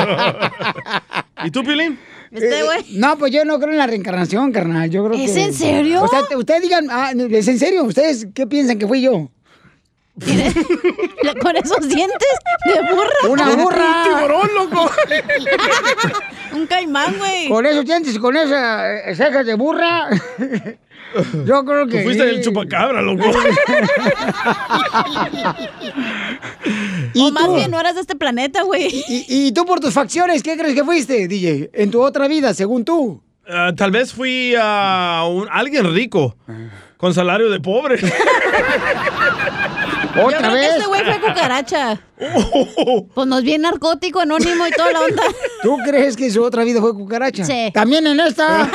¿Y 1.44 1.50
tú, 1.50 1.62
Pilín? 1.62 1.98
Este 2.30 2.62
güey. 2.64 2.80
Eh, 2.80 2.84
no, 2.94 3.16
pues 3.18 3.32
yo 3.32 3.44
no 3.44 3.58
creo 3.58 3.72
en 3.72 3.78
la 3.78 3.86
reencarnación, 3.86 4.52
carnal. 4.52 4.90
Yo 4.90 5.06
creo 5.06 5.18
¿Es 5.18 5.32
que- 5.32 5.44
en 5.44 5.52
serio? 5.54 6.02
O 6.02 6.08
sea, 6.08 6.26
te- 6.26 6.36
ustedes 6.36 6.62
digan, 6.62 6.88
ah, 6.90 7.12
¿es 7.30 7.48
en 7.48 7.58
serio? 7.58 7.84
¿Ustedes 7.84 8.26
qué 8.34 8.46
piensan 8.46 8.78
que 8.78 8.86
fui 8.86 9.02
yo? 9.02 9.30
Con 11.42 11.56
esos 11.56 11.88
dientes 11.88 12.28
de 12.64 12.80
burra. 12.94 13.28
Una 13.28 13.54
burra. 13.54 14.02
Un 14.02 14.14
tiburón, 14.16 14.48
loco. 14.54 14.90
Un 16.54 16.66
caimán, 16.66 17.18
güey. 17.18 17.48
Con 17.50 17.66
esos 17.66 17.84
dientes 17.84 18.14
y 18.14 18.18
con 18.18 18.34
esas 18.34 19.14
cejas 19.16 19.44
de 19.44 19.54
burra. 19.54 20.08
Yo 21.44 21.64
creo 21.64 21.86
que. 21.86 21.98
Tú 21.98 22.04
fuiste 22.04 22.30
sí. 22.30 22.36
el 22.36 22.42
chupacabra, 22.42 23.02
loco. 23.02 23.24
O 27.20 27.30
más 27.32 27.52
bien 27.54 27.70
no 27.70 27.80
eras 27.80 27.94
de 27.94 28.00
este 28.02 28.16
planeta, 28.16 28.62
güey. 28.62 28.88
¿Y, 29.08 29.24
y 29.28 29.52
tú 29.52 29.64
por 29.64 29.80
tus 29.80 29.92
facciones, 29.94 30.42
qué 30.42 30.56
crees 30.56 30.74
que 30.74 30.84
fuiste, 30.84 31.28
DJ? 31.28 31.70
En 31.72 31.90
tu 31.90 32.02
otra 32.02 32.28
vida, 32.28 32.52
según 32.54 32.84
tú. 32.84 33.22
Ah, 33.48 33.72
tal 33.76 33.90
vez 33.92 34.12
fui 34.12 34.54
a 34.60 35.24
un- 35.30 35.48
alguien 35.50 35.92
rico. 35.94 36.36
Con 36.96 37.12
salario 37.14 37.50
de 37.50 37.60
pobre. 37.60 37.98
Yo 40.16 40.26
creo 40.26 40.52
que 40.52 40.66
este 40.66 40.86
güey 40.86 41.04
fue 41.04 41.20
cucaracha. 41.20 42.00
Pues 43.14 43.26
nos 43.26 43.42
viene 43.42 43.64
narcótico, 43.64 44.20
anónimo 44.20 44.66
y 44.66 44.70
toda 44.70 44.92
la 44.92 45.00
onda. 45.00 45.22
¿Tú 45.62 45.76
crees 45.84 46.16
que 46.16 46.30
su 46.30 46.42
otra 46.42 46.64
vida 46.64 46.80
fue 46.80 46.94
cucaracha? 46.94 47.44
Sí. 47.44 47.70
También 47.74 48.06
en 48.06 48.20
esta. 48.20 48.68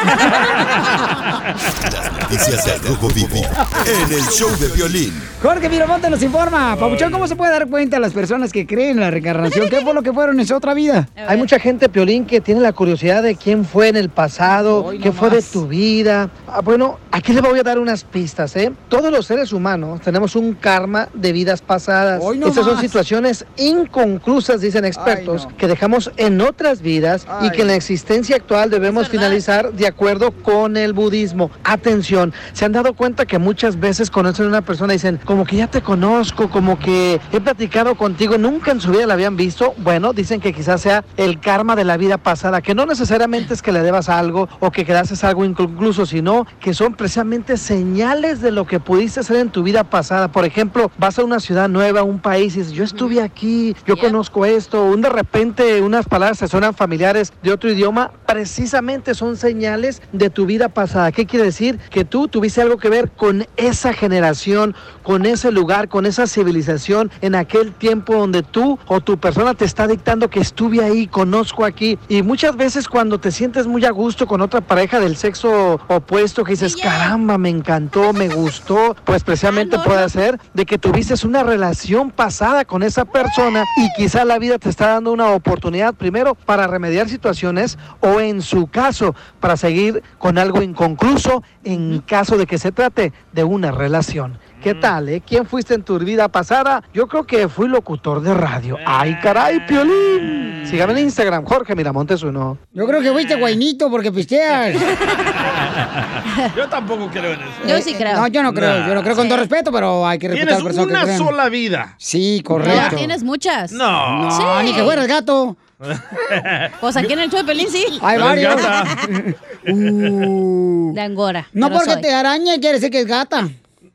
Noticias 2.21 2.65
del 2.65 2.81
Rojo 2.83 3.07
Vivo 3.09 3.35
en 3.35 4.13
el 4.13 4.23
show 4.25 4.49
de 4.59 4.67
violín. 4.69 5.13
Jorge 5.41 5.69
Miramonte 5.69 6.09
nos 6.09 6.21
informa. 6.21 6.75
Papuchón, 6.79 7.11
¿cómo 7.11 7.27
se 7.27 7.35
puede 7.35 7.51
dar 7.51 7.67
cuenta 7.67 7.99
las 7.99 8.13
personas 8.13 8.51
que 8.51 8.67
creen 8.67 8.91
en 8.91 8.99
la 8.99 9.11
reencarnación? 9.11 9.69
¿Qué 9.69 9.81
fue 9.81 9.93
lo 9.93 10.03
que 10.03 10.13
fueron 10.13 10.39
en 10.39 10.45
su 10.45 10.55
otra 10.55 10.73
vida? 10.75 11.09
Hay 11.15 11.37
mucha 11.37 11.59
gente, 11.59 11.89
Piolín, 11.89 12.25
que 12.25 12.41
tiene 12.41 12.61
la 12.61 12.73
curiosidad 12.73 13.23
de 13.23 13.35
quién 13.35 13.65
fue 13.65 13.87
en 13.87 13.97
el 13.97 14.09
pasado, 14.09 14.93
qué 15.01 15.11
fue 15.11 15.31
de 15.31 15.41
tu 15.41 15.67
vida. 15.67 16.29
Ah, 16.47 16.61
bueno, 16.61 16.99
aquí 17.11 17.33
les 17.33 17.41
voy 17.41 17.59
a 17.59 17.63
dar 17.63 17.79
unas 17.79 18.03
pistas, 18.03 18.55
¿eh? 18.55 18.71
Todos 18.87 19.11
los 19.11 19.25
seres 19.25 19.51
humanos 19.51 20.01
tenemos 20.01 20.35
un 20.35 20.53
karma 20.53 21.09
de 21.13 21.30
vidas 21.31 21.61
pasadas. 21.61 22.21
No 22.21 22.47
Estas 22.47 22.65
son 22.65 22.73
más. 22.73 22.81
situaciones 22.81 23.45
inconclusas, 23.57 24.61
dicen 24.61 24.85
expertos, 24.85 25.47
que 25.57 25.67
dejamos 25.67 26.11
en 26.17 26.41
otras 26.41 26.81
vidas 26.81 27.27
y 27.41 27.49
que 27.51 27.61
en 27.61 27.67
la 27.67 27.75
existencia 27.75 28.35
actual 28.35 28.69
debemos 28.69 29.09
finalizar 29.09 29.73
de 29.73 29.87
acuerdo 29.87 30.31
con 30.31 30.77
el 30.77 30.93
budismo. 30.93 31.51
Atención, 31.63 32.33
se 32.53 32.65
han 32.65 32.71
dado 32.71 32.93
cuenta 32.93 33.25
que 33.25 33.37
muchas 33.39 33.79
veces 33.79 34.09
conocen 34.09 34.45
a 34.45 34.49
una 34.49 34.61
persona 34.61 34.93
y 34.93 34.97
dicen, 34.97 35.19
como 35.25 35.45
que 35.45 35.57
ya 35.57 35.67
te 35.67 35.81
conozco, 35.81 36.49
como 36.49 36.77
que 36.79 37.19
he 37.31 37.41
platicado 37.41 37.95
contigo, 37.95 38.37
nunca 38.37 38.71
en 38.71 38.81
su 38.81 38.91
vida 38.91 39.05
la 39.05 39.13
habían 39.13 39.35
visto. 39.35 39.73
Bueno, 39.77 40.13
dicen 40.13 40.39
que 40.39 40.53
quizás 40.53 40.81
sea 40.81 41.03
el 41.17 41.39
karma 41.39 41.75
de 41.75 41.83
la 41.83 41.97
vida 41.97 42.17
pasada, 42.17 42.61
que 42.61 42.75
no 42.75 42.85
necesariamente 42.85 43.53
es 43.53 43.61
que 43.61 43.71
le 43.71 43.81
debas 43.81 44.09
algo 44.09 44.47
o 44.59 44.71
que 44.71 44.85
quedases 44.85 45.23
algo 45.23 45.45
inconcluso, 45.45 46.05
sino 46.05 46.45
que 46.59 46.73
son 46.73 46.93
precisamente 46.93 47.57
señales 47.57 48.41
de 48.41 48.51
lo 48.51 48.65
que 48.65 48.79
pudiste 48.79 49.19
hacer 49.19 49.37
en 49.37 49.49
tu 49.49 49.63
vida 49.63 49.83
pasada. 49.83 50.31
Por 50.31 50.45
ejemplo, 50.45 50.91
vas 50.97 51.17
a 51.19 51.20
una 51.23 51.39
ciudad 51.39 51.69
nueva, 51.69 52.03
un 52.03 52.19
país 52.19 52.55
y 52.55 52.59
dices, 52.59 52.73
yo 52.73 52.83
estuve 52.83 53.21
aquí, 53.21 53.75
yo 53.85 53.97
conozco 53.97 54.45
esto, 54.45 54.83
un 54.85 55.01
de 55.01 55.09
repente 55.09 55.81
unas 55.81 56.05
palabras 56.05 56.39
se 56.39 56.47
suenan 56.47 56.73
familiares 56.73 57.33
de 57.41 57.51
otro 57.51 57.71
idioma, 57.71 58.11
precisamente 58.25 59.13
son 59.13 59.37
señales 59.37 60.01
de 60.11 60.29
tu 60.29 60.45
vida 60.45 60.69
pasada. 60.69 61.11
¿Qué 61.11 61.25
quiere 61.25 61.45
decir? 61.45 61.79
Que 61.89 62.05
tú 62.05 62.27
tuviste 62.27 62.61
algo 62.61 62.77
que 62.77 62.89
ver 62.89 63.11
con 63.11 63.45
esa 63.57 63.93
generación, 63.93 64.75
con 65.03 65.25
ese 65.25 65.51
lugar, 65.51 65.89
con 65.89 66.05
esa 66.05 66.27
civilización, 66.27 67.11
en 67.21 67.35
aquel 67.35 67.73
tiempo 67.73 68.15
donde 68.15 68.43
tú 68.43 68.79
o 68.87 69.01
tu 69.01 69.17
persona 69.17 69.53
te 69.53 69.65
está 69.65 69.87
dictando 69.87 70.29
que 70.29 70.39
estuve 70.39 70.83
ahí, 70.83 71.07
conozco 71.07 71.65
aquí. 71.65 71.97
Y 72.07 72.21
muchas 72.21 72.55
veces 72.55 72.87
cuando 72.87 73.19
te 73.19 73.31
sientes 73.31 73.67
muy 73.67 73.85
a 73.85 73.91
gusto 73.91 74.27
con 74.27 74.41
otra 74.41 74.61
pareja 74.61 74.99
del 74.99 75.15
sexo 75.15 75.79
opuesto, 75.87 76.43
que 76.43 76.51
dices, 76.51 76.75
caramba, 76.75 77.37
me 77.37 77.49
encantó, 77.49 78.13
me 78.13 78.29
gustó, 78.29 78.95
pues 79.03 79.23
precisamente 79.23 79.77
puede 79.79 80.07
ser 80.09 80.39
de 80.53 80.65
que 80.65 80.77
tuviste 80.77 81.10
una 81.25 81.43
relación 81.43 82.09
pasada 82.09 82.63
con 82.63 82.83
esa 82.83 83.03
persona 83.03 83.65
y 83.75 83.91
quizá 83.97 84.23
la 84.23 84.39
vida 84.39 84.57
te 84.57 84.69
está 84.69 84.91
dando 84.93 85.11
una 85.11 85.31
oportunidad 85.31 85.93
primero 85.93 86.35
para 86.35 86.67
remediar 86.67 87.09
situaciones 87.09 87.77
o 87.99 88.21
en 88.21 88.41
su 88.41 88.67
caso 88.67 89.13
para 89.41 89.57
seguir 89.57 90.03
con 90.19 90.37
algo 90.37 90.61
inconcluso 90.61 91.43
en 91.65 91.99
caso 91.99 92.37
de 92.37 92.47
que 92.47 92.57
se 92.57 92.71
trate 92.71 93.11
de 93.33 93.43
una 93.43 93.71
relación. 93.71 94.39
¿Qué 94.61 94.75
tal, 94.75 95.09
eh? 95.09 95.21
¿Quién 95.25 95.45
fuiste 95.47 95.73
en 95.73 95.81
tu 95.83 95.97
vida 95.97 96.27
pasada? 96.27 96.83
Yo 96.93 97.07
creo 97.07 97.23
que 97.25 97.47
fui 97.47 97.67
locutor 97.67 98.21
de 98.21 98.33
radio. 98.33 98.77
¡Ay, 98.85 99.17
caray, 99.21 99.65
Piolín! 99.65 100.61
Sígame 100.67 100.93
en 100.93 100.99
Instagram, 100.99 101.43
Jorge 101.45 101.75
Miramontes 101.75 102.21
uno. 102.21 102.59
Yo 102.71 102.85
creo 102.85 103.01
que 103.01 103.11
fuiste 103.11 103.35
guainito 103.35 103.89
porque 103.89 104.11
pisteas. 104.11 104.75
Yo 106.55 106.69
tampoco 106.69 107.07
creo 107.09 107.33
en 107.33 107.39
eso. 107.41 107.89
Eh, 107.89 108.13
No, 108.15 108.27
yo 108.27 108.43
no 108.43 108.53
creo. 108.53 108.87
Yo 108.87 108.93
no 108.93 109.01
creo 109.01 109.15
con 109.15 109.27
todo 109.27 109.39
respeto, 109.39 109.71
pero 109.71 110.05
hay 110.05 110.19
que 110.19 110.27
respetar 110.27 110.53
a 110.53 110.57
Tienes 110.57 110.63
las 110.63 110.75
personas 110.75 110.87
que 110.87 110.93
una 110.93 111.03
creen. 111.03 111.17
sola 111.17 111.49
vida. 111.49 111.95
Sí, 111.97 112.41
No, 112.43 112.47
correcto. 112.47 112.95
tienes 112.95 113.23
muchas. 113.23 113.71
No. 113.71 114.23
No, 114.23 114.31
Sí. 114.31 114.43
ni 114.65 114.73
que 114.73 114.83
fuera 114.83 115.01
el 115.01 115.07
gato. 115.07 115.57
Pues 116.79 116.95
aquí 116.95 117.13
en 117.13 117.19
el 117.19 117.29
show 117.31 117.39
de 117.39 117.45
Pelín 117.45 117.67
sí. 117.69 117.83
Hay 118.01 118.19
varios. 118.19 118.55
De 119.65 121.01
Angora. 121.01 121.47
No 121.53 121.69
porque 121.71 121.93
soy. 121.93 122.01
te 122.01 122.13
araña 122.13 122.53
quiere 122.59 122.73
decir 122.73 122.91
que 122.91 122.99
es 123.01 123.07
gata. 123.07 123.47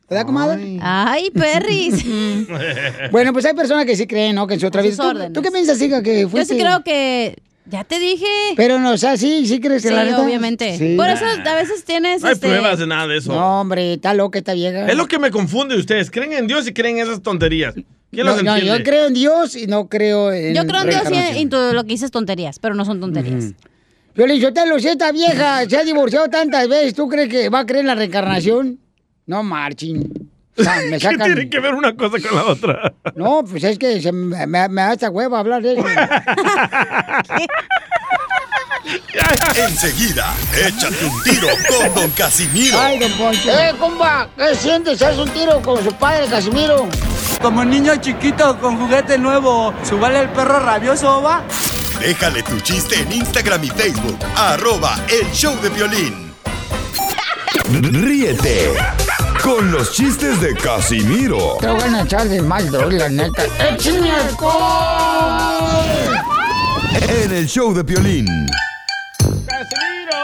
¿Verdad, 0.09 0.25
comadre? 0.27 0.79
Ay, 0.81 1.31
perris. 1.31 2.05
Bueno, 3.11 3.33
pues 3.33 3.45
hay 3.45 3.55
personas 3.55 3.85
que 3.87 3.97
sí 3.97 4.07
creen, 4.07 4.35
¿no? 4.37 4.47
Que 4.47 4.55
en 4.55 4.61
su 4.61 4.67
otra 4.67 4.83
vida. 4.83 5.31
¿Tú, 5.33 5.43
qué 5.43 5.51
piensas, 5.51 5.81
hija, 5.81 6.03
que 6.03 6.23
Yo 6.23 6.29
fuiste? 6.29 6.55
sí 6.55 6.61
creo 6.61 6.83
que. 6.85 7.37
Ya 7.69 7.83
te 7.83 7.99
dije. 7.99 8.27
Pero 8.57 8.79
no, 8.79 8.93
o 8.93 8.97
sea, 8.97 9.17
sí, 9.17 9.45
sí 9.47 9.59
crees 9.61 9.83
que 9.83 9.89
Sí, 9.89 9.95
la 9.95 10.05
neta. 10.05 10.23
obviamente. 10.23 10.79
Sí. 10.79 10.95
Por 10.97 11.09
eso 11.09 11.25
a 11.25 11.55
veces 11.57 11.85
tienes. 11.85 12.23
No 12.23 12.29
hay 12.29 12.35
este, 12.35 12.47
pruebas 12.47 12.79
de 12.79 12.87
nada 12.87 13.09
de 13.09 13.17
eso. 13.19 13.33
No, 13.35 13.61
hombre, 13.63 13.95
está 13.95 14.15
loca 14.15 14.39
esta 14.39 14.55
vieja. 14.55 14.87
Es 14.87 14.97
lo 14.97 15.09
que 15.09 15.19
me 15.19 15.33
confunde 15.33 15.77
ustedes. 15.77 16.13
¿Creen 16.13 16.33
en 16.33 16.47
Dios 16.47 16.69
y 16.69 16.73
creen 16.73 16.99
en 16.99 17.03
esas 17.09 17.23
tonterías? 17.23 17.75
¿Quién 17.75 18.25
no, 18.25 18.35
los 18.35 18.45
no, 18.45 18.55
entiende? 18.55 18.79
yo 18.79 18.85
creo 18.85 19.07
en 19.07 19.15
Dios 19.15 19.57
y 19.57 19.67
no 19.67 19.89
creo 19.89 20.33
en. 20.33 20.55
Yo 20.55 20.65
creo 20.65 20.83
en 20.83 20.91
Dios 20.91 21.03
y 21.11 21.39
en 21.43 21.51
todo 21.51 21.73
lo 21.73 21.83
que 21.83 21.89
dices 21.89 22.13
tonterías, 22.13 22.61
pero 22.61 22.77
no 22.77 22.85
son 22.85 23.01
tonterías. 23.01 23.47
Yo 24.15 24.27
le 24.29 24.35
dije, 24.35 24.53
te 24.53 24.65
lo 24.67 24.79
sé, 24.79 24.93
esta 24.93 25.11
vieja 25.11 25.69
se 25.69 25.77
ha 25.77 25.83
divorciado 25.83 26.29
tantas 26.29 26.69
veces. 26.69 26.95
¿Tú 26.95 27.09
crees 27.09 27.29
que 27.29 27.49
va 27.49 27.61
a 27.61 27.67
creer 27.67 27.81
en 27.81 27.89
la 27.89 27.95
reencarnación? 27.97 28.79
No, 29.27 29.43
marchin. 29.43 30.31
O 30.59 30.63
sea, 30.63 30.77
me 30.89 30.93
¿Qué 30.99 31.01
sacan. 31.01 31.27
tiene 31.35 31.51
que 31.51 31.61
ver 31.61 31.75
una 31.75 31.95
cosa 31.97 32.17
con 32.27 32.35
la 32.37 32.45
otra? 32.47 32.93
No, 33.17 33.43
pues 33.45 33.65
es 33.65 33.79
que 33.79 34.01
se 34.01 34.13
me, 34.13 34.47
me- 34.47 34.69
me 34.69 34.83
da 34.83 34.93
esta 34.93 35.11
hueva 35.11 35.39
hablar 35.41 35.63
de 35.63 35.73
eso. 35.75 35.85
Enseguida, 39.57 40.33
échate 40.55 41.05
un 41.07 41.23
tiro 41.23 41.49
con 41.69 41.95
Don 41.95 42.11
Casimiro. 42.11 42.79
Ay, 42.79 42.99
don 42.99 43.11
Poncho. 43.13 43.51
Eh, 43.51 43.75
compa, 43.79 44.29
¿qué 44.37 44.55
sientes? 44.55 45.01
¿Haz 45.03 45.19
un 45.19 45.29
tiro 45.31 45.61
con 45.63 45.83
su 45.83 45.93
padre, 45.95 46.27
Casimiro? 46.29 46.87
Como 47.43 47.65
niño 47.65 47.97
chiquito 47.97 48.59
con 48.61 48.77
juguete 48.79 49.19
nuevo, 49.19 49.75
¿subale 49.83 50.21
el 50.21 50.29
perro 50.29 50.61
rabioso, 50.61 51.21
va? 51.23 51.43
Déjale 52.01 52.43
tu 52.43 52.61
chiste 52.61 53.01
en 53.01 53.13
Instagram 53.13 53.65
y 53.65 53.69
Facebook. 53.71 54.19
Arroba 54.37 54.97
el 55.09 55.31
show 55.33 55.59
de 55.61 55.69
violín. 55.71 56.26
Ríete 57.71 58.73
con 59.43 59.71
los 59.71 59.93
chistes 59.93 60.41
de 60.41 60.55
Casimiro 60.55 61.57
Te 61.61 61.69
voy 61.69 61.81
a 61.83 62.03
echar 62.03 62.29
de 62.29 62.43
mal, 62.43 62.71
droga, 62.71 62.97
la 62.97 63.09
neta. 63.09 63.45
¡Échame 63.71 64.11
en 67.09 67.33
el 67.33 67.47
show 67.47 67.73
de 67.75 67.83
violín. 67.83 68.27
Casimiro. 69.47 70.17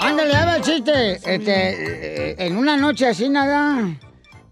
Ándale, 0.00 0.34
a 0.34 0.46
ver, 0.46 0.60
chiste. 0.62 1.12
Este, 1.14 2.30
eh, 2.30 2.36
en 2.38 2.56
una 2.56 2.76
noche 2.76 3.06
así 3.06 3.28
nada. 3.28 3.78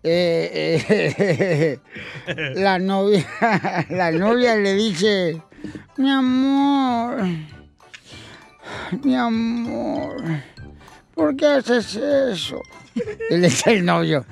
eh, 0.02 0.84
eh, 0.88 1.78
la 2.54 2.78
novia, 2.78 3.26
la 3.90 4.10
novia 4.12 4.56
le 4.56 4.74
dice, 4.74 5.42
mi 5.96 6.10
amor, 6.10 7.18
mi 9.02 9.16
amor, 9.16 10.22
¿por 11.14 11.36
qué 11.36 11.46
haces 11.46 11.96
eso? 11.96 12.60
Y 12.94 13.36
le 13.36 13.48
dice 13.48 13.72
el 13.72 13.84
novio, 13.84 14.24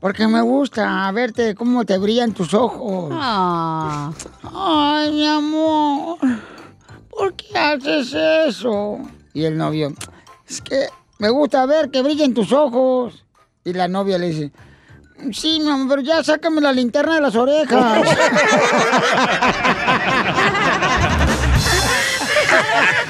porque 0.00 0.26
me 0.26 0.40
gusta 0.40 1.10
verte 1.12 1.54
cómo 1.54 1.84
te 1.84 1.98
brillan 1.98 2.32
tus 2.32 2.54
ojos. 2.54 3.12
Ah. 3.14 4.12
Ay, 4.54 5.12
mi 5.12 5.26
amor, 5.26 6.18
¿por 7.08 7.34
qué 7.34 7.58
haces 7.58 8.14
eso? 8.14 8.98
Y 9.32 9.44
el 9.44 9.56
novio, 9.56 9.92
es 10.48 10.60
que 10.60 10.88
me 11.18 11.28
gusta 11.28 11.66
ver 11.66 11.90
que 11.90 12.02
brillen 12.02 12.34
tus 12.34 12.52
ojos. 12.52 13.24
Y 13.62 13.74
la 13.74 13.88
novia 13.88 14.16
le 14.16 14.28
dice, 14.28 14.52
sí, 15.32 15.60
mi 15.60 15.70
amor, 15.70 15.88
pero 15.88 16.02
ya 16.02 16.24
sácame 16.24 16.62
la 16.62 16.72
linterna 16.72 17.16
de 17.16 17.20
las 17.20 17.36
orejas. 17.36 18.08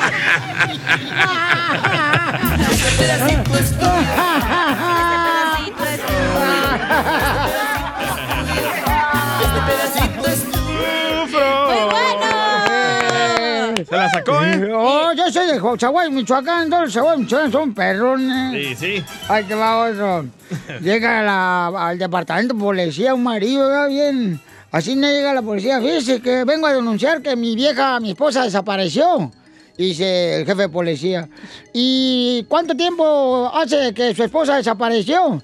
Se 13.89 13.97
la 13.97 14.09
sacó, 14.11 14.45
¿eh? 14.45 14.71
Oh, 14.75 15.13
yo 15.17 15.31
soy 15.31 15.47
de 15.47 15.61
Chaguay, 15.79 16.11
Michoacán, 16.11 16.69
todos 16.69 16.83
los 16.85 16.93
Chaguay, 16.93 17.19
Michoacán 17.19 17.51
son 17.53 17.75
perrones. 17.75 18.53
Sí, 18.53 18.75
sí. 18.99 19.05
Ahí 19.29 19.45
te 19.45 19.55
va 19.55 19.87
otro. 19.89 20.27
Llega 20.81 21.23
la- 21.23 21.67
al 21.89 21.99
departamento 21.99 22.55
de 22.55 22.61
policía 22.61 23.15
un 23.15 23.23
marido, 23.23 23.67
¿verdad? 23.69 23.89
Bien. 23.89 24.41
Así 24.71 24.95
no 24.95 25.09
llega 25.09 25.33
la 25.35 25.43
policía. 25.43 25.81
Fíjese 25.81 26.21
que 26.21 26.45
vengo 26.45 26.67
a 26.67 26.73
denunciar 26.75 27.23
que 27.23 27.35
mi 27.37 27.57
vieja, 27.57 27.99
mi 28.01 28.11
esposa 28.11 28.45
desapareció. 28.45 29.33
Dice 29.81 30.37
el 30.37 30.45
jefe 30.45 30.61
de 30.61 30.69
policía. 30.69 31.27
¿Y 31.73 32.45
cuánto 32.51 32.77
tiempo 32.77 33.51
hace 33.55 33.95
que 33.95 34.15
su 34.15 34.23
esposa 34.23 34.57
desapareció? 34.57 35.43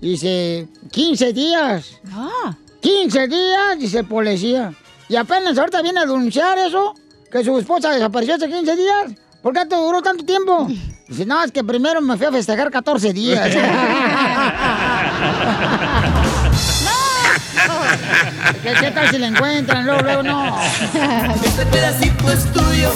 Dice, 0.00 0.66
15 0.90 1.32
días. 1.32 1.92
Ah. 2.10 2.56
15 2.80 3.28
días, 3.28 3.78
dice 3.78 4.00
el 4.00 4.06
policía. 4.06 4.74
Y 5.08 5.14
apenas 5.14 5.56
ahorita 5.56 5.82
viene 5.82 6.00
a 6.00 6.04
denunciar 6.04 6.58
eso, 6.58 6.94
que 7.30 7.44
su 7.44 7.56
esposa 7.60 7.92
desapareció 7.92 8.34
hace 8.34 8.48
15 8.48 8.74
días. 8.74 9.12
¿Por 9.40 9.54
qué 9.54 9.64
te 9.66 9.76
duró 9.76 10.02
tanto 10.02 10.24
tiempo? 10.24 10.66
Dice, 11.06 11.24
no, 11.24 11.44
es 11.44 11.52
que 11.52 11.62
primero 11.62 12.00
me 12.00 12.16
fui 12.16 12.26
a 12.26 12.32
festejar 12.32 12.72
14 12.72 13.12
días. 13.12 13.48
¿Qué, 18.64 18.72
qué 18.80 18.90
tal 18.90 19.08
si 19.10 19.18
la 19.18 19.28
encuentran? 19.28 19.86
Luego, 19.86 20.02
luego, 20.02 20.24
no. 20.24 20.58
Este 21.44 21.66
pedacito 21.66 22.32
es 22.32 22.52
tuyo. 22.52 22.90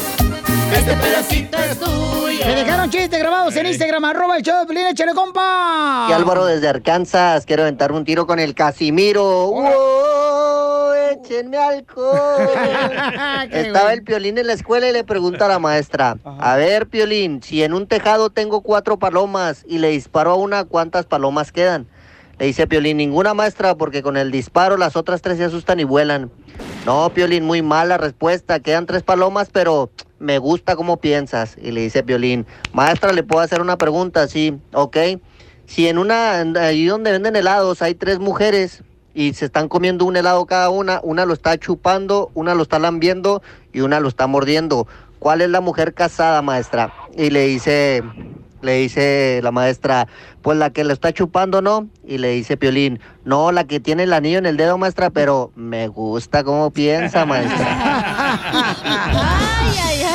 Este 0.72 0.94
pedacito 0.96 1.58
es 1.58 1.78
tuyo. 1.78 2.46
Me 2.46 2.54
dejaron 2.54 2.90
chistes 2.90 3.18
grabados 3.18 3.56
en 3.56 3.66
Instagram, 3.66 4.04
arroba 4.04 4.36
el 4.36 4.42
show 4.42 4.60
de 4.60 4.66
Pelín, 4.66 4.86
échale, 4.86 5.12
compa. 5.14 6.06
Y 6.08 6.12
Álvaro 6.12 6.44
desde 6.46 6.68
Arkansas, 6.68 7.44
quiero 7.44 7.62
aventarme 7.62 7.98
un 7.98 8.04
tiro 8.04 8.26
con 8.26 8.38
el 8.38 8.54
Casimiro. 8.54 9.50
¡Wow! 9.50 10.92
¡Échenme 11.12 11.56
alcohol! 11.58 12.48
Estaba 13.50 13.84
bueno. 13.84 13.90
el 13.90 14.02
Piolín 14.04 14.38
en 14.38 14.46
la 14.46 14.52
escuela 14.52 14.88
y 14.88 14.92
le 14.92 15.04
pregunta 15.04 15.46
a 15.46 15.48
la 15.48 15.58
maestra, 15.58 16.16
a 16.24 16.56
ver, 16.56 16.86
Piolín, 16.88 17.42
si 17.42 17.62
en 17.62 17.74
un 17.74 17.86
tejado 17.86 18.30
tengo 18.30 18.60
cuatro 18.60 18.98
palomas 18.98 19.64
y 19.66 19.78
le 19.78 19.88
disparo 19.88 20.30
a 20.30 20.34
una, 20.36 20.64
¿cuántas 20.64 21.06
palomas 21.06 21.52
quedan? 21.52 21.88
Le 22.38 22.46
dice 22.46 22.66
Piolín, 22.66 22.96
ninguna 22.96 23.34
maestra, 23.34 23.74
porque 23.74 24.02
con 24.02 24.16
el 24.16 24.30
disparo 24.30 24.76
las 24.76 24.96
otras 24.96 25.20
tres 25.20 25.36
se 25.36 25.44
asustan 25.44 25.78
y 25.80 25.84
vuelan. 25.84 26.30
No, 26.86 27.10
Piolín, 27.10 27.44
muy 27.44 27.60
mala 27.60 27.98
respuesta. 27.98 28.60
Quedan 28.60 28.86
tres 28.86 29.02
palomas, 29.02 29.50
pero 29.52 29.90
me 30.20 30.38
gusta 30.38 30.76
cómo 30.76 30.98
piensas. 30.98 31.56
Y 31.60 31.72
le 31.72 31.80
dice 31.80 32.04
Piolín, 32.04 32.46
maestra, 32.72 33.12
¿le 33.12 33.24
puedo 33.24 33.42
hacer 33.42 33.60
una 33.60 33.76
pregunta? 33.76 34.28
Sí, 34.28 34.56
ok. 34.72 34.96
Si 35.66 35.88
en 35.88 35.98
una, 35.98 36.40
en- 36.40 36.56
ahí 36.56 36.86
donde 36.86 37.10
venden 37.12 37.34
helados 37.36 37.82
hay 37.82 37.94
tres 37.94 38.18
mujeres 38.20 38.82
y 39.14 39.32
se 39.34 39.46
están 39.46 39.68
comiendo 39.68 40.04
un 40.04 40.16
helado 40.16 40.46
cada 40.46 40.68
una, 40.70 41.00
una 41.02 41.24
lo 41.24 41.32
está 41.34 41.58
chupando, 41.58 42.30
una 42.34 42.54
lo 42.54 42.62
está 42.62 42.78
lambiendo 42.78 43.42
y 43.72 43.80
una 43.80 43.98
lo 43.98 44.08
está 44.08 44.26
mordiendo. 44.28 44.86
¿Cuál 45.18 45.40
es 45.42 45.50
la 45.50 45.60
mujer 45.60 45.94
casada, 45.94 46.40
maestra? 46.42 46.92
Y 47.16 47.30
le 47.30 47.46
dice, 47.46 48.02
le 48.62 48.74
dice 48.78 49.40
la 49.42 49.50
maestra, 49.50 50.06
pues 50.42 50.56
la 50.58 50.70
que 50.70 50.82
lo 50.84 50.92
está 50.92 51.12
chupando, 51.12 51.60
¿no? 51.60 51.88
Y 52.06 52.18
le 52.18 52.28
dice 52.30 52.56
Piolín, 52.56 53.00
no, 53.24 53.52
la 53.52 53.64
que 53.64 53.80
tiene 53.80 54.04
el 54.04 54.12
anillo 54.12 54.38
en 54.38 54.46
el 54.46 54.56
dedo, 54.56 54.78
maestra, 54.78 55.10
pero 55.10 55.52
me 55.56 55.88
gusta 55.88 56.42
cómo 56.42 56.70
piensa, 56.70 57.26
maestra. 57.26 57.66
Ay, 58.80 59.76
ay, 59.82 60.02
ay. 60.04 60.09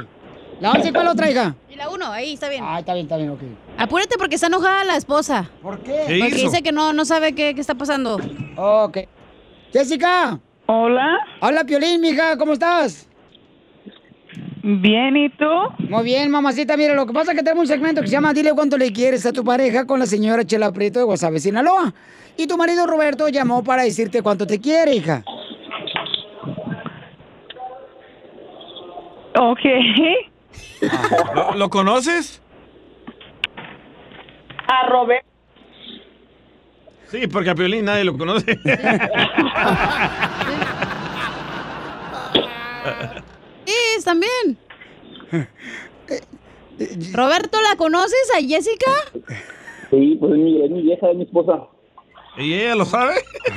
¿La 0.61 0.71
11 0.73 0.93
cuál 0.93 1.09
otra, 1.09 1.29
hija? 1.31 1.55
Y 1.69 1.75
la 1.75 1.89
uno, 1.91 2.11
ahí 2.11 2.35
está 2.35 2.49
bien. 2.49 2.63
Ah, 2.65 2.79
está 2.79 2.95
bien, 2.95 3.07
está 3.07 3.17
bien, 3.17 3.31
ok. 3.31 3.41
Apúrate 3.79 4.17
porque 4.17 4.37
está 4.37 4.47
enojada 4.47 4.85
la 4.85 4.97
esposa. 4.97 5.51
¿Por 5.61 5.81
qué? 5.81 6.05
¿Qué 6.07 6.19
Porque 6.21 6.37
hizo? 6.39 6.51
dice 6.51 6.63
que 6.63 6.73
no, 6.73 6.93
no 6.93 7.05
sabe 7.05 7.35
qué, 7.35 7.55
qué 7.55 7.61
está 7.61 7.75
pasando. 7.75 8.19
Ok. 8.57 8.99
Jessica. 9.73 10.39
Hola. 10.67 11.19
Hola, 11.41 11.65
Piolín, 11.65 12.01
mija, 12.01 12.39
¿cómo 12.39 12.53
estás? 12.53 13.09
Bien, 14.69 15.17
¿y 15.17 15.29
tú? 15.29 15.47
Muy 15.79 16.03
bien, 16.03 16.29
mamacita. 16.29 16.77
Mira, 16.77 16.93
lo 16.93 17.07
que 17.07 17.13
pasa 17.13 17.31
es 17.31 17.39
que 17.39 17.45
tenemos 17.45 17.63
un 17.63 17.69
segmento 17.69 18.01
que 18.01 18.09
se 18.09 18.15
llama 18.15 18.35
Dile 18.35 18.51
cuánto 18.53 18.77
le 18.77 18.93
quieres 18.93 19.25
a 19.25 19.33
tu 19.33 19.45
pareja 19.45 19.87
con 19.87 20.01
la 20.01 20.07
señora 20.07 20.45
Chela 20.45 20.73
Prieto 20.73 20.99
de 20.99 21.05
Guasave, 21.05 21.39
Sinaloa. 21.39 21.95
Y 22.37 22.49
tu 22.49 22.57
marido 22.57 22.85
Roberto 22.85 23.29
llamó 23.29 23.63
para 23.63 23.85
decirte 23.85 24.23
cuánto 24.23 24.45
te 24.45 24.61
quiere, 24.61 24.97
hija. 24.97 25.23
Ok. 29.39 29.61
¿Lo, 31.37 31.55
lo 31.55 31.71
conoces? 31.71 32.43
A 34.67 34.89
Robert. 34.89 35.25
Sí, 37.07 37.29
porque 37.29 37.51
a 37.51 37.55
Piolín 37.55 37.85
nadie 37.85 38.03
lo 38.03 38.19
conoce. 38.19 38.59
Sí, 43.67 44.05
también. 44.05 44.59
Roberto, 47.13 47.59
¿la 47.61 47.77
conoces 47.77 48.31
a 48.37 48.41
Jessica? 48.41 48.91
Sí, 49.91 50.17
pues 50.21 50.33
es 50.33 50.39
mi, 50.39 50.63
es 50.65 50.71
mi 50.71 50.83
vieja, 50.83 51.11
es 51.11 51.17
mi 51.17 51.25
esposa. 51.25 51.67
¿Y 52.37 52.55
ella 52.55 52.75
lo 52.75 52.85
sabe? 52.85 53.15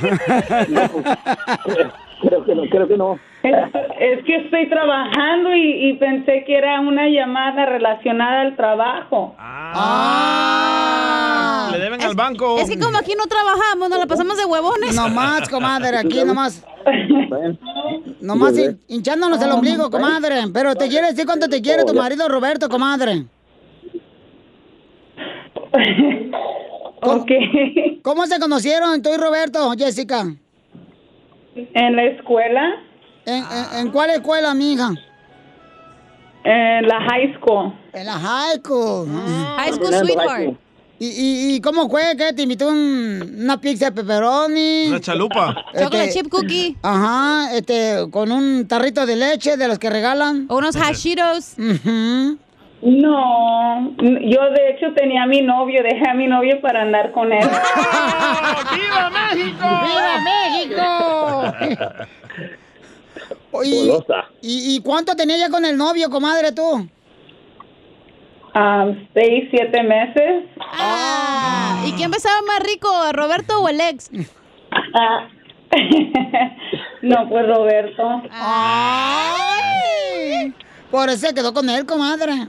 Creo 2.22 2.44
que 2.44 2.54
no, 2.54 2.62
creo 2.68 2.88
que 2.88 2.96
no. 2.96 3.18
Es, 3.42 3.54
es 4.00 4.24
que 4.24 4.36
estoy 4.36 4.68
trabajando 4.68 5.54
y, 5.54 5.88
y 5.90 5.92
pensé 5.94 6.44
que 6.46 6.56
era 6.58 6.78
una 6.80 7.08
llamada 7.08 7.64
relacionada 7.64 8.42
al 8.42 8.54
trabajo. 8.56 9.34
Le 11.72 11.78
deben 11.78 12.02
al 12.02 12.14
banco. 12.14 12.58
Es 12.58 12.68
que 12.68 12.78
como 12.78 12.98
aquí 12.98 13.14
no 13.16 13.24
trabajamos, 13.26 13.88
nos 13.88 13.98
la 13.98 14.06
pasamos 14.06 14.36
de 14.36 14.44
huevones. 14.44 14.94
No 14.94 15.08
más, 15.08 15.48
comadre, 15.48 15.96
aquí 15.96 16.22
nomás. 16.26 16.62
Nomás 18.20 18.58
hin- 18.58 18.78
hinchándonos 18.88 19.40
el 19.40 19.52
ombligo, 19.52 19.90
comadre. 19.90 20.42
Pero 20.52 20.74
te 20.74 20.88
quiere 20.88 21.06
decir 21.08 21.24
cuánto 21.24 21.48
te 21.48 21.62
quiere 21.62 21.84
tu 21.84 21.94
marido 21.94 22.28
Roberto, 22.28 22.68
comadre. 22.68 23.24
¿Cómo, 27.00 27.24
¿Cómo 28.02 28.26
se 28.26 28.38
conocieron 28.38 29.00
tú 29.00 29.08
y 29.14 29.16
Roberto, 29.16 29.70
Jessica? 29.78 30.26
En 31.54 31.96
la 31.96 32.04
escuela. 32.04 32.74
¿En, 33.26 33.44
en, 33.44 33.78
en 33.86 33.90
cuál 33.90 34.10
escuela, 34.10 34.54
mija? 34.54 34.90
En 36.44 36.86
la 36.88 37.00
high 37.10 37.34
school. 37.36 37.72
En 37.92 38.06
la 38.06 38.12
high 38.18 38.58
school. 38.64 39.08
High 39.56 39.72
school 39.72 39.92
sweetheart. 39.94 40.54
¿Y, 40.98 41.06
y, 41.06 41.54
y 41.54 41.60
cómo 41.62 41.88
fue? 41.88 42.02
¿Qué? 42.16 42.32
¿Te 42.34 42.42
invitó 42.42 42.68
un- 42.68 43.36
una 43.42 43.58
pizza 43.58 43.86
de 43.86 43.92
pepperoni? 43.92 44.88
Una 44.88 45.00
chalupa. 45.00 45.54
Chocolate 45.78 46.10
chip 46.12 46.28
cookie. 46.28 46.76
Ajá, 46.82 47.54
este, 47.56 48.06
con 48.10 48.30
un 48.32 48.68
tarrito 48.68 49.06
de 49.06 49.16
leche 49.16 49.56
de 49.56 49.66
los 49.68 49.78
que 49.78 49.88
regalan. 49.88 50.44
O 50.50 50.58
unos 50.58 50.76
hashitos. 50.76 51.54
No, 52.82 53.90
yo 53.98 54.40
de 54.50 54.70
hecho 54.70 54.92
tenía 54.96 55.22
a 55.24 55.26
mi 55.26 55.42
novio, 55.42 55.82
dejé 55.82 56.08
a 56.08 56.14
mi 56.14 56.26
novio 56.26 56.60
para 56.62 56.82
andar 56.82 57.12
con 57.12 57.30
él. 57.32 57.46
¡Viva 58.74 59.10
México! 59.10 59.68
¡Viva 59.86 61.52
México! 61.64 62.04
¿y, 64.42 64.76
y 64.76 64.80
cuánto 64.82 65.14
tenía 65.16 65.36
ya 65.36 65.50
con 65.50 65.64
el 65.64 65.76
novio, 65.76 66.10
comadre, 66.10 66.52
tú? 66.52 66.88
Ah, 68.54 68.86
seis, 69.14 69.48
siete 69.50 69.82
meses. 69.82 70.44
Ah, 70.60 71.84
¿y 71.86 71.92
quién 71.92 72.10
besaba 72.10 72.42
más 72.42 72.60
rico, 72.60 72.88
Roberto 73.12 73.60
o 73.60 73.68
el 73.68 73.80
ex? 73.80 74.10
Ah. 74.94 75.28
no, 77.02 77.28
pues 77.28 77.46
Roberto. 77.46 78.22
¡Ay! 78.30 79.32
Por 80.90 81.08
eso 81.08 81.28
se 81.28 81.34
quedó 81.34 81.54
con 81.54 81.70
él, 81.70 81.86
comadre. 81.86 82.32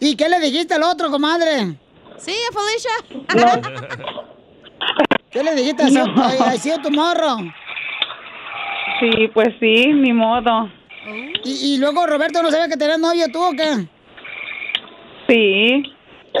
¿Y 0.00 0.16
qué 0.16 0.28
le 0.28 0.40
dijiste 0.40 0.74
al 0.74 0.82
otro, 0.82 1.12
comadre? 1.12 1.76
Sí, 2.18 2.34
Felicia. 2.52 2.90
¿Qué 5.30 5.44
le 5.44 5.54
dijiste 5.54 5.84
a 5.84 5.86
ay, 5.86 6.38
ay, 6.44 6.58
sí, 6.58 6.72
a 6.72 6.82
tu 6.82 6.90
morro? 6.90 7.36
Sí, 9.00 9.28
pues 9.34 9.48
sí, 9.60 9.86
ni 9.92 10.12
modo. 10.12 10.70
¿Y, 11.44 11.74
y 11.74 11.78
luego 11.78 12.06
Roberto 12.06 12.42
no 12.42 12.50
sabía 12.50 12.68
que 12.68 12.76
tenías 12.76 12.98
novio 12.98 13.26
tú 13.32 13.42
o 13.42 13.52
qué? 13.52 13.86
Sí. 15.28 15.82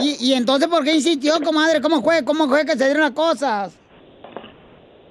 ¿Y, 0.00 0.16
y 0.20 0.32
entonces 0.34 0.68
por 0.68 0.84
qué 0.84 0.94
insistió, 0.94 1.34
comadre? 1.44 1.80
¿Cómo 1.80 2.02
fue? 2.02 2.24
¿Cómo 2.24 2.48
fue 2.48 2.64
que 2.64 2.72
se 2.72 2.84
dieron 2.84 3.02
las 3.02 3.12
cosas? 3.12 3.78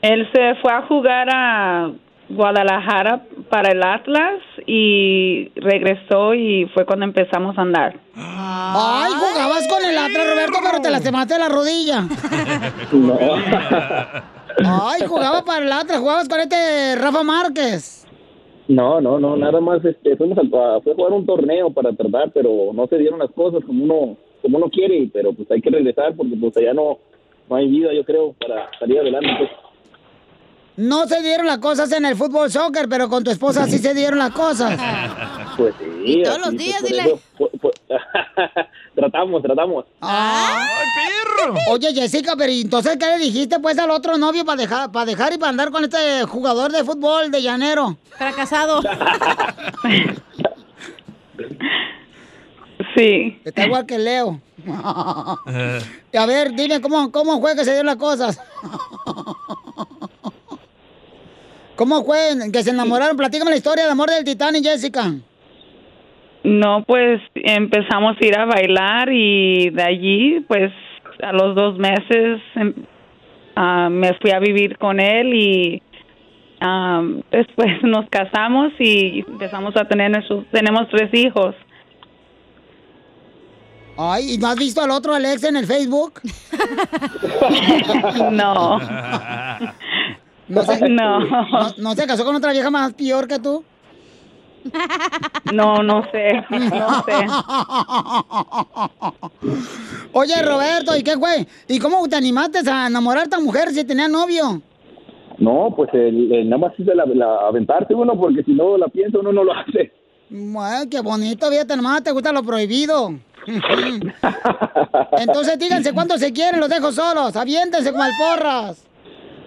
Él 0.02 0.30
se 0.34 0.56
fue 0.62 0.72
a 0.72 0.82
jugar 0.84 1.28
a 1.34 1.92
Guadalajara 2.30 3.24
para 3.50 3.72
el 3.72 3.82
Atlas 3.84 4.42
y 4.68 5.52
regresó 5.56 6.34
y 6.34 6.70
fue 6.74 6.86
cuando 6.86 7.06
empezamos 7.06 7.58
a 7.58 7.62
andar. 7.62 8.00
Ay, 8.16 9.12
jugabas 9.14 9.68
con 9.68 9.84
el 9.84 9.98
Atlas, 9.98 10.28
Roberto, 10.30 10.60
pero 10.64 10.82
te 10.82 10.90
lastimaste 10.90 11.40
la 11.40 11.50
rodilla. 11.50 12.04
No. 12.92 13.18
Ay, 14.64 15.02
jugaba 15.08 15.44
para 15.44 15.66
el 15.66 15.72
Atlas, 15.72 16.00
jugabas 16.00 16.30
con 16.30 16.40
este 16.40 16.96
Rafa 16.96 17.24
Márquez. 17.24 18.08
No, 18.68 19.00
no, 19.00 19.20
no, 19.20 19.36
nada 19.36 19.60
más 19.62 19.84
este, 19.86 20.16
fuimos 20.18 20.38
a- 20.38 20.82
fue 20.82 20.92
a 20.94 20.96
jugar 20.96 21.12
un 21.14 21.26
torneo 21.26 21.70
para 21.72 21.92
tratar, 21.94 22.32
pero 22.34 22.72
no 22.74 22.88
se 22.88 22.98
dieron 22.98 23.20
las 23.20 23.32
cosas 23.32 23.64
como 23.66 23.84
uno 23.84 24.18
como 24.42 24.58
uno 24.58 24.70
quiere, 24.70 25.10
pero 25.12 25.34
pues 25.34 25.50
hay 25.50 25.60
que 25.62 25.70
regresar 25.72 26.16
porque 26.16 26.36
pues 26.40 26.56
allá 26.58 26.74
no, 26.74 27.00
no 27.50 27.56
hay 27.56 27.68
vida, 27.68 27.92
yo 27.94 28.04
creo, 28.06 28.34
para 28.40 28.70
salir 28.80 29.00
adelante. 29.00 29.28
Pues. 29.40 29.50
No 30.78 31.08
se 31.08 31.22
dieron 31.22 31.46
las 31.46 31.60
cosas 31.60 31.92
en 31.94 32.06
el 32.06 32.16
fútbol 32.16 32.52
soccer, 32.52 32.90
pero 32.90 33.08
con 33.08 33.24
tu 33.24 33.32
esposa 33.32 33.66
sí 33.66 33.78
se 33.80 33.94
dieron 33.94 34.20
las 34.20 34.32
cosas. 34.32 34.80
Pues 35.56 35.74
sí. 35.80 35.86
Y 36.04 36.24
todos 36.24 36.40
los 36.40 36.52
días, 36.52 36.84
dile. 36.84 37.02
eso, 37.04 37.20
tratamos, 38.94 39.42
tratamos. 39.42 39.86
¡Ay, 40.02 40.86
perro! 40.98 41.56
Oye, 41.72 41.94
Jessica, 41.94 42.36
pero 42.38 42.52
¿y 42.52 42.60
entonces 42.60 42.98
qué 42.98 43.06
le 43.06 43.20
dijiste 43.20 43.58
pues 43.62 43.80
al 43.80 43.90
otro 43.90 44.18
novio 44.18 44.44
para 44.44 44.62
dejar, 44.62 44.92
para 44.92 45.06
dejar 45.06 45.32
y 45.32 45.38
para 45.38 45.52
andar 45.52 45.72
con 45.72 45.86
este 45.86 46.26
jugador 46.26 46.74
de 46.74 46.84
fútbol 46.84 47.32
de 47.32 47.42
llanero? 47.42 47.96
Fracasado. 48.18 48.82
Sí. 52.98 53.40
Está 53.46 53.66
igual 53.66 53.86
que 53.86 53.98
Leo. 53.98 54.42
A 54.68 56.26
ver, 56.28 56.52
dime 56.54 56.82
cómo, 56.82 57.12
cómo 57.14 57.40
fue 57.40 57.56
que 57.56 57.64
se 57.64 57.72
dieron 57.72 57.86
las 57.86 57.96
cosas. 57.96 58.42
¿Cómo 61.76 62.06
fue 62.06 62.18
que 62.52 62.64
se 62.64 62.70
enamoraron? 62.72 63.18
Platícame 63.18 63.52
la 63.52 63.58
historia 63.58 63.86
de 63.86 63.92
amor 63.92 64.10
del 64.10 64.24
Titanic, 64.24 64.64
Jessica. 64.64 65.14
No, 66.44 66.84
pues 66.86 67.22
empezamos 67.34 68.16
a 68.22 68.26
ir 68.26 68.38
a 68.38 68.46
bailar 68.46 69.10
y 69.12 69.72
de 69.72 69.84
allí, 69.84 70.40
pues 70.48 70.72
a 71.24 71.34
los 71.34 71.56
dos 71.56 71.78
meses 71.78 72.42
em, 72.56 72.74
ah, 73.56 73.90
me 73.90 74.14
fui 74.22 74.32
a 74.32 74.40
vivir 74.40 74.78
con 74.78 75.00
él 75.00 75.34
y 75.34 75.82
ah, 76.62 77.02
después 77.32 77.68
nos 77.84 78.08
casamos 78.10 78.72
y 78.80 79.26
empezamos 79.28 79.76
a 79.76 79.86
tener 79.86 80.12
nuestros, 80.12 80.46
tenemos 80.52 80.88
tres 80.90 81.10
hijos. 81.14 81.56
Ay, 83.98 84.34
¿y 84.34 84.38
no 84.38 84.48
has 84.48 84.58
visto 84.58 84.82
al 84.82 84.92
otro 84.92 85.16
Alex 85.16 85.44
en 85.44 85.58
el 85.58 85.66
Facebook? 85.66 86.22
No. 88.32 88.80
¿No 90.48 90.64
se, 90.64 90.90
No. 90.90 91.20
¿No, 91.20 91.74
no 91.78 91.94
se 91.96 92.08
casó 92.08 92.26
con 92.26 92.36
otra 92.36 92.52
vieja 92.52 92.70
más 92.70 92.94
peor 92.94 93.28
que 93.28 93.40
tú? 93.40 93.64
No, 95.54 95.84
no 95.84 96.04
sé, 96.12 96.44
no 96.50 97.04
sé. 97.04 97.14
Oye, 100.14 100.42
Roberto, 100.42 100.96
¿y 100.96 101.04
qué 101.04 101.18
fue? 101.18 101.46
¿Y 101.68 101.80
cómo 101.80 102.08
te 102.08 102.16
animaste 102.16 102.60
a 102.70 102.88
enamorar 102.88 103.22
a 103.22 103.24
esta 103.26 103.40
mujer 103.40 103.70
si 103.70 103.84
tenía 103.84 104.08
novio? 104.08 104.62
No, 105.38 105.74
pues 105.76 105.90
el, 105.94 106.32
el 106.32 106.50
nada 106.50 106.68
más 106.68 106.80
es 106.80 106.86
de 106.86 106.96
la, 106.96 107.06
la- 107.06 107.48
aventarse 107.48 107.94
uno, 107.94 108.18
porque 108.20 108.44
si 108.44 108.54
no 108.54 108.78
la 108.78 108.88
piensa 108.88 109.20
uno 109.20 109.32
no 109.34 109.44
lo 109.44 109.54
hace. 109.54 109.92
Ay, 110.60 110.88
qué 110.90 111.02
bonito, 111.02 111.50
fíjate 111.50 111.76
nomás, 111.76 112.04
te 112.04 112.12
gusta 112.12 112.32
lo 112.32 112.44
prohibido. 112.44 113.14
Entonces 115.20 115.60
díganse 115.60 115.94
cuánto 115.94 116.18
se 116.18 116.32
quieren, 116.34 116.60
los 116.60 116.70
dejo 116.70 116.92
solos, 116.92 117.36
aviéntense 117.36 117.92
como 117.92 118.04
porras. 118.18 118.84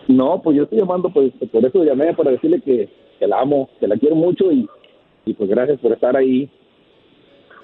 No, 0.08 0.42
pues 0.42 0.56
yo 0.56 0.64
estoy 0.64 0.78
llamando, 0.78 1.10
pues 1.10 1.32
por 1.52 1.64
eso 1.64 1.84
llamé, 1.84 2.14
para 2.14 2.30
decirle 2.30 2.62
que, 2.62 2.88
que 3.18 3.26
la 3.26 3.40
amo, 3.40 3.68
que 3.78 3.86
la 3.86 3.98
quiero 3.98 4.16
mucho 4.16 4.50
y, 4.50 4.66
y 5.26 5.34
pues 5.34 5.50
gracias 5.50 5.78
por 5.80 5.92
estar 5.92 6.16
ahí, 6.16 6.50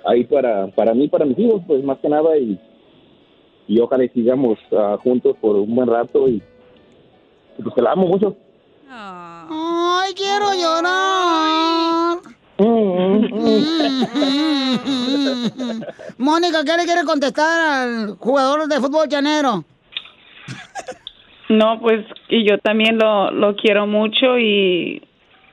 ahí 0.05 0.25
para, 0.25 0.67
para 0.69 0.93
mí, 0.93 1.09
para 1.09 1.25
mis 1.25 1.39
hijos, 1.39 1.63
pues 1.67 1.83
más 1.83 1.99
que 2.01 2.09
nada 2.11 2.37
y, 2.37 2.61
y 3.67 3.81
ojalá 3.81 4.05
y 4.05 4.11
sigamos 4.11 4.59
ah, 4.73 4.99
juntos 5.03 5.39
por 5.41 5.57
un 5.57 5.75
buen 5.75 5.89
rato 5.89 6.29
y, 6.29 6.43
y 7.59 7.63
pues 7.63 7.75
que 7.75 7.81
la 7.81 7.93
amo 7.93 8.07
mucho. 8.07 8.37
Ay, 8.91 10.13
quiero 10.15 10.53
llorar. 10.53 12.19
Mónica, 16.19 16.63
¿qué 16.65 16.77
le 16.77 16.85
quiere 16.85 17.05
contestar 17.05 17.89
al 17.89 18.17
jugador 18.19 18.69
de 18.69 18.81
fútbol 18.81 19.09
llanero? 19.09 19.65
No, 21.59 21.81
pues 21.81 22.05
y 22.29 22.49
yo 22.49 22.59
también 22.59 22.99
lo, 22.99 23.31
lo 23.31 23.55
quiero 23.57 23.87
mucho 23.87 24.39
y, 24.39 25.03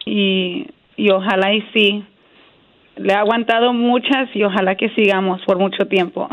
y, 0.05 0.67
y 0.97 1.09
ojalá 1.11 1.53
y 1.53 1.61
sí. 1.73 2.05
Le 2.97 3.13
he 3.13 3.15
aguantado 3.15 3.73
muchas 3.73 4.29
y 4.33 4.43
ojalá 4.43 4.75
que 4.75 4.89
sigamos 4.89 5.41
por 5.45 5.57
mucho 5.57 5.87
tiempo. 5.87 6.27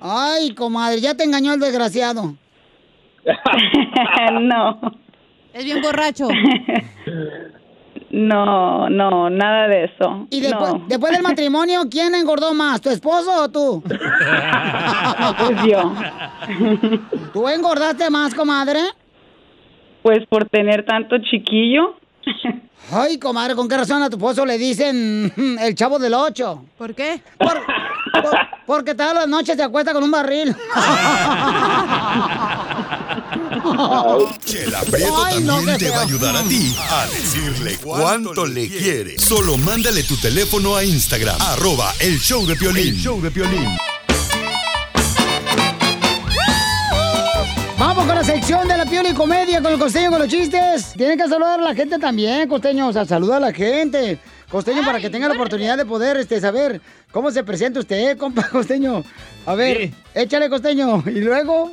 Ay, 0.00 0.54
comadre, 0.54 1.00
ya 1.00 1.16
te 1.16 1.24
engañó 1.24 1.54
el 1.54 1.60
desgraciado. 1.60 2.34
no. 4.40 4.80
Es 5.52 5.64
bien 5.64 5.80
borracho. 5.82 6.28
No, 8.12 8.90
no, 8.90 9.30
nada 9.30 9.68
de 9.68 9.84
eso. 9.84 10.26
Y 10.28 10.40
después, 10.40 10.74
No. 10.74 10.84
después 10.86 11.12
del 11.12 11.22
matrimonio, 11.22 11.82
¿quién 11.90 12.14
engordó 12.14 12.52
más, 12.52 12.80
tu 12.80 12.90
esposo 12.90 13.44
o 13.44 13.48
tú? 13.48 13.82
pues 13.82 15.62
yo. 15.66 15.92
¿Tú 17.32 17.48
engordaste 17.48 18.10
más, 18.10 18.34
comadre? 18.34 18.80
Pues 20.02 20.26
por 20.28 20.48
tener 20.48 20.84
tanto 20.84 21.16
chiquillo. 21.18 21.94
Ay, 22.92 23.18
comadre, 23.18 23.54
¿con 23.54 23.68
qué 23.68 23.76
razón 23.76 24.02
a 24.02 24.10
tu 24.10 24.16
esposo 24.16 24.44
le 24.44 24.58
dicen 24.58 25.32
el 25.60 25.74
chavo 25.74 25.98
del 25.98 26.14
ocho? 26.14 26.64
¿Por 26.76 26.94
qué? 26.94 27.22
porque 28.66 28.94
todas 28.94 29.14
las 29.14 29.28
noches 29.28 29.56
se 29.56 29.62
acuesta 29.62 29.94
con 29.94 30.04
un 30.04 30.10
barril. 30.10 30.54
Chela 34.44 34.80
Prieto 34.90 35.24
Ay, 35.24 35.42
no, 35.42 35.56
también 35.56 35.78
qué 35.78 35.84
te 35.84 35.90
va 35.90 35.98
a 35.98 36.02
ayudar 36.02 36.36
a 36.36 36.42
ti 36.44 36.74
a 36.78 37.06
decirle 37.06 37.76
cuánto 37.82 38.46
le 38.46 38.68
quiere. 38.68 39.18
Solo 39.18 39.58
mándale 39.58 40.02
tu 40.04 40.16
teléfono 40.16 40.74
a 40.76 40.84
Instagram, 40.84 41.36
arroba 41.40 41.92
el 42.00 42.18
show 42.18 42.46
de 42.46 42.56
Piolín. 42.56 42.96
show 42.96 43.20
de 43.20 43.30
Piolín. 43.30 43.68
Vamos 47.78 48.06
con 48.06 48.14
la 48.14 48.24
sección 48.24 48.66
de 48.68 48.78
la 48.78 48.86
piola 48.86 49.10
y 49.10 49.12
comedia 49.14 49.60
con 49.60 49.72
el 49.72 49.78
costeño 49.78 50.10
con 50.10 50.20
los 50.20 50.28
chistes. 50.28 50.92
Tienen 50.96 51.18
que 51.18 51.28
saludar 51.28 51.60
a 51.60 51.62
la 51.62 51.74
gente 51.74 51.98
también, 51.98 52.48
costeño. 52.48 52.88
O 52.88 52.92
sea, 52.92 53.04
saluda 53.04 53.36
a 53.36 53.40
la 53.40 53.52
gente. 53.52 54.18
Costeño, 54.50 54.84
para 54.84 55.00
que 55.00 55.10
tenga 55.10 55.28
la 55.28 55.34
oportunidad 55.34 55.76
de 55.76 55.84
poder 55.84 56.16
este, 56.16 56.40
saber 56.40 56.80
cómo 57.10 57.30
se 57.30 57.42
presenta 57.42 57.80
usted, 57.80 58.16
compa 58.16 58.48
costeño. 58.52 59.02
A 59.44 59.54
ver, 59.54 59.90
échale, 60.14 60.48
costeño. 60.48 61.02
Y 61.06 61.20
luego. 61.20 61.72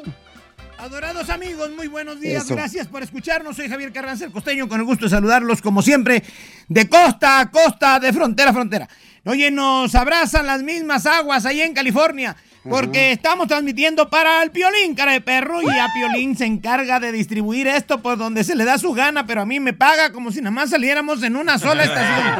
Adorados 0.79 1.29
amigos, 1.29 1.69
muy 1.75 1.87
buenos 1.87 2.21
días. 2.21 2.45
Eso. 2.45 2.55
Gracias 2.55 2.87
por 2.87 3.03
escucharnos. 3.03 3.57
Soy 3.57 3.67
Javier 3.67 3.91
Carranza, 3.91 4.23
el 4.23 4.31
costeño, 4.31 4.69
con 4.69 4.79
el 4.79 4.85
gusto 4.85 5.07
de 5.07 5.09
saludarlos 5.09 5.61
como 5.61 5.81
siempre, 5.81 6.23
de 6.69 6.87
costa 6.87 7.41
a 7.41 7.51
costa, 7.51 7.99
de 7.99 8.13
frontera 8.13 8.51
a 8.51 8.53
frontera. 8.53 8.89
Oye, 9.25 9.51
nos 9.51 9.93
abrazan 9.93 10.47
las 10.47 10.63
mismas 10.63 11.05
aguas 11.05 11.45
ahí 11.45 11.59
en 11.59 11.73
California. 11.73 12.33
Porque 12.67 13.11
estamos 13.13 13.47
transmitiendo 13.47 14.09
para 14.09 14.43
el 14.43 14.51
Piolín, 14.51 14.93
cara 14.93 15.13
de 15.13 15.21
perro, 15.21 15.61
y 15.61 15.69
a 15.69 15.87
Piolín 15.93 16.35
se 16.35 16.45
encarga 16.45 16.99
de 16.99 17.11
distribuir 17.11 17.67
esto 17.67 18.01
por 18.01 18.17
donde 18.17 18.43
se 18.43 18.55
le 18.55 18.65
da 18.65 18.77
su 18.77 18.93
gana, 18.93 19.25
pero 19.25 19.41
a 19.41 19.45
mí 19.45 19.59
me 19.59 19.73
paga 19.73 20.11
como 20.11 20.31
si 20.31 20.41
nada 20.41 20.51
más 20.51 20.69
saliéramos 20.71 21.23
en 21.23 21.35
una 21.35 21.57
sola 21.57 21.83
estación. 21.83 22.35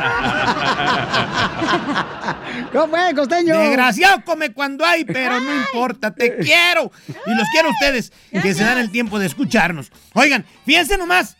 ¿Cómo 2.74 2.88
fue, 2.89 3.15
costeño? 3.15 3.57
Desgraciado 3.57 4.24
come 4.26 4.51
cuando 4.51 4.86
hay, 4.86 5.05
pero 5.05 5.39
no 5.39 5.55
importa, 5.55 6.13
te 6.13 6.38
quiero. 6.38 6.91
Y 7.26 7.36
los 7.36 7.47
quiero 7.51 7.70
a 7.70 7.72
ustedes 7.72 8.11
que 8.32 8.53
se 8.53 8.63
dan 8.63 8.78
el 8.78 8.91
tiempo 8.91 9.20
de 9.20 9.26
escucharnos. 9.26 9.91
Oigan, 10.13 10.45
fíjense 10.65 10.97
nomás. 10.97 11.38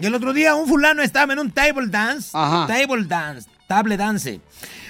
El 0.00 0.14
otro 0.14 0.32
día 0.32 0.54
un 0.54 0.68
fulano 0.68 1.02
estaba 1.02 1.32
en 1.32 1.40
un 1.40 1.50
table 1.50 1.88
dance. 1.88 2.30
Table 2.32 3.04
dance, 3.06 3.48
table 3.66 3.96
dance. 3.96 4.40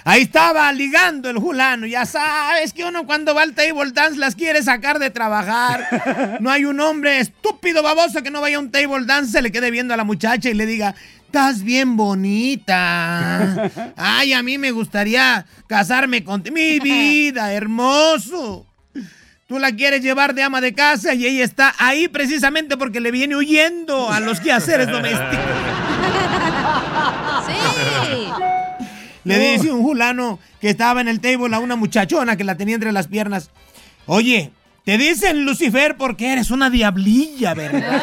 Ahí 0.04 0.22
estaba 0.22 0.72
ligando 0.72 1.30
el 1.30 1.38
fulano. 1.38 1.86
Ya 1.86 2.06
sabes 2.06 2.72
que 2.72 2.84
uno 2.84 3.06
cuando 3.06 3.34
va 3.34 3.42
al 3.42 3.54
table 3.54 3.90
dance 3.92 4.18
las 4.18 4.34
quiere 4.34 4.62
sacar 4.62 4.98
de 4.98 5.10
trabajar. 5.10 6.38
No 6.40 6.50
hay 6.50 6.64
un 6.64 6.80
hombre 6.80 7.20
estúpido, 7.20 7.82
baboso, 7.82 8.22
que 8.22 8.30
no 8.30 8.40
vaya 8.40 8.56
a 8.56 8.60
un 8.60 8.70
table 8.70 9.04
dance, 9.06 9.32
se 9.32 9.42
le 9.42 9.50
quede 9.50 9.70
viendo 9.70 9.94
a 9.94 9.96
la 9.96 10.04
muchacha 10.04 10.48
y 10.48 10.54
le 10.54 10.66
diga, 10.66 10.94
estás 11.26 11.62
bien 11.62 11.96
bonita. 11.96 13.70
Ay, 13.96 14.32
a 14.32 14.42
mí 14.42 14.58
me 14.58 14.70
gustaría 14.70 15.46
casarme 15.66 16.24
contigo. 16.24 16.54
Mi 16.54 16.78
vida, 16.80 17.52
hermoso. 17.52 18.66
Tú 19.46 19.58
la 19.58 19.72
quieres 19.72 20.02
llevar 20.02 20.34
de 20.34 20.42
ama 20.42 20.60
de 20.60 20.74
casa 20.74 21.14
y 21.14 21.26
ella 21.26 21.44
está 21.44 21.74
ahí 21.78 22.08
precisamente 22.08 22.76
porque 22.76 23.00
le 23.00 23.10
viene 23.10 23.34
huyendo 23.34 24.10
a 24.10 24.20
los 24.20 24.40
quehaceres 24.40 24.88
domésticos. 24.88 25.38
Le 29.28 29.52
dice 29.52 29.70
un 29.70 29.82
fulano 29.82 30.38
que 30.60 30.70
estaba 30.70 31.00
en 31.00 31.08
el 31.08 31.20
table 31.20 31.54
a 31.54 31.58
una 31.58 31.76
muchachona 31.76 32.36
que 32.36 32.44
la 32.44 32.56
tenía 32.56 32.74
entre 32.74 32.92
las 32.92 33.08
piernas. 33.08 33.50
Oye, 34.06 34.52
te 34.84 34.98
dicen 34.98 35.44
Lucifer 35.44 35.96
porque 35.96 36.32
eres 36.32 36.50
una 36.50 36.70
diablilla, 36.70 37.54
¿verdad? 37.54 38.02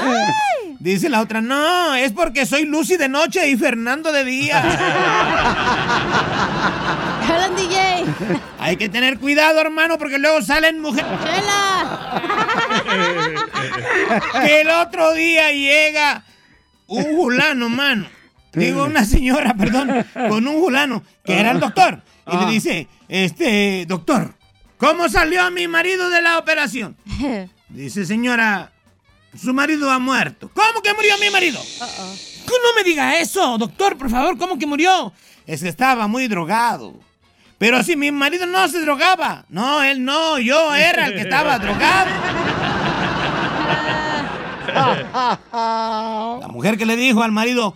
Dice 0.79 1.09
la 1.09 1.21
otra, 1.21 1.41
no, 1.41 1.95
es 1.95 2.11
porque 2.11 2.45
soy 2.45 2.65
Lucy 2.65 2.97
de 2.97 3.09
noche 3.09 3.47
y 3.49 3.57
Fernando 3.57 4.11
de 4.11 4.23
día. 4.23 4.61
DJ. 7.55 8.05
Hay 8.59 8.77
que 8.77 8.89
tener 8.89 9.19
cuidado, 9.19 9.59
hermano, 9.61 9.97
porque 9.97 10.19
luego 10.19 10.41
salen 10.41 10.81
mujeres. 10.81 11.11
que 14.43 14.61
el 14.61 14.69
otro 14.69 15.13
día 15.13 15.51
llega 15.51 16.23
un 16.87 17.03
fulano, 17.15 17.69
mano. 17.69 18.07
Digo, 18.55 18.85
una 18.85 19.05
señora, 19.05 19.53
perdón, 19.57 20.05
con 20.29 20.47
un 20.47 20.61
fulano, 20.63 21.03
que 21.23 21.39
era 21.39 21.51
el 21.51 21.59
doctor. 21.59 22.01
Y 22.31 22.37
le 22.37 22.45
dice, 22.51 22.87
este, 23.07 23.85
doctor, 23.87 24.33
¿cómo 24.77 25.09
salió 25.09 25.49
mi 25.51 25.67
marido 25.67 26.09
de 26.09 26.21
la 26.21 26.37
operación? 26.39 26.95
Dice, 27.69 28.05
señora, 28.05 28.71
su 29.39 29.53
marido 29.53 29.89
ha 29.91 29.99
muerto. 29.99 30.49
¿Cómo 30.53 30.81
que 30.81 30.93
murió 30.93 31.17
mi 31.19 31.29
marido? 31.29 31.59
Que 31.61 32.53
no 32.63 32.73
me 32.75 32.83
diga 32.83 33.19
eso, 33.19 33.57
doctor, 33.57 33.97
por 33.97 34.09
favor, 34.09 34.37
¿cómo 34.37 34.57
que 34.57 34.65
murió? 34.65 35.11
Es 35.45 35.61
que 35.61 35.69
estaba 35.69 36.07
muy 36.07 36.27
drogado. 36.27 36.93
Pero 37.57 37.81
si 37.83 37.95
mi 37.95 38.11
marido 38.11 38.45
no 38.45 38.67
se 38.67 38.81
drogaba. 38.81 39.45
No, 39.49 39.81
él 39.81 40.03
no, 40.03 40.39
yo 40.39 40.75
era 40.75 41.07
el 41.07 41.15
que 41.15 41.21
estaba 41.21 41.57
drogado. 41.59 42.11
La 46.41 46.47
mujer 46.49 46.77
que 46.77 46.85
le 46.85 46.95
dijo 46.95 47.23
al 47.23 47.31
marido, 47.31 47.75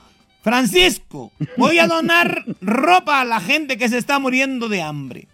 Francisco, 0.49 1.31
voy 1.57 1.77
a 1.77 1.85
donar 1.85 2.43
ropa 2.59 3.21
a 3.21 3.23
la 3.23 3.39
gente 3.39 3.77
que 3.77 3.87
se 3.87 3.99
está 3.99 4.17
muriendo 4.17 4.67
de 4.67 4.81
hambre. 4.81 5.27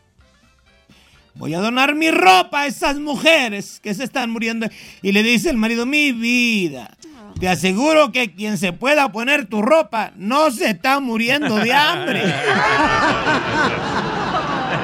Voy 1.36 1.54
a 1.54 1.60
donar 1.60 1.96
mi 1.96 2.12
ropa 2.12 2.62
a 2.62 2.68
esas 2.68 2.98
mujeres 2.98 3.80
que 3.82 3.94
se 3.94 4.04
están 4.04 4.30
muriendo. 4.30 4.68
Y 5.02 5.14
le 5.14 5.24
dice 5.24 5.50
el 5.50 5.56
marido, 5.56 5.86
mi 5.86 6.12
vida, 6.12 6.98
te 7.40 7.48
aseguro 7.48 8.12
que 8.12 8.34
quien 8.34 8.58
se 8.58 8.74
pueda 8.74 9.10
poner 9.14 9.46
tu 9.46 9.62
ropa 9.62 10.12
no 10.18 10.52
se 10.52 10.72
está 10.72 11.00
muriendo 11.00 11.56
de 11.56 11.72
hambre. 11.72 12.22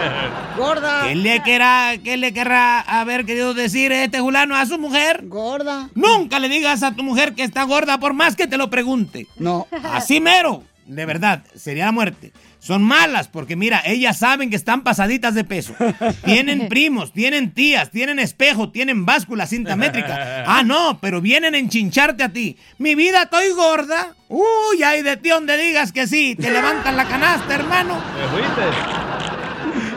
Gorda. 0.57 1.07
¿Qué 1.07 1.15
le, 1.15 1.41
querrá, 1.43 1.93
¿Qué 2.03 2.17
le 2.17 2.33
querrá 2.33 2.79
haber 2.81 3.25
querido 3.25 3.53
decir 3.53 3.91
este 3.91 4.19
fulano 4.19 4.55
a 4.55 4.65
su 4.65 4.77
mujer? 4.77 5.21
Gorda. 5.27 5.89
Nunca 5.95 6.39
le 6.39 6.49
digas 6.49 6.83
a 6.83 6.93
tu 6.95 7.03
mujer 7.03 7.33
que 7.33 7.43
está 7.43 7.63
gorda 7.63 7.99
por 7.99 8.13
más 8.13 8.35
que 8.35 8.47
te 8.47 8.57
lo 8.57 8.69
pregunte. 8.69 9.27
No. 9.37 9.67
Así 9.83 10.19
mero. 10.19 10.63
de 10.85 11.05
verdad, 11.05 11.43
sería 11.55 11.85
la 11.85 11.91
muerte. 11.91 12.33
Son 12.59 12.83
malas 12.83 13.27
porque 13.27 13.55
mira, 13.55 13.81
ellas 13.83 14.19
saben 14.19 14.51
que 14.51 14.55
están 14.55 14.83
pasaditas 14.83 15.33
de 15.33 15.43
peso. 15.43 15.73
Tienen 16.25 16.67
primos, 16.67 17.11
tienen 17.11 17.51
tías, 17.55 17.89
tienen 17.89 18.19
espejo, 18.19 18.69
tienen 18.69 19.03
báscula, 19.05 19.47
cinta 19.47 19.75
métrica. 19.75 20.43
Ah, 20.53 20.63
no, 20.63 20.99
pero 20.99 21.21
vienen 21.21 21.55
a 21.55 21.57
enchincharte 21.57 22.23
a 22.23 22.29
ti. 22.29 22.57
Mi 22.77 22.93
vida, 22.93 23.23
estoy 23.23 23.51
gorda. 23.51 24.15
Uy, 24.27 24.83
ay 24.83 25.01
de 25.01 25.17
ti 25.17 25.29
donde 25.29 25.55
digas 25.57 25.91
que 25.91 26.07
sí. 26.07 26.35
Te 26.35 26.51
levantan 26.51 26.97
la 26.97 27.05
canasta, 27.05 27.55
hermano. 27.55 27.97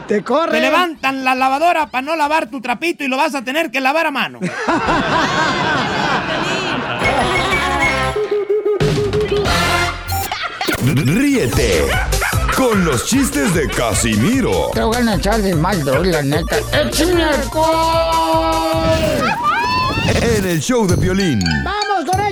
Te 0.06 0.22
corre. 0.22 0.52
Te 0.52 0.60
levantan 0.60 1.24
la 1.24 1.34
lavadora 1.34 1.86
para 1.86 2.02
no 2.02 2.16
lavar 2.16 2.48
tu 2.48 2.60
trapito 2.60 3.04
y 3.04 3.08
lo 3.08 3.16
vas 3.16 3.34
a 3.34 3.42
tener 3.42 3.70
que 3.70 3.80
lavar 3.80 4.06
a 4.06 4.10
mano. 4.10 4.40
Ríete 10.84 11.86
con 12.54 12.84
los 12.84 13.06
chistes 13.06 13.54
de 13.54 13.68
Casimiro 13.68 14.70
Te 14.74 14.82
voy 14.82 14.96
a 14.96 15.14
echar 15.14 15.40
de 15.40 15.54
mal, 15.54 15.82
doy, 15.82 16.12
la 16.12 16.22
neta. 16.22 16.56
¡Échame 16.72 17.24
alcohol! 17.24 18.84
en 20.22 20.46
el 20.46 20.60
show 20.60 20.86
de 20.86 20.96
violín. 20.96 21.40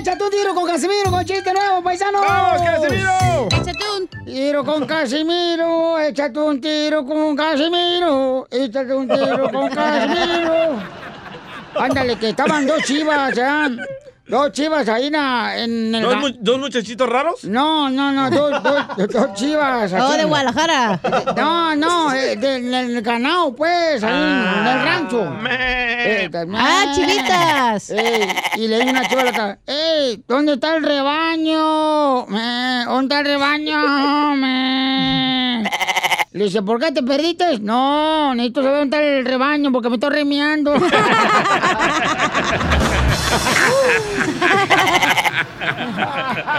¡Vamos 0.05 0.17
con 0.17 0.23
Échate 0.23 0.23
un 0.23 0.29
tiro 0.29 0.53
con 0.53 0.65
Casimiro, 0.65 1.11
con 1.11 1.25
chiste 1.25 1.53
nuevo, 1.53 1.81
paisano! 1.81 2.21
¡Vamos, 2.21 2.61
Casimiro! 2.61 3.47
Échate 3.47 3.85
un 3.97 4.25
Tiro 4.25 4.63
con 4.65 4.85
Casimiro, 4.85 5.99
échate 5.99 6.39
un 6.39 6.59
tiro 6.59 7.05
con 7.05 7.35
Casimiro, 7.35 8.47
échate 8.51 8.93
un 8.93 9.07
tiro 9.07 9.49
con 9.49 9.69
Casimiro. 9.69 10.79
Ándale, 11.79 12.17
que 12.17 12.29
estaban 12.29 12.67
dos 12.67 12.83
chivas, 12.83 13.33
¿ya? 13.35 13.69
Dos 14.33 14.51
chivas 14.51 14.89
ahí 14.89 15.11
na- 15.11 15.55
en 15.57 15.93
el... 15.93 16.01
¿Dos, 16.01 16.15
ga- 16.15 16.19
mu- 16.21 16.37
dos 16.39 16.57
muchachitos 16.57 17.07
raros? 17.07 17.43
No, 17.43 17.87
no, 17.91 18.11
no, 18.11 18.31
dos, 18.31 18.63
dos, 18.97 19.07
dos 19.09 19.33
chivas. 19.35 19.93
Oh, 19.93 19.97
aquí. 20.07 20.17
de 20.17 20.25
Guadalajara. 20.25 20.99
No, 21.37 21.75
no, 21.75 22.11
eh, 22.11 22.35
del 22.37 22.73
el 22.73 22.99
ganado, 23.03 23.55
pues, 23.55 24.03
ahí 24.03 24.11
en 24.11 24.67
el 24.67 24.81
rancho. 24.83 25.37
Eh, 25.47 26.31
Ah, 26.55 26.85
chivitas. 26.95 27.91
eh, 27.91 28.27
y 28.55 28.67
le 28.67 28.81
a 28.81 28.85
una 28.89 29.07
chiva 29.07 29.21
a 29.21 29.25
la 29.25 29.29
otra, 29.29 29.59
¡Ey! 29.67 30.23
¿Dónde 30.27 30.53
está 30.53 30.77
el 30.77 30.83
rebaño? 30.83 32.25
Me, 32.25 32.85
¿Dónde 32.85 33.03
está 33.15 33.19
el 33.19 33.25
rebaño? 33.27 34.35
Me. 34.35 35.63
Le 36.31 36.45
dice, 36.45 36.63
¿por 36.63 36.79
qué 36.79 36.91
te 36.91 37.03
perdiste? 37.03 37.59
No, 37.59 38.33
necesito 38.33 38.63
saber 38.63 38.79
dónde 38.79 38.97
está 38.97 39.07
el 39.07 39.25
rebaño 39.25 39.71
porque 39.71 39.89
me 39.89 39.95
estoy 39.97 40.09
remiando. 40.09 40.73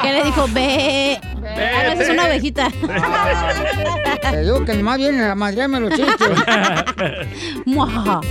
¿Qué 0.02 0.12
le 0.12 0.24
dijo? 0.24 0.46
Ve. 0.52 1.18
Ah, 1.22 1.82
no, 1.86 1.92
esa 1.92 2.02
es 2.02 2.10
una 2.10 2.24
ovejita. 2.24 2.68
Te 4.30 4.40
digo 4.42 4.64
que 4.64 4.74
más 4.74 4.96
viene 4.98 5.24
a 5.24 5.34
madrearme 5.34 5.80
los 5.80 5.92
chistes. 5.94 6.28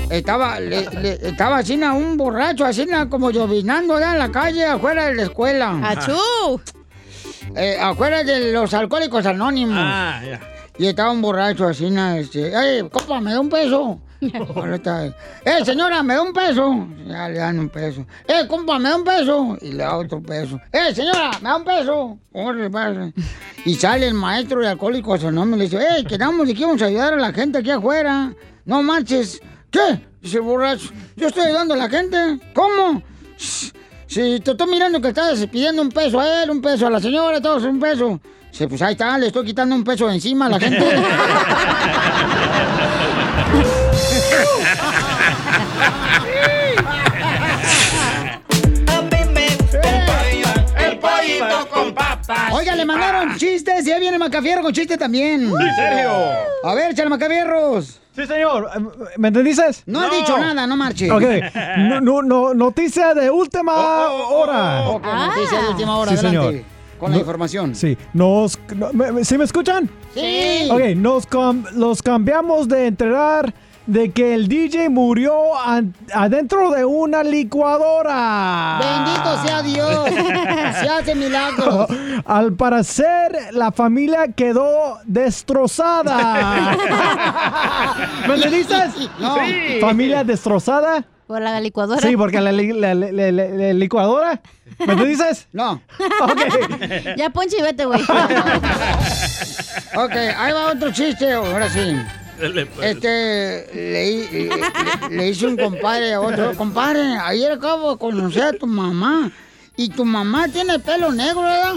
Estaba, 0.10 0.60
le- 0.60 0.90
le- 1.02 1.28
estaba 1.30 1.58
así 1.60 1.76
un 1.76 2.18
borracho, 2.18 2.66
así 2.66 2.86
como 3.10 3.32
llovinando 3.32 3.96
allá 3.96 4.14
en 4.14 4.20
la 4.20 4.32
calle, 4.32 4.66
afuera 4.66 5.06
de 5.06 5.16
la 5.16 5.24
escuela. 5.24 5.80
¡Achú! 5.84 6.60
Eh, 7.56 7.78
afuera 7.80 8.24
de 8.24 8.52
los 8.52 8.74
alcohólicos 8.74 9.26
anónimos. 9.26 9.78
Ah, 9.80 10.22
ya. 10.26 10.40
Y 10.78 10.88
estaba 10.88 11.12
un 11.12 11.22
borracho 11.22 11.68
así, 11.68 11.86
este, 12.18 12.52
¡Ey, 12.78 12.90
compa, 12.90 13.22
me 13.22 13.32
da 13.34 13.40
un 13.40 13.50
peso! 13.50 14.00
¡Eh, 15.46 15.66
señora, 15.66 16.04
me 16.04 16.14
da 16.14 16.22
un 16.22 16.34
peso! 16.34 16.88
Ya 17.08 17.30
le 17.30 17.40
dan 17.40 17.60
un 17.60 17.70
peso. 17.70 18.06
¡Eh, 18.28 18.48
compa, 18.48 18.80
me 18.80 18.90
da 18.90 18.96
un 18.96 19.04
peso! 19.04 19.58
Y 19.62 19.72
le 19.72 19.84
da 19.84 19.98
otro 19.98 20.22
peso. 20.22 20.60
¡Eh, 20.72 20.94
señora, 20.94 21.32
me 21.42 21.50
da 21.50 21.58
un 21.58 21.64
peso! 21.64 22.18
Y 23.66 23.76
sale 23.76 24.08
el 24.08 24.14
maestro 24.14 24.60
de 24.60 24.68
alcohólicos 24.70 25.24
anónimos 25.24 25.58
y 25.58 25.60
le 25.60 25.66
dice, 25.66 26.00
¡Eh, 26.00 26.06
quedamos 26.06 26.48
de 26.48 26.54
que 26.54 26.62
íbamos 26.62 26.82
ayudar 26.82 27.14
a 27.14 27.18
la 27.18 27.34
gente 27.34 27.60
aquí 27.60 27.72
afuera! 27.72 28.34
¡No 28.66 28.82
marches! 28.82 29.42
¿Qué? 29.70 30.00
Dice 30.22 30.40
borracho. 30.40 30.90
¿Yo 31.16 31.28
estoy 31.28 31.48
ayudando 31.48 31.74
a 31.74 31.78
la 31.78 31.90
gente? 31.90 32.40
¿Cómo? 32.54 33.02
Si 33.38 33.72
te 34.40 34.52
estoy 34.52 34.70
mirando 34.70 35.02
que 35.02 35.08
estás 35.08 35.46
pidiendo 35.48 35.82
un 35.82 35.90
peso 35.90 36.20
a 36.20 36.44
él, 36.44 36.52
un 36.52 36.62
peso 36.62 36.86
a 36.88 36.90
la 36.90 37.00
señora, 37.00 37.42
todos 37.42 37.64
un 37.64 37.80
peso. 37.80 38.22
Dice, 38.52 38.68
pues 38.68 38.82
ahí 38.84 38.92
está, 38.94 39.18
le 39.18 39.28
estoy 39.28 39.46
quitando 39.46 39.74
un 39.74 39.84
peso 39.84 40.08
encima 40.12 40.46
a 40.46 40.50
la 40.50 40.60
gente. 40.60 40.86
Oiga, 52.54 52.76
le 52.76 52.86
mandaron 52.86 53.36
chistes 53.38 53.86
y 53.86 53.92
ahí 53.92 54.00
viene 54.00 54.18
Macafierro 54.18 54.62
con 54.62 54.72
chiste 54.72 54.98
también. 54.98 55.44
¿En 55.44 55.76
serio? 55.76 56.12
A 56.64 56.74
ver, 56.74 56.92
échale 56.92 57.10
Macafierros. 57.10 58.00
Sí, 58.16 58.26
señor. 58.28 58.70
¿Me 59.18 59.28
entendiste? 59.30 59.64
No, 59.88 60.06
he 60.12 60.18
dicho 60.18 60.38
nada, 60.38 60.66
no 60.68 60.78
marche. 60.78 61.12
Ok. 61.12 61.24
No, 61.78 62.00
no, 62.00 62.22
no, 62.22 62.54
noticia 62.54 63.14
de 63.14 63.30
última 63.30 63.74
hora. 63.76 64.82
Ok, 64.90 65.04
noticia 65.06 65.62
de 65.62 65.68
última 65.70 65.98
hora, 65.98 66.12
Sí, 66.12 66.18
adelante. 66.18 66.48
señor. 66.52 66.66
Con 67.00 67.10
la 67.12 67.16
No- 67.18 67.20
información. 67.22 67.76
Sí. 67.76 67.98
Nos, 68.14 68.58
no, 68.76 68.94
me- 68.94 69.12
me- 69.12 69.26
¿Sí 69.26 69.38
me 69.38 69.44
escuchan? 69.44 69.90
Sí. 70.14 70.70
Ok, 70.72 70.82
nos 70.96 71.28
los 71.74 72.02
cambiamos 72.02 72.68
de 72.70 72.88
enterar 72.88 73.54
de 73.86 74.12
que 74.12 74.34
el 74.34 74.48
DJ 74.48 74.90
murió 74.90 75.34
adentro 76.14 76.72
de 76.72 76.86
una 76.86 77.24
licuadora. 77.24 78.80
Bendito 78.80 79.44
sea 79.46 79.62
Dios. 79.62 80.10
Se 80.80 80.90
hace 80.90 81.16
milagros. 81.16 81.88
Al 82.26 82.54
parecer, 82.54 83.50
la 83.52 83.72
familia 83.72 84.32
quedó 84.34 85.00
destrozada. 85.06 86.78
¿Me 88.28 88.36
entendiste? 88.36 88.76
No. 89.20 89.36
Sí. 89.46 89.80
¿Familia 89.82 90.24
destrozada? 90.24 91.04
Por 91.28 91.42
la 91.42 91.60
licuadora. 91.60 92.02
Sí, 92.02 92.16
porque 92.18 92.40
la, 92.42 92.52
li- 92.52 92.74
la- 92.74 92.94
la- 92.94 93.12
la- 93.12 93.74
licuadora. 93.74 94.42
¿Me 94.86 94.94
entendiste? 94.94 95.26
No. 95.52 95.82
Ya 97.18 97.30
ponche 97.30 97.58
y 97.60 97.62
vete, 97.62 97.86
güey. 97.86 98.02
Ok, 99.96 100.12
ahí 100.38 100.52
va 100.54 100.72
otro 100.74 100.92
chiste, 100.92 101.32
ahora 101.34 101.70
sí. 101.70 101.96
Pues. 102.38 102.68
Este, 102.82 103.70
le, 103.74 104.32
le- 104.32 104.48
le- 104.50 105.10
le 105.10 105.30
hice 105.30 105.48
un 105.48 105.56
compadre 105.58 106.14
a 106.14 106.22
otro. 106.22 106.54
Compadre, 106.56 107.02
ayer 107.18 107.52
acabo 107.52 107.92
de 107.94 107.98
conocer 108.00 108.44
a 108.44 108.54
tu 108.54 108.68
mamá. 108.68 109.32
Y 109.76 109.90
tu 109.90 110.06
mamá 110.06 110.48
tiene 110.48 110.78
pelo 110.80 111.12
negro, 111.12 111.42
¿verdad? 111.42 111.74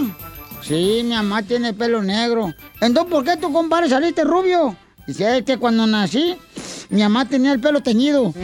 Sí, 0.61 1.01
mi 1.03 1.15
mamá 1.15 1.41
tiene 1.43 1.73
pelo 1.73 2.01
negro. 2.03 2.53
Entonces, 2.81 3.11
¿por 3.11 3.23
qué 3.23 3.37
tu 3.37 3.51
compadre 3.51 3.89
saliste 3.89 4.23
rubio? 4.23 4.75
Dice, 5.07 5.37
es 5.37 5.43
que 5.45 5.57
cuando 5.57 5.87
nací, 5.87 6.35
mi 6.89 7.01
mamá 7.01 7.25
tenía 7.25 7.53
el 7.53 7.59
pelo 7.59 7.81
teñido. 7.81 8.33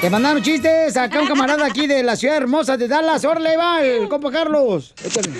Te 0.00 0.10
mandaron 0.10 0.40
chistes 0.44 0.96
acá 0.96 1.20
un 1.20 1.26
camarada 1.26 1.66
aquí 1.66 1.88
de 1.88 2.04
la 2.04 2.14
ciudad 2.16 2.36
hermosa 2.36 2.76
de 2.76 2.86
Dallas. 2.86 3.24
¡Órale, 3.24 3.56
va! 3.56 3.82
el 3.82 4.08
compa 4.08 4.30
Carlos. 4.30 4.94
Échale. 5.04 5.30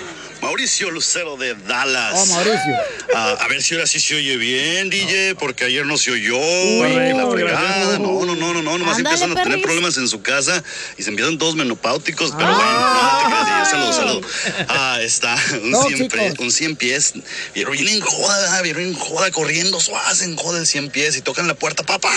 Mauricio 0.41 0.91
Lucero 0.91 1.37
de 1.37 1.53
Dallas. 1.55 2.13
Oh, 2.15 2.25
Mauricio. 2.25 2.75
Ah, 3.15 3.37
a 3.39 3.47
ver 3.47 3.61
si 3.63 3.75
ahora 3.75 3.87
sí 3.87 4.01
se 4.01 4.15
oye 4.15 4.35
bien, 4.35 4.89
DJ, 4.89 5.35
porque 5.35 5.63
ayer 5.63 5.85
no 5.85 5.97
se 5.97 6.11
oyó. 6.11 6.37
Y 6.37 7.13
la 7.13 7.29
fregada. 7.29 7.99
No, 7.99 8.25
no, 8.25 8.35
no, 8.35 8.53
no, 8.53 8.61
no. 8.61 8.77
Nomás 8.77 8.97
Ándale, 8.97 9.15
empiezan 9.15 9.37
a 9.37 9.43
tener 9.43 9.61
problemas 9.61 9.97
en 9.97 10.09
su 10.09 10.21
casa 10.21 10.61
y 10.97 11.03
se 11.03 11.09
empiezan 11.09 11.37
todos 11.37 11.55
menopáuticos. 11.55 12.33
Pero 12.37 12.53
bueno, 12.53 12.71
no 12.71 13.19
te 13.19 13.25
creas, 13.45 13.69
saludos, 13.69 13.95
saludos. 13.95 14.25
Ah, 14.67 14.99
está. 15.01 15.37
Un 15.63 15.71
No, 15.71 15.83
100, 15.83 16.09
chicos. 16.09 16.39
un 16.39 16.51
100 16.51 16.75
pies. 16.75 17.13
Vieron 17.55 17.73
bien 17.73 17.87
en 17.87 18.01
joda, 18.01 18.61
vieron 18.61 18.83
en 18.83 18.93
joda, 18.93 19.31
corriendo 19.31 19.79
suaves 19.79 20.21
en 20.21 20.35
joda 20.35 20.59
el 20.59 20.67
100 20.67 20.89
pies 20.89 21.15
y 21.15 21.21
tocan 21.21 21.47
la 21.47 21.53
puerta. 21.53 21.83
¡Papá! 21.83 22.11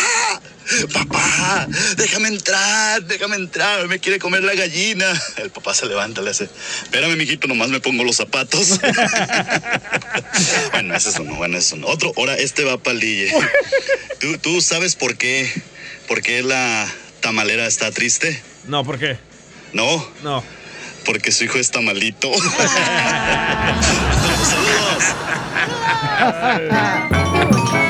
¡Papá! 0.92 1.66
¡Déjame 1.96 2.31
entrar! 2.34 3.02
¡Déjame 3.04 3.36
entrar! 3.36 3.86
Me 3.88 3.98
quiere 3.98 4.18
comer 4.18 4.42
la 4.42 4.54
gallina. 4.54 5.06
El 5.36 5.50
papá 5.50 5.74
se 5.74 5.86
levanta, 5.86 6.20
le 6.22 6.30
hace. 6.30 6.48
Espérame, 6.82 7.16
mijito, 7.16 7.48
nomás 7.48 7.68
me 7.68 7.80
pongo 7.80 8.04
los 8.04 8.16
zapatos. 8.16 8.80
bueno, 10.72 10.94
ese 10.94 11.10
es 11.10 11.18
uno, 11.18 11.34
bueno, 11.36 11.58
ese 11.58 11.66
es 11.68 11.72
uno. 11.74 11.86
Otro, 11.88 12.12
ahora 12.16 12.34
este 12.36 12.64
va 12.64 12.78
para. 12.78 12.98
¿Tú, 14.20 14.38
¿Tú 14.38 14.60
sabes 14.60 14.96
por 14.96 15.16
qué? 15.16 15.50
¿Por 16.08 16.22
qué 16.22 16.42
la 16.42 16.92
tamalera 17.20 17.66
está 17.66 17.90
triste? 17.90 18.42
No, 18.66 18.84
¿por 18.84 18.98
qué? 18.98 19.16
¿No? 19.72 20.06
No. 20.22 20.44
Porque 21.04 21.32
su 21.32 21.44
hijo 21.44 21.58
está 21.58 21.80
malito. 21.80 22.32
Familia 26.32 27.78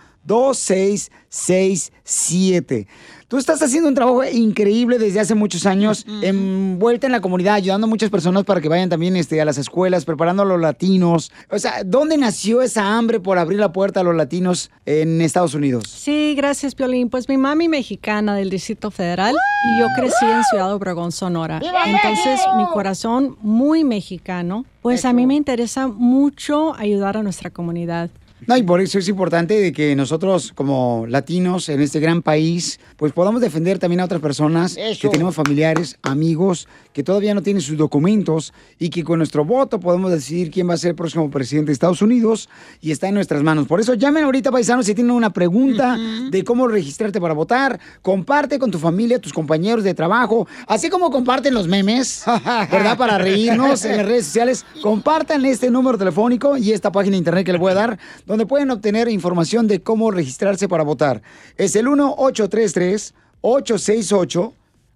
Tú 3.30 3.38
estás 3.38 3.62
haciendo 3.62 3.90
un 3.90 3.96
trabajo 3.96 4.24
increíble 4.24 4.98
desde 5.00 5.20
hace 5.20 5.36
muchos 5.36 5.66
años, 5.66 6.06
envuelta 6.22 7.08
en 7.08 7.12
la 7.12 7.20
comunidad, 7.20 7.56
ayudando 7.56 7.86
a 7.86 7.90
muchas 7.90 8.10
personas 8.10 8.46
para 8.46 8.62
que 8.62 8.70
vayan 8.70 8.88
también 8.88 9.18
este, 9.18 9.42
a 9.42 9.46
las 9.46 9.58
escuelas, 9.58 10.06
preparando 10.06 10.44
a 10.44 10.46
los 10.46 10.62
latinos. 10.62 11.34
O 11.50 11.60
sea, 11.60 11.84
¿dónde 11.86 12.18
nació 12.18 12.62
esa 12.62 12.98
hambre 12.98 13.20
por 13.20 13.38
abrir 13.38 13.60
la 13.60 13.74
puerta 13.74 14.00
a 14.00 14.04
los 14.04 14.16
latinos 14.16 14.72
en 14.86 15.20
Estados 15.20 15.54
Unidos? 15.56 15.84
Sí, 15.90 16.36
gracias, 16.38 16.74
Piolín. 16.74 17.10
Pues 17.10 17.28
mi 17.28 17.36
mami 17.36 17.68
mexicana 17.68 18.34
del 18.34 18.50
Distrito 18.50 18.92
Federal 18.92 19.36
y 19.66 19.80
yo 19.82 19.88
crecí 19.98 20.26
en 20.26 20.46
Ciudad 20.46 20.74
Obregón, 20.74 21.12
Sonora. 21.12 21.60
¡Viva 21.60 21.84
Entonces, 21.86 22.40
mi 22.56 22.66
corazón 22.68 23.38
muy 23.42 23.84
mexicano. 23.84 24.66
Pues 24.82 25.04
a 25.04 25.12
mí 25.12 25.28
me 25.28 25.36
interesa 25.36 25.88
mucho 25.90 26.74
ayudar 26.76 27.18
a 27.18 27.24
nuestra 27.24 27.50
comunidad. 27.50 28.10
No, 28.46 28.56
y 28.56 28.62
por 28.62 28.82
eso 28.82 29.00
es 29.00 29.08
importante 29.10 29.60
de 29.60 29.74
que 29.74 29.96
nosotros 29.96 30.52
como 30.54 31.06
latinos 31.08 31.70
en 31.70 31.82
este 31.82 32.00
gran 32.00 32.22
país, 32.22 32.80
pues 32.96 33.12
podamos 33.12 33.42
defender 33.42 33.80
también 33.80 34.00
a 34.00 34.06
otras 34.06 34.22
personas 34.22 34.78
Eso. 34.78 35.02
que 35.02 35.10
tenemos 35.10 35.34
familiares, 35.34 35.98
amigos, 36.04 36.68
que 36.94 37.04
todavía 37.04 37.34
no 37.34 37.42
tienen 37.42 37.62
sus 37.62 37.78
documentos 37.78 38.54
y 38.78 38.90
que 38.90 39.04
con 39.04 39.18
nuestro 39.18 39.44
voto 39.44 39.80
podemos 39.80 40.12
decidir 40.12 40.52
quién 40.52 40.70
va 40.70 40.76
a 40.76 40.78
ser 40.78 40.90
el 40.90 40.96
próximo 40.96 41.30
presidente 41.32 41.70
de 41.70 41.74
Estados 41.74 42.02
Unidos 42.02 42.48
y 42.80 42.92
está 42.92 43.08
en 43.08 43.16
nuestras 43.16 43.42
manos. 43.42 43.68
Por 43.68 43.80
eso 43.80 43.96
llamen 43.96 44.24
ahorita, 44.24 44.52
paisanos, 44.52 44.86
si 44.86 44.94
tienen 44.94 45.12
una 45.12 45.32
pregunta 45.32 45.98
de 46.30 46.44
cómo 46.44 46.68
registrarte 46.68 47.20
para 47.20 47.34
votar, 47.34 47.80
comparte 48.02 48.60
con 48.60 48.70
tu 48.70 48.78
familia, 48.78 49.20
tus 49.20 49.34
compañeros 49.34 49.84
de 49.84 49.94
trabajo, 49.94 50.48
así 50.68 50.90
como 50.90 51.10
comparten 51.10 51.54
los 51.54 51.68
memes, 51.68 52.24
¿verdad? 52.72 52.98
Para 52.98 53.18
reírnos 53.18 53.84
en 53.86 53.98
las 53.98 54.06
redes 54.06 54.26
sociales, 54.26 54.66
compartan 54.82 55.44
este 55.46 55.72
número 55.72 55.98
telefónico 55.98 56.56
y 56.58 56.72
esta 56.72 56.92
página 56.92 57.14
de 57.14 57.18
internet 57.18 57.46
que 57.46 57.52
les 57.52 57.62
voy 57.62 57.72
a 57.72 57.76
dar, 57.76 58.00
donde 58.28 58.46
pueden 58.46 58.70
obtener 58.70 59.08
información 59.08 59.68
de 59.68 59.82
cómo 59.82 60.12
registrarse 60.12 60.68
para 60.68 60.84
votar. 60.84 61.24
Es 61.56 61.76
el 61.76 61.88
1-833 61.88 63.14
868 63.42 64.54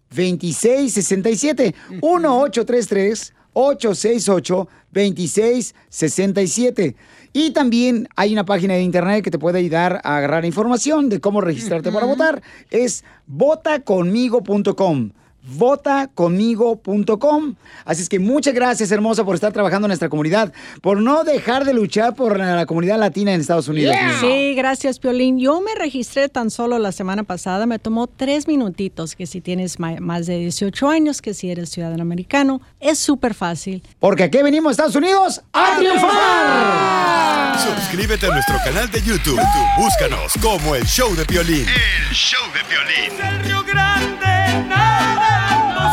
2667 0.10 1.74
1-833 2.02 3.32
868 3.54 4.68
2667 4.92 6.96
Y 7.34 7.52
también 7.52 8.08
hay 8.18 8.34
una 8.34 8.46
página 8.46 8.74
de 8.74 8.82
internet 8.82 9.24
que 9.24 9.32
te 9.32 9.40
puede 9.40 9.60
ayudar 9.60 10.02
a 10.04 10.18
agarrar 10.18 10.44
información 10.44 11.08
de 11.08 11.22
cómo 11.22 11.40
registrarte 11.40 11.90
para 11.92 12.06
votar. 12.06 12.42
Es 12.70 13.06
votaconmigo.com 13.28 15.12
votaconmigo.com. 15.44 17.56
Así 17.86 18.02
es 18.02 18.10
que 18.10 18.20
muchas 18.20 18.54
gracias, 18.54 18.92
hermosa, 18.92 19.24
por 19.24 19.36
estar 19.36 19.54
trabajando 19.54 19.86
en 19.86 19.90
nuestra 19.90 20.10
comunidad, 20.10 20.52
por 20.82 21.02
no 21.02 21.24
dejar 21.24 21.66
de 21.66 21.74
luchar 21.74 22.16
por 22.16 22.38
la, 22.38 22.66
comunidad 22.66 23.00
latina 23.00 23.34
en 23.34 23.42
Estados 23.42 23.68
Unidos. 23.68 23.96
Sí, 24.20 24.54
gracias, 24.56 25.00
Piolín. 25.00 25.40
Yo 25.40 25.62
me 25.62 25.76
registré 25.76 26.30
tan 26.30 26.50
solo 26.50 26.80
la 26.80 26.92
semana 26.92 27.24
pasada. 27.24 27.66
Me 27.66 27.80
tomó 27.80 28.08
tres 28.08 28.48
minutitos, 28.48 29.16
que 29.16 29.28
si 29.28 29.42
tienes 29.42 29.80
más 29.80 30.26
de 30.26 30.40
18 30.40 30.90
años, 30.90 31.22
que 31.22 31.34
si 31.34 31.52
eres 31.52 31.70
ciudadano 31.70 32.02
americano. 32.02 32.62
Es 32.80 33.00
súper 33.00 33.34
fácil. 33.34 33.84
Porque 34.00 34.24
aquí 34.24 34.42
venimos 34.42 34.70
a 34.70 34.72
Estados 34.72 34.96
Unidos 34.96 35.42
a 35.54 35.78
triunfar. 35.78 37.60
Suscríbete 37.60 38.26
a 38.26 38.30
nuestro 38.30 38.56
canal 38.64 38.90
de 38.90 39.00
YouTube. 39.00 39.12
YouTube, 39.12 39.42
Búscanos 39.78 40.34
como 40.42 40.74
el 40.74 40.86
show 40.86 41.14
de 41.16 41.26
Piolín. 41.26 41.66
El 41.68 42.16
show 42.16 42.40
de 42.54 42.64
Piolín. 42.64 43.61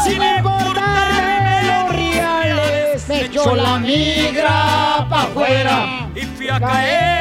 Sin 0.04 0.22
importarme 0.22 1.62
los 1.64 1.92
reales, 1.92 3.08
me 3.08 3.24
echó 3.24 3.54
la 3.54 3.78
migra 3.78 5.06
pa' 5.08 5.22
afuera. 5.22 6.08
Y 6.14 6.22
fui 6.22 6.48
a 6.48 6.60
caer 6.60 7.17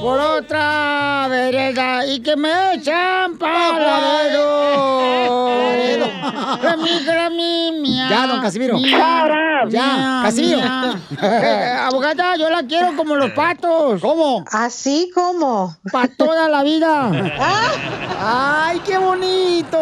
por 0.00 0.18
otra 0.20 1.26
vereda 1.28 2.06
y 2.06 2.20
que 2.20 2.36
me 2.36 2.74
echan 2.74 3.36
mía. 7.80 8.06
Ya, 8.10 8.26
don 8.26 8.40
Casimiro. 8.40 8.76
Para, 8.98 9.68
Ya, 9.68 9.82
mía, 9.82 10.20
Casimiro. 10.24 10.58
mía. 10.58 11.00
Eh, 11.22 11.76
abogada, 11.82 12.36
yo 12.36 12.48
la 12.50 12.62
quiero 12.62 12.94
como 12.96 13.16
los 13.16 13.30
patos. 13.32 14.00
¿Cómo? 14.00 14.44
¿Así 14.52 15.10
como? 15.14 15.76
Para 15.92 16.08
toda 16.08 16.48
la 16.48 16.62
vida. 16.62 17.10
¡Ay, 18.20 18.80
qué 18.84 18.98
bonito! 18.98 19.78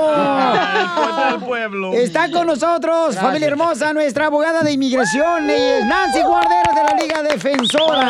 Pueblo. 1.46 1.92
Está 1.92 2.30
con 2.30 2.46
nosotros, 2.46 3.06
Gracias. 3.12 3.22
familia 3.24 3.48
hermosa, 3.48 3.92
nuestra 3.92 4.26
abogada 4.26 4.62
de 4.62 4.72
inmigración, 4.72 5.46
Nancy 5.46 6.22
Guarderas 6.22 6.74
de 6.74 6.82
la 6.84 7.00
Liga 7.00 7.22
Defensora. 7.22 8.04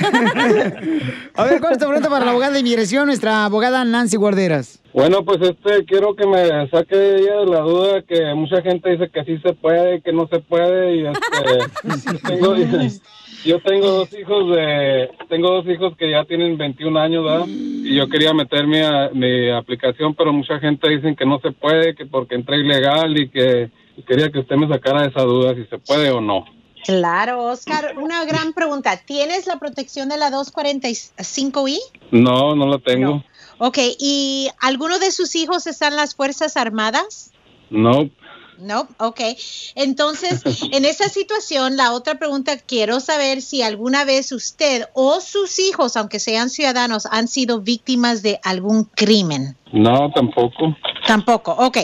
A 1.35 1.45
ver, 1.45 1.61
¿cuál 1.61 1.73
es 1.73 1.79
tu 1.79 1.85
pregunta 1.87 2.09
para 2.09 2.25
la 2.25 2.31
abogada 2.31 2.55
de 2.55 2.61
inmigración, 2.61 3.05
nuestra 3.07 3.45
abogada 3.45 3.85
Nancy 3.85 4.17
Guarderas? 4.17 4.82
Bueno, 4.95 5.25
pues 5.25 5.41
este, 5.41 5.85
quiero 5.87 6.15
que 6.15 6.27
me 6.27 6.69
saque 6.69 7.17
ella 7.17 7.37
de 7.39 7.47
la 7.47 7.61
duda 7.61 8.03
que 8.03 8.35
mucha 8.35 8.61
gente 8.61 8.91
dice 8.91 9.09
que 9.11 9.25
sí 9.25 9.39
se 9.39 9.55
puede, 9.55 10.03
que 10.03 10.13
no 10.13 10.29
se 10.29 10.41
puede 10.41 10.97
y 10.97 11.07
este, 11.07 12.19
tengo, 12.29 12.55
yo 13.45 13.61
tengo 13.61 13.87
dos 13.87 14.13
hijos 14.13 14.55
de, 14.55 15.11
tengo 15.31 15.51
dos 15.51 15.67
hijos 15.67 15.97
que 15.97 16.11
ya 16.11 16.25
tienen 16.27 16.59
21 16.59 17.01
años, 17.01 17.25
¿verdad? 17.25 17.47
Y 17.49 17.97
yo 17.97 18.07
quería 18.09 18.35
meter 18.35 18.67
mi, 18.67 18.81
a- 18.81 19.09
mi 19.15 19.49
aplicación, 19.51 20.15
pero 20.15 20.31
mucha 20.33 20.59
gente 20.61 20.91
dice 20.91 21.17
que 21.17 21.25
no 21.25 21.41
se 21.41 21.53
puede, 21.53 21.95
que 21.95 22.05
porque 22.05 22.35
entré 22.35 22.59
ilegal 22.59 23.19
y 23.19 23.31
que 23.31 23.71
y 23.97 24.03
quería 24.03 24.31
que 24.31 24.39
usted 24.41 24.57
me 24.57 24.69
sacara 24.69 25.03
de 25.03 25.09
esa 25.09 25.23
duda 25.23 25.55
si 25.55 25.65
se 25.67 25.79
puede 25.79 26.11
o 26.11 26.21
no. 26.21 26.45
Claro, 26.85 27.45
Oscar, 27.45 27.95
una 27.99 28.25
gran 28.25 28.53
pregunta. 28.55 28.99
¿Tienes 29.07 29.47
la 29.47 29.59
protección 29.59 30.09
de 30.09 30.17
la 30.19 30.31
245i? 30.31 31.79
No, 32.11 32.55
no 32.57 32.67
la 32.67 32.79
tengo. 32.79 33.23
Ok, 33.65 33.79
¿y 34.01 34.49
alguno 34.59 34.99
de 34.99 35.13
sus 35.13 35.37
hijos 35.37 35.69
está 35.69 35.87
en 35.87 35.95
las 35.95 36.17
Fuerzas 36.17 36.57
Armadas? 36.57 37.31
No. 37.71 38.11
No, 38.63 38.89
ok. 38.99 39.21
Entonces, 39.75 40.43
en 40.73 40.85
esa 40.85 41.09
situación, 41.09 41.77
la 41.77 41.93
otra 41.93 42.19
pregunta, 42.19 42.57
quiero 42.59 43.01
saber 43.01 43.43
si 43.43 43.63
alguna 43.63 44.05
vez 44.05 44.33
usted 44.33 44.87
o 44.95 45.21
sus 45.21 45.59
hijos, 45.59 45.97
aunque 45.97 46.21
sean 46.21 46.49
ciudadanos, 46.49 47.07
han 47.11 47.29
sido 47.29 47.61
víctimas 47.61 48.23
de 48.23 48.41
algún 48.45 48.85
crimen. 48.85 49.57
No, 49.73 50.11
tampoco. 50.15 50.77
Tampoco, 51.07 51.53
ok. 51.53 51.79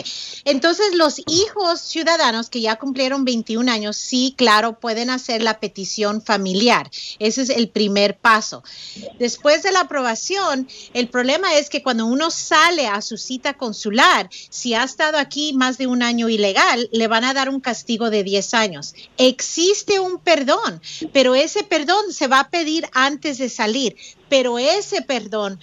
Entonces, 0.45 0.93
los 0.93 1.19
hijos 1.27 1.81
ciudadanos 1.81 2.49
que 2.49 2.61
ya 2.61 2.77
cumplieron 2.77 3.25
21 3.25 3.69
años, 3.69 3.97
sí, 3.97 4.35
claro, 4.37 4.79
pueden 4.79 5.09
hacer 5.09 5.41
la 5.41 5.59
petición 5.59 6.21
familiar. 6.21 6.89
Ese 7.17 7.41
es 7.41 7.49
el 7.49 7.69
primer 7.69 8.17
paso. 8.17 8.63
Después 9.17 9.63
de 9.63 9.71
la 9.71 9.81
aprobación, 9.81 10.67
el 10.93 11.09
problema 11.09 11.55
es 11.55 11.69
que 11.69 11.81
cuando 11.81 12.05
uno 12.05 12.29
sale 12.29 12.87
a 12.87 13.01
su 13.01 13.17
cita 13.17 13.55
consular, 13.55 14.29
si 14.31 14.75
ha 14.75 14.83
estado 14.83 15.17
aquí 15.17 15.53
más 15.53 15.79
de 15.79 15.87
un 15.87 16.03
año 16.03 16.29
ilegal, 16.29 16.68
le 16.75 17.07
van 17.07 17.23
a 17.23 17.33
dar 17.33 17.49
un 17.49 17.59
castigo 17.59 18.09
de 18.09 18.23
10 18.23 18.53
años. 18.53 18.95
Existe 19.17 19.99
un 19.99 20.19
perdón, 20.19 20.81
pero 21.13 21.35
ese 21.35 21.63
perdón 21.63 22.11
se 22.11 22.27
va 22.27 22.39
a 22.41 22.49
pedir 22.49 22.87
antes 22.93 23.37
de 23.37 23.49
salir, 23.49 23.95
pero 24.29 24.59
ese 24.59 25.01
perdón 25.01 25.59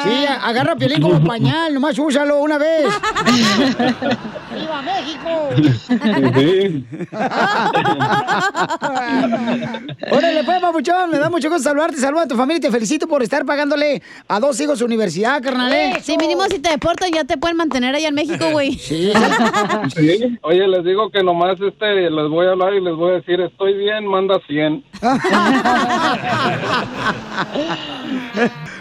Sí, 0.03 0.27
agarra 0.43 0.73
a 0.73 0.77
Piolín 0.77 1.01
como 1.01 1.23
pañal, 1.25 1.75
nomás 1.75 1.99
úsalo 1.99 2.39
una 2.41 2.59
vez. 2.59 2.87
¡Viva 4.55 4.83
México! 4.83 5.51
Sí. 6.35 6.85
Órale, 10.11 10.45
pues, 10.45 10.61
papuchón, 10.61 11.11
me 11.11 11.19
da 11.19 11.29
mucho 11.31 11.49
gusto 11.49 11.65
saludarte, 11.65 11.97
saluda 11.97 12.23
a 12.23 12.29
tu 12.29 12.37
familia 12.37 12.59
y 12.59 12.61
te 12.61 12.71
felicito 12.71 13.07
por 13.07 13.23
estar 13.23 13.45
pagándole 13.45 14.03
a 14.29 14.41
dos 14.41 14.61
hijos 14.61 14.79
su 14.79 14.85
universidad, 14.85 15.43
carnal. 15.43 15.73
¿eh? 15.73 15.99
Sí, 16.03 16.17
mínimo 16.19 16.45
si 16.45 16.59
te 16.59 16.71
deportan 16.71 17.11
ya 17.13 17.25
te 17.25 17.37
pueden 17.37 17.57
mantener 17.57 17.95
allá 17.95 18.09
en 18.09 18.15
México, 18.15 18.51
güey. 18.51 18.75
Sí. 18.75 19.13
Sí. 19.95 20.39
Oye, 20.43 20.67
les 20.69 20.85
digo 20.85 21.11
que 21.11 21.23
nomás 21.23 21.61
este, 21.61 22.11
les 22.11 22.29
voy 22.29 22.47
a 22.47 22.51
hablar 22.51 22.75
y 22.75 22.81
les 22.81 22.95
voy 22.95 23.13
a 23.13 23.15
decir, 23.17 23.41
estoy 23.41 23.75
bien, 23.75 24.07
manda 24.07 24.41
100. 24.47 24.85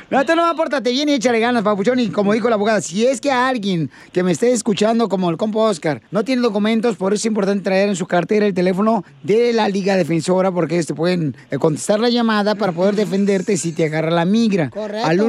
No, 0.09 0.25
tú 0.25 0.37
no 0.37 0.55
pórtate 0.55 0.91
bien 0.91 1.09
y 1.09 1.15
échale 1.15 1.39
ganas, 1.41 1.63
papuchón. 1.63 1.99
Y 1.99 2.07
como 2.07 2.31
dijo 2.31 2.47
la 2.47 2.55
abogada, 2.55 2.79
si 2.79 3.05
es 3.05 3.19
que 3.19 3.29
alguien 3.29 3.91
que 4.13 4.23
me 4.23 4.31
esté 4.31 4.53
escuchando, 4.53 5.09
como 5.09 5.29
el 5.29 5.35
compa 5.35 5.59
Oscar, 5.59 6.01
no 6.11 6.23
tiene 6.23 6.41
documentos, 6.41 6.95
por 6.95 7.13
eso 7.13 7.23
es 7.23 7.25
importante 7.25 7.63
traer 7.63 7.89
en 7.89 7.97
su 7.97 8.07
cartera 8.07 8.45
el 8.45 8.53
teléfono 8.53 9.03
de 9.23 9.51
la 9.51 9.67
Liga 9.67 9.97
Defensora, 9.97 10.49
porque 10.49 10.81
te 10.81 10.93
pueden 10.93 11.35
eh, 11.51 11.57
contestar 11.57 11.99
la 11.99 12.07
llamada 12.07 12.55
para 12.55 12.71
poder 12.71 12.95
defenderte 12.95 13.57
si 13.57 13.73
te 13.73 13.83
agarra 13.83 14.09
la 14.09 14.23
migra. 14.23 14.69
Correcto. 14.69 15.05
Al 15.05 15.19